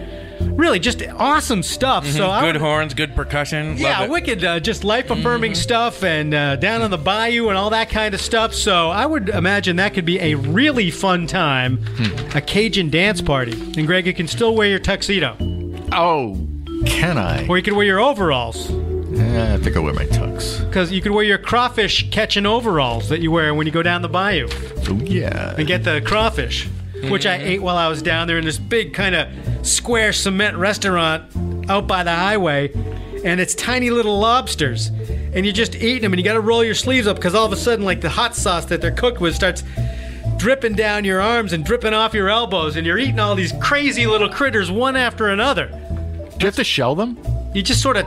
really 0.42 0.80
just 0.80 1.02
awesome 1.16 1.64
stuff. 1.64 2.06
So 2.08 2.40
good 2.42 2.56
horns, 2.58 2.94
good 2.94 3.16
percussion. 3.16 3.70
Love 3.72 3.80
yeah, 3.80 4.04
it. 4.04 4.10
wicked, 4.10 4.44
uh, 4.44 4.60
just 4.60 4.84
life 4.84 5.10
affirming 5.10 5.56
stuff, 5.56 6.04
and 6.04 6.34
uh, 6.34 6.56
down 6.58 6.82
on 6.82 6.92
the 6.92 6.98
bayou 6.98 7.50
and 7.50 7.58
all 7.58 7.70
that 7.72 7.90
kind 7.90 8.14
of 8.14 8.22
stuff. 8.22 8.54
So 8.54 8.90
I 8.90 9.06
would 9.06 9.30
imagine 9.30 9.76
that 9.78 9.94
could 9.94 10.06
be 10.06 10.20
a 10.20 10.36
really 10.36 10.92
fun 10.92 11.28
time, 11.28 11.80
a 12.36 12.42
Cajun 12.42 12.90
dance 12.90 13.22
party. 13.22 13.54
And 13.78 13.86
Greg, 13.88 14.08
you 14.08 14.14
can 14.14 14.28
still 14.28 14.56
wear 14.56 14.68
your 14.70 14.80
tuxedo, 14.80 15.36
Oh, 15.92 16.38
can 16.86 17.18
I? 17.18 17.48
or 17.48 17.58
you 17.58 17.64
could 17.64 17.74
wear 17.74 17.86
your 17.86 18.00
overalls. 18.00 18.70
Eh, 19.18 19.54
I 19.54 19.58
think 19.58 19.76
I'll 19.76 19.84
wear 19.84 19.94
my 19.94 20.06
tux. 20.06 20.64
Because 20.68 20.92
you 20.92 21.02
could 21.02 21.12
wear 21.14 21.24
your 21.24 21.38
crawfish 21.38 22.10
catching 22.12 22.46
overalls 22.46 23.10
that 23.10 23.22
you 23.22 23.32
wear 23.32 23.54
when 23.56 23.66
you 23.66 23.72
go 23.74 23.82
down 23.82 24.02
the 24.02 24.10
bayou 24.10 24.48
Oh, 24.90 25.00
yeah. 25.04 25.56
and 25.58 25.66
get 25.66 25.84
the 25.84 26.02
crawfish, 26.02 26.68
which 27.10 27.26
I 27.26 27.38
mm-hmm. 27.38 27.48
ate 27.48 27.62
while 27.62 27.78
I 27.78 27.88
was 27.88 28.02
down 28.02 28.28
there 28.28 28.38
in 28.38 28.46
this 28.46 28.58
big 28.58 28.94
kind 28.94 29.16
of 29.16 29.28
square 29.66 30.14
cement 30.14 30.58
restaurant 30.58 31.70
out 31.70 31.88
by 31.88 32.04
the 32.04 32.14
highway. 32.14 32.72
And 33.24 33.40
it's 33.40 33.56
tiny 33.56 33.90
little 33.90 34.20
lobsters. 34.20 34.88
And 35.34 35.46
you're 35.46 35.54
just 35.54 35.76
eat 35.76 36.00
them 36.00 36.14
and 36.14 36.20
you 36.20 36.24
got 36.24 36.34
to 36.34 36.42
roll 36.42 36.64
your 36.64 36.76
sleeves 36.76 37.08
up 37.08 37.18
because 37.18 37.36
all 37.36 37.46
of 37.46 37.52
a 37.52 37.58
sudden, 37.58 37.86
like 37.86 38.02
the 38.02 38.10
hot 38.10 38.36
sauce 38.36 38.66
that 38.66 38.82
they're 38.82 38.92
cooked 38.92 39.20
with 39.20 39.36
starts 39.36 39.64
dripping 40.38 40.74
down 40.74 41.04
your 41.04 41.22
arms 41.22 41.54
and 41.54 41.66
dripping 41.66 41.94
off 41.94 42.14
your 42.14 42.30
elbows. 42.30 42.76
And 42.76 42.86
you're 42.86 42.98
eating 42.98 43.20
all 43.20 43.36
these 43.36 43.54
crazy 43.62 44.08
little 44.08 44.30
critters 44.30 44.72
one 44.72 44.96
after 44.96 45.28
another. 45.30 45.68
Do 45.68 46.44
you 46.44 46.46
have 46.46 46.56
to 46.56 46.64
shell 46.64 46.96
them? 46.96 47.18
You 47.54 47.62
just 47.62 47.82
sort 47.82 47.98
of 47.98 48.06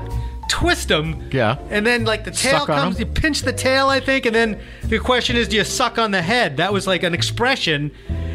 twist 0.48 0.88
them. 0.88 1.28
Yeah. 1.32 1.56
And 1.70 1.86
then 1.86 2.04
like 2.04 2.24
the 2.24 2.30
tail 2.30 2.60
Suck 2.60 2.70
on 2.70 2.78
comes, 2.78 2.96
'em? 2.96 3.00
you 3.00 3.06
pinch 3.06 3.42
the 3.42 3.52
tail, 3.52 3.88
I 3.88 4.00
think, 4.00 4.26
and 4.26 4.34
then 4.34 4.60
the 4.84 4.98
question 4.98 5.36
is, 5.36 5.48
do 5.48 5.56
you 5.56 5.64
suck 5.64 5.98
on 5.98 6.10
the 6.10 6.20
head? 6.22 6.56
That 6.58 6.72
was 6.72 6.86
like 6.86 7.02
an 7.02 7.14
expression, 7.14 7.92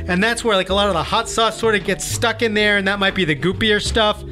and 0.08 0.24
that's 0.24 0.44
where 0.44 0.56
like 0.56 0.70
a 0.70 0.74
lot 0.74 0.88
of 0.88 0.94
the 0.94 1.04
hot 1.04 1.30
sauce 1.30 1.60
sort 1.60 1.76
of 1.76 1.84
gets 1.84 2.06
stuck 2.06 2.42
in 2.42 2.54
there, 2.54 2.78
and 2.78 2.88
that 2.88 3.00
might 3.00 3.16
be 3.16 3.26
the 3.26 3.36
goopier 3.36 3.82
stuff. 3.82 4.24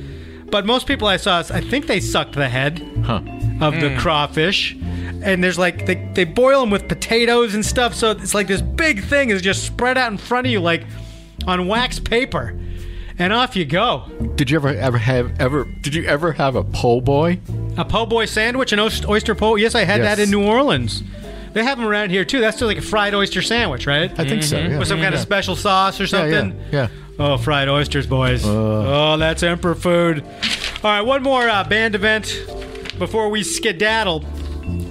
But 0.50 0.66
most 0.66 0.86
people 0.86 1.08
I 1.08 1.18
saw, 1.18 1.40
I 1.40 1.62
think 1.62 1.88
they 1.88 2.00
sucked 2.00 2.36
the 2.36 2.48
head 2.48 2.80
Huh. 3.04 3.22
of 3.60 3.80
the 3.80 3.90
hmm. 3.90 3.98
crawfish. 3.98 4.76
And 5.24 5.44
there's 5.44 5.58
like 5.58 5.86
they, 5.86 5.96
they 6.14 6.26
boil 6.26 6.60
them 6.62 6.70
with 6.70 6.88
potatoes 6.90 7.56
and 7.56 7.66
stuff, 7.66 7.94
so 7.96 8.12
it's 8.12 8.34
like 8.36 8.48
this 8.48 8.62
big 8.62 9.04
thing 9.06 9.30
is 9.30 9.42
just 9.42 9.64
spread 9.64 9.98
out 9.98 10.12
in 10.12 10.18
front 10.18 10.46
of 10.46 10.52
you 10.52 10.60
like 10.60 10.84
on 11.48 11.68
wax 11.68 11.98
paper, 11.98 12.60
and 13.18 13.32
off 13.32 13.56
you 13.56 13.64
go. 13.66 14.04
Did 14.36 14.50
you 14.52 14.58
ever 14.58 14.70
ever 14.70 14.98
have 14.98 15.40
ever? 15.40 15.66
Did 15.82 15.96
you 15.96 16.04
ever 16.06 16.34
have 16.34 16.56
a 16.56 16.64
po' 16.64 17.00
boy? 17.00 17.40
A 17.78 17.86
po' 17.86 18.06
boy 18.06 18.26
sandwich, 18.26 18.74
an 18.74 18.80
oyster 18.80 19.34
po'. 19.34 19.56
Yes, 19.56 19.76
I 19.76 19.86
had 19.86 20.02
Yes. 20.02 20.18
that 20.18 20.24
in 20.24 20.30
New 20.30 20.44
Orleans. 20.46 21.04
They 21.54 21.64
have 21.64 21.78
them 21.78 21.88
around 21.88 22.10
here 22.10 22.26
too. 22.26 22.40
That's 22.42 22.56
still 22.58 22.68
like 22.68 22.78
a 22.78 22.82
fried 22.82 23.14
oyster 23.14 23.42
sandwich, 23.42 23.86
right? 23.88 24.12
I 24.20 24.28
think 24.28 24.44
so. 24.44 24.58
Yeah. 24.58 24.80
With 24.80 24.88
some 24.88 25.00
kind 25.00 25.14
of 25.14 25.22
special 25.22 25.56
sauce 25.56 26.00
or 26.00 26.04
Yeah, 26.04 26.08
something. 26.08 26.60
yeah, 26.72 26.72
yeah. 26.72 26.88
Oh, 27.20 27.38
fried 27.38 27.70
oysters, 27.70 28.08
boys. 28.08 28.44
oh, 28.46 29.18
that's 29.18 29.44
emperor 29.44 29.76
food. 29.76 30.24
All 30.84 30.90
right, 30.92 31.02
one 31.02 31.22
more 31.22 31.48
uh, 31.48 31.64
band 31.64 31.94
event 31.96 32.44
before 32.98 33.30
we 33.30 33.44
skedaddle. 33.44 34.22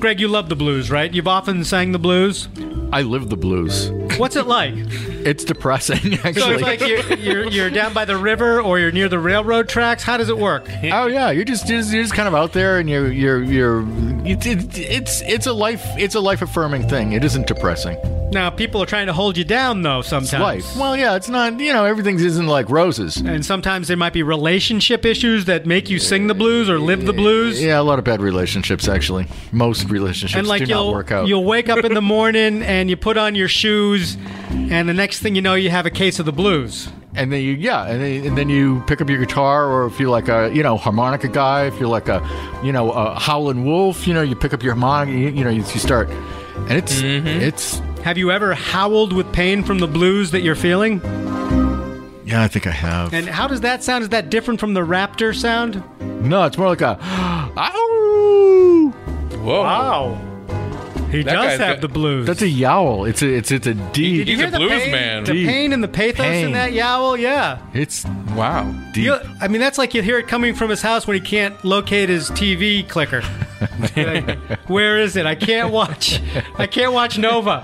Greg, 0.03 0.19
you 0.19 0.27
love 0.27 0.49
the 0.49 0.57
blues, 0.57 0.91
right? 0.91 1.15
You've 1.15 1.29
often 1.29 1.63
sang 1.63 1.93
the 1.93 1.99
blues. 2.01 2.49
I 2.93 3.03
live 3.03 3.29
the 3.31 3.37
blues. 3.37 3.93
What's 4.19 4.35
it 4.35 4.49
like? 4.49 4.75
It's 4.77 5.45
depressing, 5.45 6.15
actually. 6.15 6.33
So 6.43 6.51
it's 6.51 6.61
like 6.63 6.81
you're, 6.81 7.15
you're, 7.15 7.49
you're 7.49 7.71
down 7.71 7.95
by 7.95 8.05
the 8.05 8.17
river 8.17 8.61
or 8.61 8.81
you're 8.81 8.91
near 8.91 9.09
the 9.09 9.21
railroad 9.21 9.69
tracks. 9.69 10.03
How 10.03 10.17
does 10.17 10.29
it 10.29 10.37
work? 10.37 10.65
Oh 10.91 11.07
yeah, 11.07 11.31
you're 11.31 11.45
just, 11.45 11.69
you're 11.69 11.79
just 11.79 11.93
you're 11.93 12.03
just 12.03 12.15
kind 12.15 12.27
of 12.27 12.35
out 12.35 12.53
there, 12.53 12.79
and 12.81 12.91
you're 12.91 13.13
you're 13.13 13.45
you're 13.45 13.85
it's 14.27 14.45
it, 14.45 14.77
it's 14.77 15.23
it's 15.23 15.47
a 15.47 15.53
life 15.53 15.85
it's 15.97 16.17
a 16.17 16.21
life 16.21 16.43
affirming 16.43 16.89
thing. 16.89 17.13
It 17.13 17.23
isn't 17.23 17.47
depressing. 17.47 17.97
Now, 18.33 18.49
people 18.49 18.83
are 18.83 18.87
trying 18.87 19.09
to 19.09 19.13
hold 19.13 19.37
you 19.37 19.45
down, 19.45 19.83
though, 19.83 19.99
It's 19.99 20.09
sometimes. 20.09 20.43
life. 20.43 20.77
Well, 20.79 20.97
yeah, 20.97 21.17
it's 21.17 21.29
not. 21.29 21.61
You 21.61 21.71
know, 21.75 21.85
everything 21.85 22.19
isn't 22.19 22.47
like 22.47 22.71
roses. 22.71 23.19
And 23.19 23.45
sometimes 23.45 23.89
there 23.89 23.97
might 23.99 24.15
be 24.15 24.23
relationship 24.23 25.05
issues 25.05 25.45
that 25.45 25.67
make 25.67 25.91
you 25.91 25.99
sing 25.99 26.29
the 26.29 26.35
blues 26.35 26.71
or 26.71 26.79
live 26.79 27.05
the 27.05 27.13
blues. 27.13 27.63
Yeah, 27.63 27.79
a 27.79 27.83
lot 27.83 27.99
of 27.99 28.07
bad 28.07 28.23
relationships 28.23 28.89
actually. 28.89 29.27
Most 29.53 29.87
relationships 29.93 30.39
and 30.39 30.49
like 30.49 30.65
do 30.65 30.71
you'll 30.71 30.87
not 30.87 30.93
work 30.93 31.13
out. 31.13 31.27
you'll 31.29 31.45
wake 31.45 31.69
up 31.69 31.85
in 31.85 31.95
the 31.95 32.03
morning 32.03 32.63
and 32.63 32.91
you 32.91 32.97
put 32.97 33.17
on 33.17 33.35
your 33.35 33.49
shoes, 33.49 34.17
and 34.51 34.89
the 34.89 34.95
next 34.95 35.21
thing 35.21 35.35
you 35.35 35.43
know, 35.43 35.55
you 35.55 35.71
have 35.71 35.87
a 35.87 35.91
case 35.91 36.19
of 36.19 36.27
the 36.27 36.33
blues. 36.33 36.89
and 37.15 37.31
then 37.33 37.43
you 37.43 37.53
yeah, 37.53 37.87
and 37.87 38.01
then, 38.01 38.27
and 38.27 38.39
then 38.39 38.49
you 38.49 38.83
pick 38.87 39.01
up 39.01 39.09
your 39.09 39.19
guitar, 39.19 39.71
or 39.71 39.87
if 39.87 40.01
you're 40.01 40.11
like 40.11 40.29
a 40.29 40.51
you 40.55 40.63
know 40.63 40.77
harmonica 40.77 41.29
guy, 41.29 41.67
if 41.67 41.79
you're 41.79 41.89
like 41.89 42.09
a 42.09 42.21
you 42.65 42.73
know 42.73 42.91
a 42.91 43.19
howling 43.19 43.65
wolf, 43.65 44.07
you 44.07 44.15
know 44.15 44.23
you 44.23 44.35
pick 44.35 44.53
up 44.53 44.63
your 44.63 44.75
harmonica, 44.75 45.13
you, 45.13 45.29
you 45.29 45.45
know 45.45 45.51
you, 45.51 45.61
you 45.61 45.79
start, 45.79 46.09
and 46.69 46.73
it's 46.73 47.03
mm-hmm. 47.03 47.27
it's 47.27 47.79
Have 48.03 48.19
you 48.19 48.31
ever 48.31 48.55
howled 48.55 49.13
with 49.13 49.31
pain 49.33 49.63
from 49.63 49.79
the 49.79 49.89
blues 49.89 50.31
that 50.31 50.41
you're 50.41 50.55
feeling? 50.55 51.01
yeah, 52.25 52.43
I 52.43 52.49
think 52.49 52.67
I 52.67 52.71
have. 52.71 53.13
And 53.13 53.29
how 53.29 53.47
does 53.47 53.61
that 53.61 53.83
sound? 53.83 54.03
Is 54.03 54.09
that 54.11 54.31
different 54.31 54.59
from 54.59 54.75
the 54.75 54.81
raptor 54.81 55.35
sound? 55.35 55.83
no, 56.23 56.45
it's 56.45 56.57
more 56.57 56.69
like 56.69 56.81
a 56.81 56.99
ow. 57.57 58.95
Whoa. 59.43 59.63
Wow. 59.63 60.29
He 61.11 61.23
That 61.23 61.33
does 61.35 61.45
guy's 61.45 61.59
have 61.59 61.75
got- 61.77 61.81
the 61.83 61.89
blues. 61.89 62.27
That's 62.27 62.41
a 62.41 62.49
yowl. 62.49 63.05
It's 63.05 63.21
a 63.21 63.29
it's 63.29 63.51
it's 63.51 63.67
a 63.67 63.75
D. 63.75 64.19
Did 64.19 64.29
you 64.29 64.37
He's 64.37 64.39
hear 64.39 64.49
a 64.49 64.51
the 64.51 64.57
blues 64.57 64.83
pain, 64.83 64.93
man. 64.93 65.25
The 65.25 65.33
Deep. 65.35 65.47
pain 65.47 65.73
and 65.75 65.85
the 65.85 65.89
pathos 65.89 66.25
in 66.37 66.53
that 66.53 66.73
yowl? 66.73 67.19
Yeah. 67.19 67.59
It's 67.75 68.07
wow. 68.35 68.73
Deep. 68.95 69.05
You, 69.05 69.17
I 69.41 69.49
mean, 69.49 69.61
that's 69.61 69.77
like 69.77 69.93
you 69.93 70.01
hear 70.01 70.19
it 70.19 70.27
coming 70.27 70.55
from 70.55 70.71
his 70.71 70.81
house 70.81 71.07
when 71.07 71.15
he 71.15 71.21
can't 71.21 71.63
locate 71.67 72.09
his 72.09 72.31
TV 72.31 72.89
clicker. 72.89 73.23
Like, 73.97 74.39
Where 74.69 74.99
is 74.99 75.15
it? 75.15 75.25
I 75.25 75.37
can't 75.37 75.73
watch. 75.73 76.21
I 76.59 76.67
can't 76.67 76.93
watch 76.93 77.17
Nova. 77.17 77.61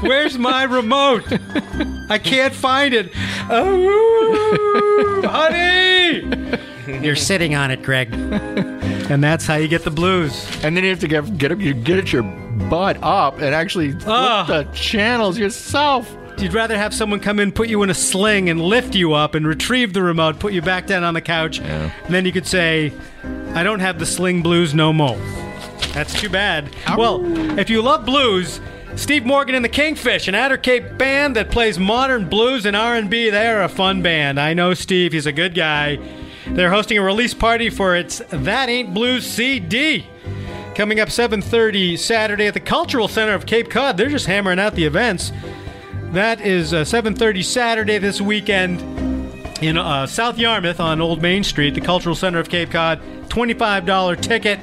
Where's 0.00 0.38
my 0.38 0.62
remote? 0.62 1.24
I 2.08 2.18
can't 2.22 2.54
find 2.54 2.94
it. 2.94 3.10
Oh, 3.50 5.22
honey! 5.28 7.02
You're 7.04 7.16
sitting 7.16 7.56
on 7.56 7.72
it, 7.72 7.82
Greg. 7.82 8.10
And 9.14 9.22
that's 9.24 9.44
how 9.46 9.56
you 9.56 9.66
get 9.68 9.82
the 9.84 9.90
blues. 9.90 10.46
and 10.62 10.76
then 10.76 10.84
you 10.84 10.90
have 10.90 11.00
to 11.00 11.08
get 11.08 11.36
get 11.38 11.50
up 11.52 11.58
you 11.60 11.74
get 11.74 12.12
your 12.12 12.22
butt 12.70 12.96
up 13.02 13.36
and 13.40 13.54
actually 13.54 13.90
flip 13.92 14.04
Ah. 14.06 14.44
the 14.46 14.64
channels 14.72 15.36
yourself. 15.38 16.16
You'd 16.38 16.54
rather 16.54 16.76
have 16.78 16.94
someone 16.94 17.20
come 17.20 17.38
in, 17.40 17.52
put 17.52 17.68
you 17.68 17.82
in 17.82 17.90
a 17.90 17.94
sling, 17.94 18.48
and 18.48 18.62
lift 18.62 18.94
you 18.94 19.12
up 19.12 19.34
and 19.34 19.46
retrieve 19.46 19.92
the 19.92 20.02
remote, 20.02 20.38
put 20.38 20.52
you 20.54 20.62
back 20.62 20.86
down 20.86 21.04
on 21.04 21.12
the 21.12 21.20
couch. 21.20 21.60
And 21.60 21.92
then 22.08 22.24
you 22.24 22.32
could 22.32 22.46
say, 22.46 22.92
I 23.54 23.62
don't 23.62 23.80
have 23.80 23.98
the 23.98 24.06
sling 24.06 24.42
blues 24.42 24.72
no 24.74 24.90
more. 24.92 25.18
That's 25.92 26.18
too 26.18 26.30
bad. 26.30 26.74
Well, 26.96 27.20
if 27.58 27.68
you 27.68 27.82
love 27.82 28.06
blues, 28.06 28.60
Steve 28.96 29.26
Morgan 29.26 29.54
and 29.54 29.64
the 29.64 29.68
Kingfish, 29.68 30.28
an 30.28 30.34
Outer 30.34 30.56
Cape 30.56 30.96
band 30.96 31.36
that 31.36 31.50
plays 31.50 31.78
modern 31.78 32.26
blues 32.28 32.64
and 32.64 32.74
R&B, 32.76 33.28
they're 33.30 33.62
a 33.62 33.68
fun 33.68 34.00
band. 34.00 34.40
I 34.40 34.54
know 34.54 34.72
Steve, 34.72 35.12
he's 35.12 35.26
a 35.26 35.32
good 35.32 35.54
guy. 35.54 35.98
They're 36.54 36.70
hosting 36.70 36.98
a 36.98 37.02
release 37.02 37.34
party 37.34 37.70
for 37.70 37.96
its 37.96 38.20
That 38.30 38.68
Ain't 38.68 38.92
Blues 38.92 39.24
CD. 39.24 40.06
Coming 40.74 41.00
up 41.00 41.08
7:30 41.08 41.96
Saturday 41.96 42.46
at 42.46 42.54
the 42.54 42.60
Cultural 42.60 43.08
Center 43.08 43.34
of 43.34 43.46
Cape 43.46 43.70
Cod. 43.70 43.96
They're 43.96 44.08
just 44.08 44.26
hammering 44.26 44.58
out 44.58 44.74
the 44.74 44.84
events. 44.84 45.32
That 46.12 46.40
is 46.40 46.74
uh, 46.74 46.82
7:30 46.82 47.44
Saturday 47.44 47.98
this 47.98 48.20
weekend 48.20 48.80
in 49.62 49.76
uh, 49.76 50.06
South 50.06 50.38
Yarmouth 50.38 50.80
on 50.80 51.00
Old 51.00 51.22
Main 51.22 51.44
Street, 51.44 51.74
the 51.74 51.80
Cultural 51.80 52.14
Center 52.14 52.38
of 52.38 52.48
Cape 52.48 52.70
Cod. 52.70 53.00
$25 53.28 54.20
ticket, 54.20 54.58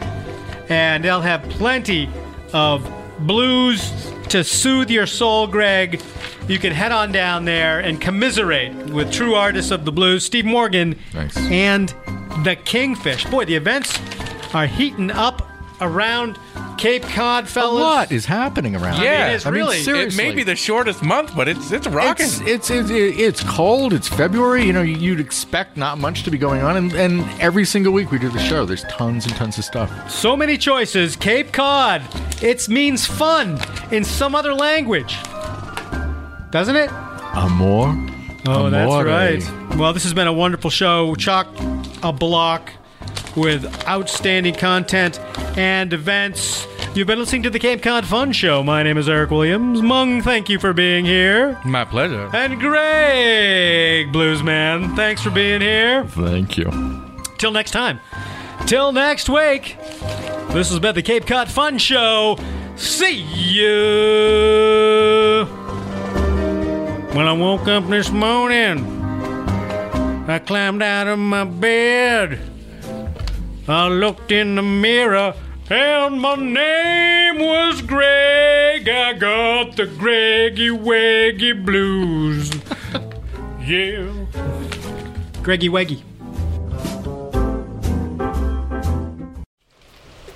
and 0.69 1.03
they'll 1.03 1.21
have 1.21 1.41
plenty 1.49 2.09
of 2.53 2.85
blues 3.19 4.11
to 4.29 4.43
soothe 4.43 4.89
your 4.89 5.05
soul, 5.05 5.47
Greg. 5.47 6.01
You 6.47 6.59
can 6.59 6.73
head 6.73 6.91
on 6.91 7.11
down 7.11 7.45
there 7.45 7.79
and 7.79 7.99
commiserate 7.99 8.73
with 8.91 9.11
true 9.11 9.35
artists 9.35 9.71
of 9.71 9.85
the 9.85 9.91
blues, 9.91 10.25
Steve 10.25 10.45
Morgan 10.45 10.95
Thanks. 11.11 11.37
and 11.37 11.89
the 12.43 12.57
Kingfish. 12.63 13.25
Boy, 13.25 13.45
the 13.45 13.55
events 13.55 13.97
are 14.53 14.65
heating 14.67 15.11
up 15.11 15.49
around 15.81 16.39
Cape 16.77 17.03
Cod, 17.03 17.47
fellas. 17.47 17.71
A 17.71 17.83
lot 17.83 18.11
is 18.11 18.25
happening 18.25 18.75
around. 18.75 19.01
Yeah. 19.01 19.29
it 19.29 19.35
is 19.35 19.45
I 19.45 19.51
mean, 19.51 19.61
really. 19.61 19.77
It 19.77 19.83
seriously. 19.83 20.23
may 20.23 20.35
be 20.35 20.43
the 20.43 20.55
shortest 20.55 21.03
month, 21.03 21.35
but 21.35 21.47
it's 21.47 21.71
it's 21.71 21.87
rocking. 21.87 22.25
It's, 22.25 22.41
it's 22.41 22.69
it's 22.69 22.89
it's 22.89 23.43
cold. 23.43 23.93
It's 23.93 24.07
February. 24.07 24.63
You 24.63 24.73
know, 24.73 24.81
you'd 24.81 25.19
expect 25.19 25.77
not 25.77 25.97
much 25.97 26.23
to 26.23 26.31
be 26.31 26.37
going 26.37 26.61
on, 26.61 26.77
and, 26.77 26.93
and 26.93 27.41
every 27.41 27.65
single 27.65 27.93
week 27.93 28.11
we 28.11 28.19
do 28.19 28.29
the 28.29 28.39
show. 28.39 28.65
There's 28.65 28.83
tons 28.83 29.25
and 29.25 29.35
tons 29.35 29.57
of 29.57 29.65
stuff. 29.65 30.11
So 30.11 30.37
many 30.37 30.57
choices. 30.57 31.15
Cape 31.15 31.51
Cod. 31.51 32.03
It 32.41 32.69
means 32.69 33.05
fun 33.05 33.59
in 33.91 34.03
some 34.03 34.35
other 34.35 34.53
language. 34.53 35.17
Doesn't 36.51 36.75
it? 36.75 36.91
Amor. 36.91 37.95
Oh, 38.47 38.69
that's 38.69 39.03
right. 39.03 39.77
Well, 39.77 39.93
this 39.93 40.03
has 40.03 40.13
been 40.13 40.27
a 40.27 40.33
wonderful 40.33 40.69
show. 40.69 41.15
Chock 41.15 41.47
a 42.03 42.13
block 42.13 42.71
with 43.37 43.87
outstanding 43.87 44.55
content 44.55 45.19
and 45.57 45.93
events. 45.93 46.67
You've 46.95 47.07
been 47.07 47.19
listening 47.19 47.43
to 47.43 47.51
the 47.51 47.59
Cape 47.59 47.83
Cod 47.83 48.05
Fun 48.05 48.31
Show. 48.31 48.63
My 48.63 48.81
name 48.81 48.97
is 48.97 49.07
Eric 49.07 49.29
Williams. 49.29 49.83
Mung, 49.83 50.23
thank 50.23 50.49
you 50.49 50.57
for 50.57 50.73
being 50.73 51.05
here. 51.05 51.61
My 51.63 51.85
pleasure. 51.85 52.29
And 52.33 52.59
Greg 52.59 54.11
Bluesman, 54.11 54.95
thanks 54.95 55.21
for 55.21 55.29
being 55.29 55.61
here. 55.61 56.05
Thank 56.05 56.57
you. 56.57 56.71
Till 57.37 57.51
next 57.51 57.71
time. 57.71 57.99
Till 58.65 58.91
next 58.91 59.29
week. 59.29 59.77
This 60.49 60.69
has 60.69 60.79
been 60.79 60.95
the 60.95 61.03
Cape 61.03 61.27
Cod 61.27 61.49
Fun 61.49 61.77
Show. 61.77 62.39
See 62.75 63.21
you. 63.21 63.67
When 67.13 67.27
I 67.27 67.33
woke 67.33 67.67
up 67.67 67.87
this 67.87 68.09
morning, 68.09 68.79
I 70.27 70.39
climbed 70.39 70.81
out 70.81 71.07
of 71.07 71.19
my 71.19 71.43
bed. 71.43 72.56
I 73.69 73.89
looked 73.89 74.31
in 74.31 74.55
the 74.55 74.61
mirror, 74.61 75.33
and 75.69 76.21
my 76.21 76.35
name 76.35 77.39
was 77.39 77.81
Greg. 77.81 78.87
I 78.87 79.11
got 79.11 79.75
the 79.75 79.87
Greggy 79.87 80.69
Waggy 80.69 81.65
Blues. 81.65 82.49
yeah. 83.65 84.07
Greggy 85.43 85.67
Waggy. 85.67 86.01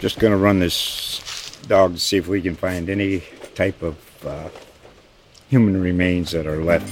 Just 0.02 0.20
gonna 0.20 0.36
run 0.36 0.60
this 0.60 1.58
dog 1.68 1.94
to 1.94 2.00
see 2.00 2.18
if 2.18 2.28
we 2.28 2.42
can 2.42 2.58
find 2.58 2.90
any 2.90 3.24
type 3.56 3.82
of 3.82 4.26
uh, 4.26 4.50
human 5.48 5.82
remains 5.82 6.32
that 6.32 6.46
are 6.46 6.62
left. 6.62 6.92